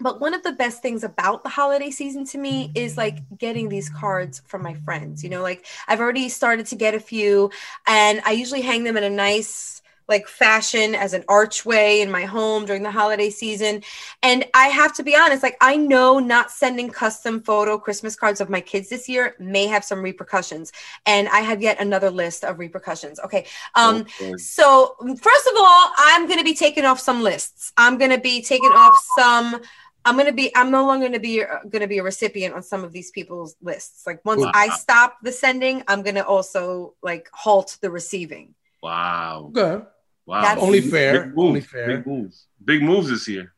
But 0.00 0.20
one 0.20 0.34
of 0.34 0.42
the 0.42 0.52
best 0.52 0.82
things 0.82 1.04
about 1.04 1.44
the 1.44 1.48
holiday 1.48 1.90
season 1.90 2.24
to 2.26 2.38
me 2.38 2.72
is 2.74 2.96
like 2.96 3.18
getting 3.38 3.68
these 3.68 3.88
cards 3.88 4.42
from 4.46 4.62
my 4.62 4.74
friends. 4.74 5.22
You 5.22 5.30
know, 5.30 5.42
like 5.42 5.66
I've 5.86 6.00
already 6.00 6.28
started 6.28 6.66
to 6.66 6.76
get 6.76 6.94
a 6.94 7.00
few, 7.00 7.50
and 7.86 8.20
I 8.24 8.32
usually 8.32 8.62
hang 8.62 8.84
them 8.84 8.96
in 8.96 9.04
a 9.04 9.10
nice 9.10 9.81
like 10.12 10.28
fashion 10.28 10.94
as 10.94 11.14
an 11.14 11.24
archway 11.28 12.00
in 12.00 12.10
my 12.10 12.24
home 12.24 12.66
during 12.66 12.82
the 12.82 12.90
holiday 12.90 13.30
season. 13.30 13.82
And 14.22 14.44
I 14.54 14.68
have 14.68 14.94
to 14.96 15.02
be 15.02 15.16
honest, 15.16 15.42
like 15.42 15.56
I 15.60 15.76
know 15.76 16.18
not 16.18 16.50
sending 16.50 16.90
custom 16.90 17.42
photo 17.42 17.78
Christmas 17.78 18.14
cards 18.14 18.40
of 18.40 18.50
my 18.50 18.60
kids 18.60 18.88
this 18.90 19.08
year 19.08 19.34
may 19.38 19.66
have 19.66 19.84
some 19.84 20.02
repercussions. 20.02 20.72
And 21.06 21.28
I 21.28 21.40
have 21.40 21.62
yet 21.62 21.80
another 21.80 22.10
list 22.10 22.44
of 22.44 22.58
repercussions. 22.58 23.18
Okay. 23.20 23.46
Um 23.74 24.04
Okay. 24.20 24.34
so 24.36 24.96
first 25.20 25.46
of 25.48 25.54
all, 25.56 25.90
I'm 25.98 26.28
gonna 26.28 26.44
be 26.44 26.54
taking 26.54 26.84
off 26.84 27.00
some 27.00 27.22
lists. 27.22 27.72
I'm 27.76 27.98
gonna 27.98 28.20
be 28.20 28.42
taking 28.42 28.72
off 28.72 28.96
some 29.16 29.60
I'm 30.04 30.16
gonna 30.16 30.32
be. 30.32 30.50
I'm 30.56 30.70
no 30.72 30.84
longer 30.84 31.06
gonna 31.06 31.20
be 31.20 31.44
gonna 31.70 31.86
be 31.86 31.98
a 31.98 32.02
recipient 32.02 32.54
on 32.54 32.62
some 32.62 32.82
of 32.82 32.92
these 32.92 33.10
people's 33.12 33.54
lists. 33.62 34.04
Like 34.06 34.20
once 34.24 34.42
Wow. 34.42 34.50
I 34.52 34.70
stop 34.70 35.18
the 35.22 35.30
sending, 35.32 35.84
I'm 35.86 36.02
gonna 36.02 36.22
also 36.22 36.94
like 37.02 37.28
halt 37.32 37.78
the 37.80 37.90
receiving. 37.90 38.54
Wow. 38.82 39.52
Okay. 39.56 39.84
Wow. 40.26 40.42
That's- 40.42 40.62
Only 40.62 40.80
fair. 40.80 41.24
Big 41.24 41.34
moves. 41.36 41.48
Only 41.48 41.60
fair. 41.60 41.86
Big 41.96 42.06
moves. 42.06 42.46
Big 42.64 42.82
moves 42.82 43.08
this 43.10 43.26
year. 43.28 43.52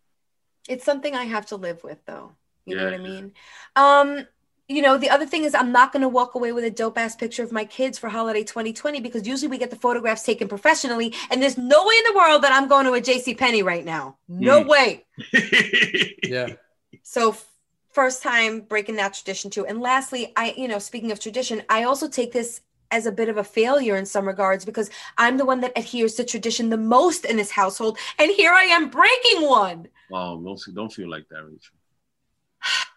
It's 0.68 0.84
something 0.84 1.14
I 1.14 1.24
have 1.24 1.46
to 1.46 1.56
live 1.56 1.84
with, 1.84 1.98
though. 2.06 2.32
You 2.64 2.76
know 2.76 2.84
what 2.86 2.94
I 2.94 2.98
mean? 2.98 3.32
Um, 3.76 4.26
you 4.66 4.80
know, 4.80 4.96
the 4.96 5.10
other 5.10 5.26
thing 5.26 5.44
is 5.44 5.54
I'm 5.54 5.72
not 5.72 5.92
gonna 5.92 6.08
walk 6.08 6.34
away 6.34 6.52
with 6.52 6.64
a 6.64 6.70
dope 6.70 6.96
ass 6.96 7.14
picture 7.14 7.42
of 7.42 7.52
my 7.52 7.66
kids 7.66 7.98
for 7.98 8.08
holiday 8.08 8.42
2020 8.42 8.98
because 9.00 9.26
usually 9.26 9.48
we 9.48 9.58
get 9.58 9.68
the 9.68 9.76
photographs 9.76 10.22
taken 10.22 10.48
professionally, 10.48 11.12
and 11.30 11.42
there's 11.42 11.58
no 11.58 11.84
way 11.86 11.94
in 11.98 12.12
the 12.14 12.16
world 12.18 12.40
that 12.42 12.52
I'm 12.52 12.66
going 12.66 12.86
to 12.86 12.94
a 12.94 13.00
JC 13.02 13.36
Penney 13.36 13.62
right 13.62 13.84
now. 13.84 14.16
No 14.26 14.64
Mm. 14.64 14.68
way. 14.68 15.04
Yeah. 16.24 16.54
So 17.02 17.36
first 17.92 18.22
time 18.22 18.60
breaking 18.60 18.96
that 18.96 19.12
tradition 19.12 19.50
too. 19.50 19.66
And 19.66 19.80
lastly, 19.82 20.32
I, 20.34 20.54
you 20.56 20.66
know, 20.68 20.78
speaking 20.78 21.12
of 21.12 21.20
tradition, 21.20 21.62
I 21.68 21.82
also 21.84 22.08
take 22.08 22.32
this 22.32 22.62
as 22.90 23.06
a 23.06 23.12
bit 23.12 23.28
of 23.28 23.36
a 23.36 23.44
failure 23.44 23.96
in 23.96 24.06
some 24.06 24.26
regards 24.26 24.64
because 24.64 24.90
I'm 25.18 25.36
the 25.36 25.44
one 25.44 25.60
that 25.60 25.72
adheres 25.76 26.14
to 26.14 26.24
tradition 26.24 26.70
the 26.70 26.76
most 26.76 27.24
in 27.24 27.36
this 27.36 27.50
household. 27.50 27.98
And 28.18 28.30
here 28.30 28.52
I 28.52 28.64
am 28.64 28.88
breaking 28.88 29.48
one. 29.48 29.88
Wow, 30.10 30.40
don't 30.42 30.60
don't 30.74 30.92
feel 30.92 31.10
like 31.10 31.28
that, 31.28 31.44
Rachel. 31.44 31.76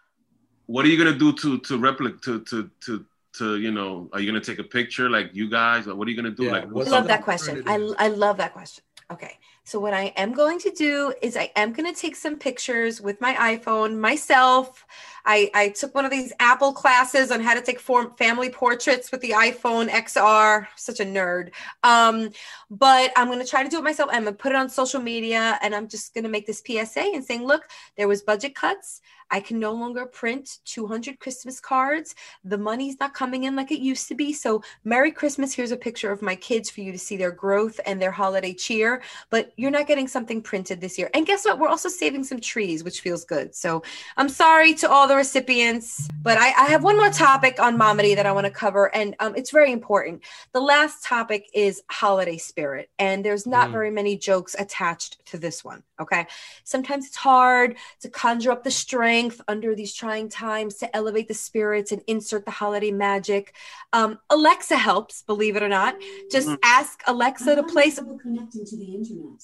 What 0.66 0.84
are 0.84 0.88
you 0.88 0.98
gonna 0.98 1.18
do 1.18 1.32
to 1.32 1.58
to 1.60 1.78
replicate 1.78 2.20
to 2.24 2.40
to 2.50 2.70
to 2.84 3.06
to 3.38 3.58
you 3.58 3.70
know? 3.70 4.10
Are 4.12 4.20
you 4.20 4.26
gonna 4.30 4.44
take 4.44 4.58
a 4.58 4.64
picture 4.78 5.08
like 5.08 5.30
you 5.32 5.48
guys? 5.48 5.88
Or 5.88 5.94
what 5.94 6.06
are 6.06 6.10
you 6.10 6.16
gonna 6.16 6.30
do? 6.30 6.44
Yeah, 6.44 6.52
like 6.52 6.64
I 6.64 6.90
love 6.90 7.06
that 7.06 7.24
question. 7.24 7.62
I. 7.66 7.76
I 7.98 8.08
love 8.08 8.36
that 8.36 8.52
question. 8.52 8.84
Okay. 9.10 9.38
So 9.68 9.78
what 9.78 9.92
I 9.92 10.14
am 10.16 10.32
going 10.32 10.58
to 10.60 10.70
do 10.70 11.12
is 11.20 11.36
I 11.36 11.52
am 11.54 11.74
going 11.74 11.92
to 11.92 12.00
take 12.00 12.16
some 12.16 12.36
pictures 12.36 13.02
with 13.02 13.20
my 13.20 13.34
iPhone 13.34 13.98
myself. 13.98 14.86
I, 15.26 15.50
I 15.52 15.68
took 15.68 15.94
one 15.94 16.06
of 16.06 16.10
these 16.10 16.32
Apple 16.40 16.72
classes 16.72 17.30
on 17.30 17.42
how 17.42 17.52
to 17.52 17.60
take 17.60 17.78
form, 17.78 18.14
family 18.16 18.48
portraits 18.48 19.12
with 19.12 19.20
the 19.20 19.32
iPhone 19.32 19.90
XR. 19.90 20.66
Such 20.76 21.00
a 21.00 21.04
nerd. 21.04 21.50
Um, 21.82 22.30
but 22.70 23.12
I'm 23.14 23.26
going 23.26 23.40
to 23.40 23.44
try 23.44 23.62
to 23.62 23.68
do 23.68 23.76
it 23.76 23.84
myself. 23.84 24.08
I'm 24.10 24.22
going 24.22 24.34
to 24.34 24.42
put 24.42 24.52
it 24.52 24.56
on 24.56 24.70
social 24.70 25.02
media 25.02 25.58
and 25.60 25.74
I'm 25.74 25.86
just 25.86 26.14
going 26.14 26.24
to 26.24 26.30
make 26.30 26.46
this 26.46 26.62
PSA 26.66 27.02
and 27.12 27.22
saying, 27.22 27.44
look, 27.44 27.64
there 27.98 28.08
was 28.08 28.22
budget 28.22 28.54
cuts. 28.54 29.02
I 29.30 29.40
can 29.40 29.58
no 29.58 29.72
longer 29.72 30.06
print 30.06 30.58
200 30.64 31.18
Christmas 31.20 31.60
cards. 31.60 32.14
The 32.44 32.58
money's 32.58 32.98
not 33.00 33.14
coming 33.14 33.44
in 33.44 33.56
like 33.56 33.70
it 33.70 33.80
used 33.80 34.08
to 34.08 34.14
be. 34.14 34.32
So 34.32 34.62
Merry 34.84 35.10
Christmas. 35.12 35.52
Here's 35.54 35.70
a 35.72 35.76
picture 35.76 36.10
of 36.12 36.22
my 36.22 36.34
kids 36.34 36.70
for 36.70 36.80
you 36.80 36.92
to 36.92 36.98
see 36.98 37.16
their 37.16 37.30
growth 37.32 37.78
and 37.86 38.00
their 38.00 38.10
holiday 38.10 38.54
cheer. 38.54 39.02
But 39.30 39.52
you're 39.56 39.70
not 39.70 39.86
getting 39.86 40.08
something 40.08 40.40
printed 40.42 40.80
this 40.80 40.98
year. 40.98 41.10
And 41.14 41.26
guess 41.26 41.44
what? 41.44 41.58
We're 41.58 41.68
also 41.68 41.88
saving 41.88 42.24
some 42.24 42.40
trees, 42.40 42.84
which 42.84 43.00
feels 43.00 43.24
good. 43.24 43.54
So 43.54 43.82
I'm 44.16 44.28
sorry 44.28 44.74
to 44.74 44.90
all 44.90 45.06
the 45.08 45.16
recipients, 45.16 46.08
but 46.22 46.38
I, 46.38 46.46
I 46.48 46.66
have 46.66 46.82
one 46.82 46.96
more 46.96 47.10
topic 47.10 47.60
on 47.60 47.76
Momedy 47.78 48.14
that 48.16 48.26
I 48.26 48.32
want 48.32 48.46
to 48.46 48.50
cover, 48.50 48.94
and 48.94 49.14
um, 49.20 49.34
it's 49.36 49.50
very 49.50 49.72
important. 49.72 50.22
The 50.52 50.60
last 50.60 51.04
topic 51.04 51.48
is 51.54 51.82
holiday 51.90 52.38
spirit, 52.38 52.90
and 52.98 53.24
there's 53.24 53.46
not 53.46 53.68
Mm. 53.68 53.72
very 53.72 53.90
many 53.90 54.16
jokes 54.16 54.54
attached 54.58 55.24
to 55.26 55.36
this 55.38 55.64
one. 55.64 55.82
Okay. 56.00 56.26
Sometimes 56.64 57.06
it's 57.06 57.16
hard 57.16 57.76
to 58.00 58.08
conjure 58.08 58.52
up 58.52 58.62
the 58.64 58.70
strength 58.70 59.17
under 59.48 59.74
these 59.74 59.92
trying 59.94 60.28
times 60.28 60.76
to 60.76 60.96
elevate 60.96 61.28
the 61.28 61.34
spirits 61.34 61.92
and 61.92 62.02
insert 62.06 62.44
the 62.44 62.50
holiday 62.50 62.90
magic. 62.90 63.54
Um, 63.92 64.18
Alexa 64.30 64.76
helps, 64.76 65.22
believe 65.22 65.56
it 65.56 65.62
or 65.62 65.68
not. 65.68 65.96
Just 66.30 66.48
Mm. 66.48 66.58
ask 66.62 67.02
Alexa 67.06 67.56
to 67.56 67.62
play 67.62 67.90
some. 67.90 68.18
connecting 68.18 68.64
to 68.64 68.76
the 68.76 68.94
internet. 68.94 69.42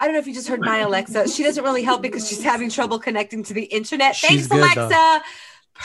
I 0.00 0.06
don't 0.06 0.14
know 0.14 0.20
if 0.20 0.26
you 0.26 0.34
just 0.34 0.48
heard 0.48 0.60
my 0.60 0.78
Alexa. 0.78 1.28
She 1.28 1.42
doesn't 1.44 1.62
really 1.62 1.82
help 1.84 2.02
because 2.02 2.28
she's 2.28 2.42
having 2.42 2.68
trouble 2.70 2.98
connecting 2.98 3.42
to 3.44 3.54
the 3.54 3.64
internet. 3.64 4.16
She's 4.16 4.46
Thanks, 4.46 4.46
good, 4.48 4.58
Alexa. 4.58 4.88
though. 4.90 5.18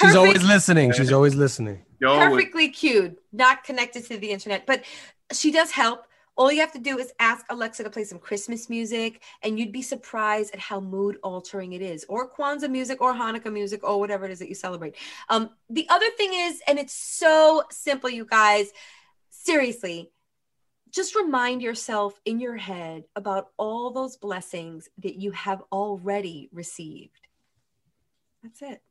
She's 0.02 0.16
always 0.16 0.44
listening. 0.44 0.92
She's 0.94 1.12
always 1.12 1.36
listening. 1.36 1.84
Perfectly 2.02 2.70
cued, 2.70 3.18
not 3.32 3.64
connected 3.64 4.06
to 4.08 4.18
the 4.18 4.32
internet, 4.32 4.66
but 4.66 4.84
she 5.32 5.52
does 5.52 5.72
help. 5.72 6.07
All 6.38 6.52
you 6.52 6.62
have 6.62 6.72
to 6.74 6.80
do 6.80 7.00
is 7.00 7.12
ask 7.20 7.46
Alexa 7.50 7.84
to 7.84 7.90
play 7.90 8.04
some 8.04 8.20
Christmas 8.20 8.70
music, 8.70 9.24
and 9.42 9.60
you'd 9.60 9.72
be 9.72 9.82
surprised 9.82 10.54
at 10.54 10.60
how 10.60 10.80
mood 10.80 11.18
altering 11.24 11.74
it 11.74 11.82
is, 11.82 12.06
or 12.08 12.30
Kwanzaa 12.32 12.70
music, 12.70 13.02
or 13.02 13.14
Hanukkah 13.14 13.52
music, 13.52 13.84
or 13.84 14.00
whatever 14.00 14.26
it 14.26 14.32
is 14.32 14.40
that 14.40 14.48
you 14.48 14.56
celebrate. 14.56 14.96
Um, 15.30 15.50
the 15.70 15.90
other 15.90 16.10
thing 16.12 16.32
is, 16.34 16.62
and 16.68 16.78
it's 16.78 16.94
so 16.94 17.64
simple, 17.72 18.10
you 18.10 18.26
guys, 18.26 18.72
seriously, 19.30 20.12
just 20.92 21.16
remind 21.16 21.62
yourself 21.62 22.20
in 22.24 22.40
your 22.40 22.56
head 22.56 23.04
about 23.16 23.50
all 23.58 23.92
those 23.92 24.16
blessings 24.18 24.90
that 25.00 25.16
you 25.16 25.32
have 25.32 25.64
already 25.72 26.50
received. 26.54 27.28
That's 28.44 28.62
it. 28.62 28.82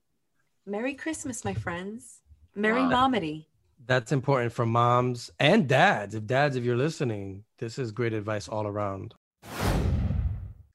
Merry 0.66 0.94
Christmas, 0.94 1.44
my 1.44 1.54
friends. 1.54 2.22
Merry 2.54 2.82
Wow. 2.82 3.08
Momedy. 3.08 3.46
That's 3.86 4.10
important 4.10 4.52
for 4.52 4.66
moms 4.66 5.30
and 5.38 5.68
dads. 5.68 6.16
If 6.16 6.26
dads, 6.26 6.56
if 6.56 6.64
you're 6.64 6.76
listening, 6.76 7.44
this 7.58 7.78
is 7.78 7.92
great 7.92 8.12
advice 8.12 8.48
all 8.48 8.66
around. 8.66 9.14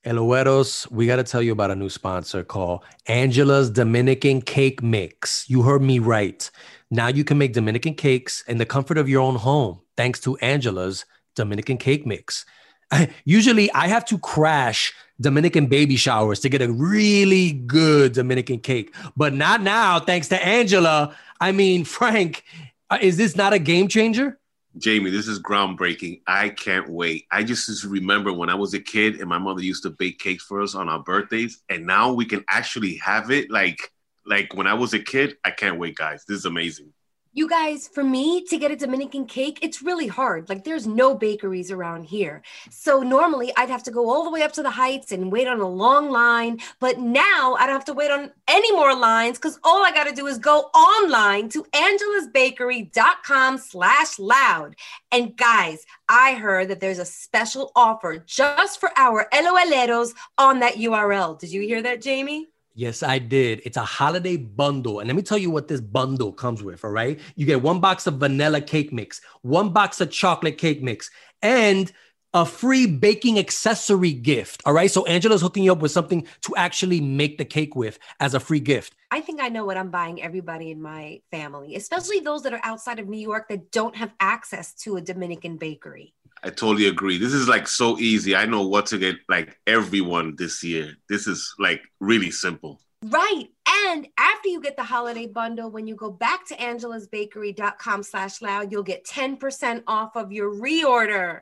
LOLeros, 0.06 0.90
we 0.90 1.08
got 1.08 1.18
to 1.18 1.24
tell 1.24 1.42
you 1.42 1.52
about 1.52 1.72
a 1.72 1.76
new 1.76 1.90
sponsor 1.90 2.44
called 2.44 2.84
Angela's 3.08 3.70
Dominican 3.70 4.42
Cake 4.42 4.82
Mix. 4.82 5.50
You 5.50 5.62
heard 5.62 5.82
me 5.82 6.00
right. 6.00 6.50
Now 6.90 7.08
you 7.08 7.26
can 7.26 7.38
make 7.38 7.52
Dominican 7.52 7.96
cakes 7.96 8.46
in 8.48 8.58
the 8.58 8.66
comfort 8.66 8.98
of 8.98 9.10
your 9.10 9.22
own 9.22 9.36
home 9.36 9.82
thanks 9.98 10.22
to 10.22 10.38
Angela's 10.38 11.06
Dominican 11.36 11.78
Cake 11.78 12.06
Mix. 12.06 12.46
Usually 13.26 13.70
I 13.74 13.88
have 13.88 14.06
to 14.06 14.18
crash 14.20 14.94
Dominican 15.20 15.68
baby 15.68 15.98
showers 15.98 16.40
to 16.40 16.50
get 16.50 16.62
a 16.62 16.72
really 16.72 17.52
good 17.52 18.14
Dominican 18.14 18.60
cake, 18.60 18.96
but 19.18 19.34
not 19.34 19.62
now 19.62 20.00
thanks 20.00 20.30
to 20.30 20.44
Angela. 20.44 21.16
I 21.42 21.52
mean, 21.52 21.84
Frank, 21.86 22.44
Uh, 22.92 22.98
is 23.02 23.16
this 23.16 23.38
not 23.38 23.54
a 23.54 23.60
game 23.60 23.88
changer? 23.88 24.38
Jamie, 24.78 25.10
this 25.10 25.28
is 25.28 25.42
groundbreaking. 25.42 26.22
I 26.28 26.50
can't 26.50 26.90
wait. 26.90 27.26
I 27.32 27.44
just 27.44 27.82
to 27.82 27.90
remember 27.90 28.34
when 28.34 28.50
I 28.50 28.56
was 28.56 28.74
a 28.74 28.80
kid 28.80 29.20
and 29.20 29.30
my 29.30 29.38
mother 29.38 29.62
used 29.62 29.84
to 29.84 29.90
bake 29.90 30.20
cakes 30.20 30.44
for 30.44 30.62
us 30.62 30.76
on 30.76 30.90
our 30.90 31.00
birthdays, 31.00 31.62
and 31.70 31.86
now 31.86 32.12
we 32.12 32.26
can 32.26 32.44
actually 32.50 32.98
have 32.98 33.32
it 33.32 33.50
like 33.50 33.92
like 34.26 34.54
when 34.54 34.68
I 34.68 34.74
was 34.74 34.94
a 34.94 35.00
kid. 35.00 35.38
I 35.46 35.52
can't 35.52 35.80
wait, 35.80 35.96
guys. 35.96 36.26
This 36.28 36.40
is 36.40 36.46
amazing. 36.46 36.92
You 37.34 37.48
guys, 37.48 37.88
for 37.88 38.04
me 38.04 38.44
to 38.48 38.58
get 38.58 38.72
a 38.72 38.76
Dominican 38.76 39.26
cake, 39.26 39.60
it's 39.62 39.82
really 39.82 40.08
hard. 40.08 40.50
Like, 40.50 40.66
there's 40.66 40.86
no 40.86 41.16
bakeries 41.16 41.72
around 41.72 42.04
here. 42.04 42.42
So, 42.70 43.04
normally 43.04 43.54
I'd 43.56 43.70
have 43.70 43.84
to 43.84 43.92
go 43.92 44.10
all 44.10 44.26
the 44.26 44.30
way 44.30 44.42
up 44.42 44.52
to 44.54 44.62
the 44.62 44.70
heights 44.70 45.14
and 45.14 45.32
wait 45.32 45.48
on 45.48 45.62
a 45.62 45.68
long 45.68 46.10
line. 46.10 46.60
But 46.82 47.00
now 47.00 47.56
I 47.58 47.66
don't 47.66 47.76
have 47.76 47.86
to 47.86 47.94
wait 47.94 48.12
on 48.12 48.32
any 48.50 48.74
more 48.74 48.94
lines 48.94 49.38
because 49.38 49.58
all 49.64 49.82
I 49.82 49.94
got 49.94 50.08
to 50.08 50.14
do 50.14 50.28
is 50.28 50.40
go 50.40 50.64
online 50.76 51.48
to 51.50 51.64
angelasbakery.com 51.72 53.58
slash 53.60 54.20
loud. 54.20 54.76
And 55.14 55.38
guys, 55.38 55.86
I 56.10 56.34
heard 56.34 56.68
that 56.68 56.82
there's 56.82 57.00
a 57.00 57.06
special 57.06 57.72
offer 57.78 58.18
just 58.18 58.82
for 58.82 58.90
our 58.98 59.30
LOLeros 59.34 60.14
on 60.38 60.60
that 60.60 60.74
URL. 60.74 61.40
Did 61.40 61.54
you 61.54 61.62
hear 61.62 61.82
that, 61.82 62.02
Jamie? 62.02 62.51
Yes, 62.74 63.04
I 63.04 63.20
did. 63.20 63.62
It's 63.66 63.78
a 63.78 63.84
holiday 63.84 64.38
bundle. 64.38 65.00
And 65.00 65.08
let 65.08 65.16
me 65.16 65.22
tell 65.22 65.38
you 65.38 65.52
what 65.52 65.68
this 65.68 65.82
bundle 65.82 66.32
comes 66.32 66.64
with. 66.64 66.86
All 66.86 66.92
right. 66.92 67.20
You 67.36 67.46
get 67.46 67.62
one 67.62 67.82
box 67.82 68.08
of 68.08 68.16
vanilla 68.16 68.62
cake 68.62 68.94
mix, 68.94 69.22
one 69.42 69.74
box 69.74 70.00
of 70.00 70.10
chocolate 70.10 70.58
cake 70.58 70.82
mix, 70.82 71.10
and 71.42 71.92
a 72.34 72.46
free 72.46 72.88
baking 72.88 73.38
accessory 73.38 74.14
gift. 74.14 74.62
All 74.66 74.72
right. 74.72 74.90
So 74.90 75.06
Angela's 75.06 75.42
hooking 75.42 75.64
you 75.64 75.74
up 75.74 75.80
with 75.80 75.92
something 75.92 76.26
to 76.44 76.56
actually 76.56 77.02
make 77.02 77.38
the 77.38 77.46
cake 77.46 77.76
with 77.76 78.00
as 78.22 78.34
a 78.34 78.40
free 78.40 78.62
gift. 78.62 78.96
I 79.12 79.20
think 79.20 79.42
I 79.42 79.50
know 79.50 79.66
what 79.66 79.76
I'm 79.76 79.92
buying 79.92 80.22
everybody 80.22 80.72
in 80.72 80.82
my 80.82 81.20
family, 81.30 81.76
especially 81.76 82.22
those 82.22 82.44
that 82.44 82.54
are 82.54 82.62
outside 82.64 83.00
of 83.00 83.10
New 83.10 83.20
York 83.20 83.50
that 83.50 83.72
don't 83.72 83.98
have 83.98 84.14
access 84.22 84.74
to 84.76 84.96
a 84.96 85.02
Dominican 85.02 85.58
bakery. 85.58 86.14
I 86.44 86.50
totally 86.50 86.88
agree. 86.88 87.18
This 87.18 87.34
is 87.34 87.48
like 87.48 87.68
so 87.68 88.00
easy. 88.00 88.36
I 88.36 88.46
know 88.46 88.66
what 88.68 88.88
to 88.88 88.98
get 88.98 89.18
like 89.30 89.60
everyone 89.68 90.36
this 90.38 90.64
year. 90.64 90.96
This 91.08 91.28
is 91.28 91.54
like 91.60 91.82
really 92.00 92.32
simple. 92.32 92.82
Right. 93.04 93.48
And 93.68 94.08
after 94.18 94.50
you 94.50 94.62
get 94.62 94.76
the 94.76 94.84
holiday 94.84 95.28
bundle, 95.28 95.70
when 95.70 95.88
you 95.88 95.96
go 95.96 96.12
back 96.12 96.48
to 96.48 96.56
angelasbakery.com 96.56 98.04
slash 98.04 98.42
loud, 98.42 98.72
you'll 98.72 98.84
get 98.84 99.06
10% 99.06 99.84
off 99.88 100.16
of 100.16 100.32
your 100.32 100.54
reorder. 100.54 101.42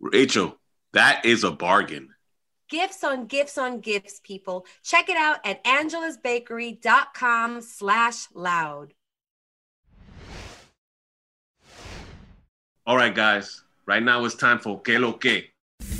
Rachel, 0.00 0.56
that 0.92 1.24
is 1.24 1.44
a 1.44 1.50
bargain. 1.50 2.10
Gifts 2.68 3.04
on 3.04 3.26
gifts 3.26 3.58
on 3.58 3.80
gifts, 3.80 4.20
people. 4.24 4.66
Check 4.82 5.08
it 5.08 5.16
out 5.16 5.38
at 5.44 5.62
angelasbakery.com 5.64 7.60
slash 7.60 8.26
loud. 8.34 8.92
All 12.84 12.96
right, 12.96 13.14
guys. 13.14 13.62
Right 13.88 14.02
now 14.02 14.24
it's 14.24 14.34
time 14.34 14.58
for 14.58 14.82
Que 14.82 14.98
Lo 14.98 15.16
Que. 15.16 15.52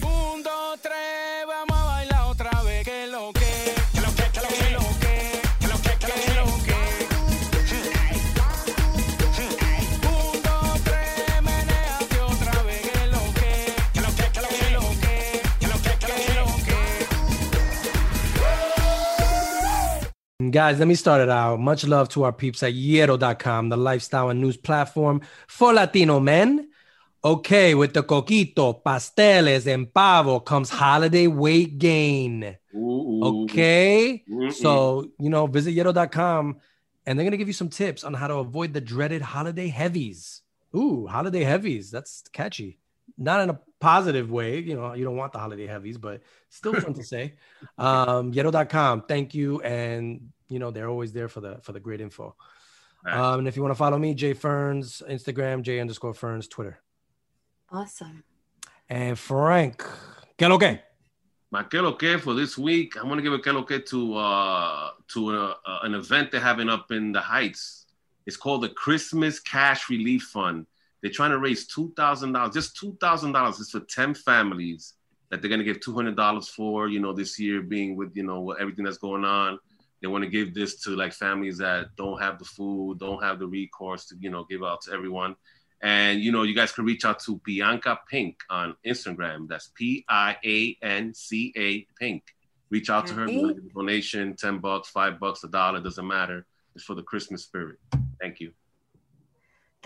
Un, 0.02 0.42
dos, 0.42 0.80
tres, 0.82 1.46
vamos 1.46 1.70
a 1.78 1.84
bailar 1.84 2.22
otra 2.26 2.50
vez. 2.64 2.84
Que 2.84 3.06
lo 3.06 3.32
que, 3.32 3.46
que 3.92 4.00
lo 4.00 4.10
que, 4.12 4.24
que 4.32 4.40
lo 4.40 4.48
que, 4.48 4.58
que 4.66 4.72
lo 4.74 4.82
que, 4.98 5.14
que 5.60 5.68
lo 5.68 5.76
que, 5.78 5.94
que 6.02 6.34
lo 6.34 6.46
que. 6.66 6.74
Un, 10.02 10.42
dos, 10.42 10.82
tres, 10.82 11.42
menéate 11.44 12.20
otra 12.22 12.62
vez. 12.64 12.82
Que 12.82 13.06
lo 13.06 13.22
que, 13.38 13.52
que 13.94 14.00
lo 14.00 14.10
que, 14.16 14.26
que 14.34 14.42
lo 14.42 14.50
que, 14.50 14.66
que 14.66 14.74
lo 14.74 14.82
que, 14.98 15.14
que 15.60 15.68
lo 15.68 15.78
que, 15.78 15.92
que 16.02 16.34
lo 16.34 16.46
que. 20.40 20.50
Guys, 20.50 20.80
let 20.80 20.86
me 20.88 20.96
start 20.96 21.20
it 21.22 21.28
out. 21.30 21.60
Much 21.60 21.86
love 21.86 22.08
to 22.08 22.24
our 22.24 22.32
peeps 22.32 22.64
at 22.64 22.72
Yero.com, 22.72 23.68
the 23.68 23.76
lifestyle 23.76 24.28
and 24.28 24.40
news 24.40 24.56
platform 24.56 25.20
for 25.46 25.72
Latino 25.72 26.18
men. 26.18 26.66
Okay, 27.26 27.74
with 27.74 27.92
the 27.92 28.04
coquito, 28.04 28.80
pasteles, 28.84 29.66
and 29.66 29.92
pavo 29.92 30.38
comes 30.38 30.70
holiday 30.70 31.26
weight 31.26 31.76
gain. 31.76 32.56
Ooh, 32.72 33.20
Okay. 33.24 34.22
Mm-mm. 34.30 34.52
So, 34.52 35.10
you 35.18 35.28
know, 35.28 35.48
visit 35.48 35.74
Yero.com 35.74 36.60
and 37.04 37.18
they're 37.18 37.24
going 37.24 37.32
to 37.32 37.36
give 37.36 37.48
you 37.48 37.52
some 37.52 37.68
tips 37.68 38.04
on 38.04 38.14
how 38.14 38.28
to 38.28 38.34
avoid 38.34 38.72
the 38.72 38.80
dreaded 38.80 39.22
holiday 39.22 39.66
heavies. 39.66 40.42
Ooh, 40.76 41.08
holiday 41.08 41.42
heavies. 41.42 41.90
That's 41.90 42.22
catchy. 42.32 42.78
Not 43.18 43.40
in 43.40 43.50
a 43.50 43.58
positive 43.80 44.30
way. 44.30 44.60
You 44.60 44.76
know, 44.76 44.92
you 44.94 45.02
don't 45.04 45.16
want 45.16 45.32
the 45.32 45.40
holiday 45.40 45.66
heavies, 45.66 45.98
but 45.98 46.22
still 46.48 46.74
fun 46.74 46.94
to 46.94 47.02
say. 47.02 47.34
Um, 47.76 48.32
Yero.com. 48.32 49.02
Thank 49.08 49.34
you. 49.34 49.60
And, 49.62 50.30
you 50.48 50.60
know, 50.60 50.70
they're 50.70 50.88
always 50.88 51.12
there 51.12 51.28
for 51.28 51.40
the, 51.40 51.58
for 51.62 51.72
the 51.72 51.80
great 51.80 52.00
info. 52.00 52.36
Right. 53.04 53.16
Um, 53.16 53.40
and 53.40 53.48
if 53.48 53.56
you 53.56 53.62
want 53.62 53.72
to 53.72 53.78
follow 53.78 53.98
me, 53.98 54.14
Jay 54.14 54.32
Ferns, 54.32 55.02
Instagram, 55.10 55.62
J 55.62 55.80
underscore 55.80 56.14
Ferns, 56.14 56.46
Twitter. 56.46 56.78
Awesome. 57.70 58.22
And 58.88 59.18
Frank, 59.18 59.84
que 60.38 60.48
lo 60.48 60.58
que? 60.58 60.80
My 61.50 61.62
Que 61.62 61.80
Lo 61.80 61.92
Que 61.94 62.18
for 62.18 62.34
this 62.34 62.58
week, 62.58 62.96
I'm 62.96 63.08
gonna 63.08 63.22
give 63.22 63.32
a 63.32 63.38
Que 63.38 63.52
Lo 63.52 63.62
Que 63.62 63.80
to 63.80 64.14
uh 64.16 64.90
to 65.08 65.30
a, 65.30 65.50
uh, 65.64 65.78
an 65.82 65.94
event 65.94 66.30
they're 66.32 66.40
having 66.40 66.68
up 66.68 66.90
in 66.90 67.12
the 67.12 67.20
Heights. 67.20 67.86
It's 68.26 68.36
called 68.36 68.62
the 68.62 68.68
Christmas 68.70 69.38
Cash 69.38 69.88
Relief 69.88 70.24
Fund. 70.24 70.66
They're 71.00 71.12
trying 71.12 71.30
to 71.30 71.38
raise 71.38 71.66
two 71.66 71.92
thousand 71.96 72.32
dollars, 72.32 72.54
just 72.54 72.76
two 72.76 72.96
thousand 73.00 73.32
dollars. 73.32 73.60
It's 73.60 73.70
for 73.70 73.80
ten 73.80 74.12
families 74.12 74.94
that 75.30 75.40
they're 75.40 75.50
gonna 75.50 75.64
give 75.64 75.80
two 75.80 75.94
hundred 75.94 76.16
dollars 76.16 76.48
for. 76.48 76.88
You 76.88 76.98
know, 77.00 77.12
this 77.12 77.38
year 77.38 77.62
being 77.62 77.96
with 77.96 78.16
you 78.16 78.24
know 78.24 78.50
everything 78.52 78.84
that's 78.84 78.98
going 78.98 79.24
on. 79.24 79.58
They 80.02 80.08
want 80.08 80.24
to 80.24 80.30
give 80.30 80.52
this 80.52 80.82
to 80.82 80.90
like 80.90 81.12
families 81.12 81.58
that 81.58 81.96
don't 81.96 82.20
have 82.20 82.38
the 82.38 82.44
food, 82.44 82.98
don't 82.98 83.22
have 83.22 83.38
the 83.38 83.46
recourse 83.46 84.06
to 84.06 84.16
you 84.20 84.30
know 84.30 84.44
give 84.44 84.64
out 84.64 84.82
to 84.82 84.92
everyone. 84.92 85.36
And 85.82 86.20
you 86.20 86.32
know, 86.32 86.42
you 86.42 86.54
guys 86.54 86.72
can 86.72 86.84
reach 86.84 87.04
out 87.04 87.20
to 87.20 87.40
Bianca 87.44 87.98
Pink 88.10 88.38
on 88.48 88.76
Instagram. 88.86 89.48
That's 89.48 89.70
P 89.74 90.04
I 90.08 90.36
A 90.44 90.76
N 90.82 91.14
C 91.14 91.52
A 91.56 91.86
Pink. 91.98 92.22
Reach 92.70 92.90
out 92.90 93.06
to 93.08 93.14
her. 93.14 93.26
Donation, 93.74 94.34
ten 94.36 94.58
bucks, 94.58 94.88
five 94.88 95.20
bucks, 95.20 95.44
a 95.44 95.48
dollar 95.48 95.80
doesn't 95.80 96.06
matter. 96.06 96.46
It's 96.74 96.84
for 96.84 96.94
the 96.94 97.02
Christmas 97.02 97.42
spirit. 97.44 97.78
Thank 98.20 98.40
you. 98.40 98.52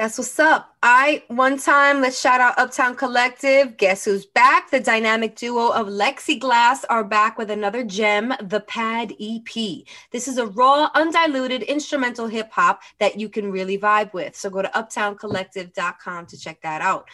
That's 0.00 0.16
what's 0.16 0.38
up. 0.38 0.74
I 0.82 1.24
one 1.28 1.58
time 1.58 2.00
let's 2.00 2.18
shout 2.18 2.40
out 2.40 2.58
Uptown 2.58 2.96
Collective. 2.96 3.76
Guess 3.76 4.06
who's 4.06 4.24
back? 4.24 4.70
The 4.70 4.80
dynamic 4.80 5.36
duo 5.36 5.68
of 5.68 5.88
Lexi 5.88 6.40
Glass 6.40 6.86
are 6.86 7.04
back 7.04 7.36
with 7.36 7.50
another 7.50 7.84
gem, 7.84 8.32
the 8.40 8.60
Pad 8.60 9.12
EP. 9.20 9.84
This 10.10 10.26
is 10.26 10.38
a 10.38 10.46
raw, 10.46 10.88
undiluted 10.94 11.64
instrumental 11.64 12.28
hip 12.28 12.50
hop 12.50 12.80
that 12.98 13.20
you 13.20 13.28
can 13.28 13.52
really 13.52 13.76
vibe 13.76 14.14
with. 14.14 14.34
So 14.34 14.48
go 14.48 14.62
to 14.62 14.68
uptowncollective.com 14.68 16.24
to 16.28 16.38
check 16.38 16.62
that 16.62 16.80
out. 16.80 17.06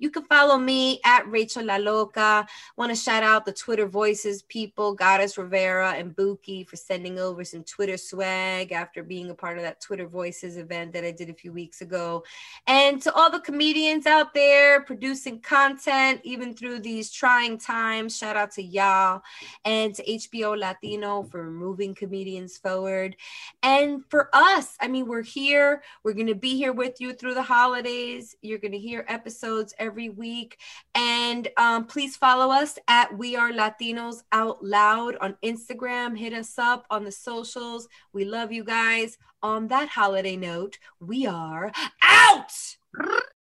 You 0.00 0.10
can 0.10 0.24
follow 0.24 0.56
me 0.56 0.98
at 1.04 1.28
Rachel 1.30 1.66
La 1.66 1.76
Loca. 1.76 2.46
Want 2.76 2.90
to 2.90 2.96
shout 2.96 3.22
out 3.22 3.44
the 3.44 3.52
Twitter 3.52 3.86
voices 3.86 4.42
people, 4.42 4.94
Goddess 4.94 5.36
Rivera 5.36 5.92
and 5.92 6.16
Buki 6.16 6.66
for 6.66 6.76
sending 6.76 7.18
over 7.18 7.44
some 7.44 7.62
Twitter 7.64 7.98
swag 7.98 8.72
after 8.72 9.02
being 9.02 9.28
a 9.28 9.34
part 9.34 9.58
of 9.58 9.62
that 9.62 9.80
Twitter 9.82 10.06
Voices 10.06 10.56
event 10.56 10.94
that 10.94 11.04
I 11.04 11.10
did 11.10 11.28
a 11.28 11.34
few 11.34 11.52
weeks 11.52 11.82
ago. 11.82 12.24
And 12.66 13.02
to 13.02 13.12
all 13.12 13.30
the 13.30 13.40
comedians 13.40 14.06
out 14.06 14.32
there 14.32 14.80
producing 14.80 15.40
content, 15.40 16.22
even 16.24 16.54
through 16.54 16.80
these 16.80 17.10
trying 17.10 17.58
times, 17.58 18.16
shout 18.16 18.36
out 18.36 18.52
to 18.52 18.62
y'all 18.62 19.20
and 19.66 19.94
to 19.94 20.02
HBO 20.02 20.58
Latino 20.58 21.24
for 21.24 21.50
moving 21.50 21.94
comedians 21.94 22.56
forward. 22.56 23.16
And 23.62 24.02
for 24.08 24.30
us, 24.32 24.76
I 24.80 24.88
mean, 24.88 25.06
we're 25.06 25.22
here. 25.22 25.82
We're 26.04 26.14
going 26.14 26.26
to 26.28 26.34
be 26.34 26.56
here 26.56 26.72
with 26.72 27.02
you 27.02 27.12
through 27.12 27.34
the 27.34 27.42
holidays. 27.42 28.34
You're 28.40 28.58
going 28.58 28.72
to 28.72 28.78
hear 28.78 29.04
episodes 29.06 29.74
every 29.90 30.08
week. 30.08 30.56
And 30.94 31.48
um, 31.56 31.84
please 31.84 32.16
follow 32.16 32.52
us 32.52 32.78
at 32.86 33.18
We 33.18 33.34
Are 33.34 33.50
Latinos 33.50 34.22
Out 34.30 34.64
Loud 34.64 35.16
on 35.20 35.36
Instagram. 35.44 36.16
Hit 36.16 36.32
us 36.32 36.56
up 36.60 36.86
on 36.90 37.02
the 37.02 37.10
socials. 37.10 37.88
We 38.12 38.24
love 38.24 38.52
you 38.52 38.62
guys. 38.62 39.18
On 39.42 39.66
that 39.66 39.88
holiday 39.88 40.36
note, 40.36 40.78
we 41.00 41.26
are 41.26 41.72
out. 42.02 42.52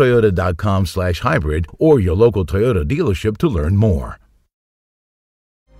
toyota.com 0.00 0.86
slash 0.86 1.20
hybrid 1.20 1.66
or 1.78 2.00
your 2.00 2.16
local 2.16 2.46
Toyota 2.46 2.84
dealership 2.84 3.36
to 3.38 3.48
learn 3.48 3.76
more. 3.76 4.18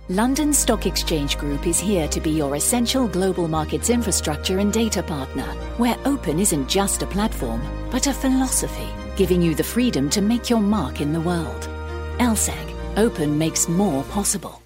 London 0.09 0.51
Stock 0.53 0.85
Exchange 0.85 1.37
Group 1.37 1.65
is 1.65 1.79
here 1.79 2.07
to 2.09 2.19
be 2.19 2.31
your 2.31 2.55
essential 2.55 3.07
global 3.07 3.47
markets 3.47 3.89
infrastructure 3.89 4.59
and 4.59 4.73
data 4.73 5.01
partner, 5.01 5.45
where 5.77 5.97
open 6.05 6.37
isn't 6.39 6.67
just 6.67 7.01
a 7.01 7.07
platform, 7.07 7.61
but 7.89 8.07
a 8.07 8.13
philosophy, 8.13 8.89
giving 9.15 9.41
you 9.41 9.55
the 9.55 9.63
freedom 9.63 10.09
to 10.09 10.21
make 10.21 10.49
your 10.49 10.59
mark 10.59 10.99
in 10.99 11.13
the 11.13 11.21
world. 11.21 11.69
LSEG, 12.17 12.97
open 12.97 13.37
makes 13.37 13.69
more 13.69 14.03
possible. 14.05 14.60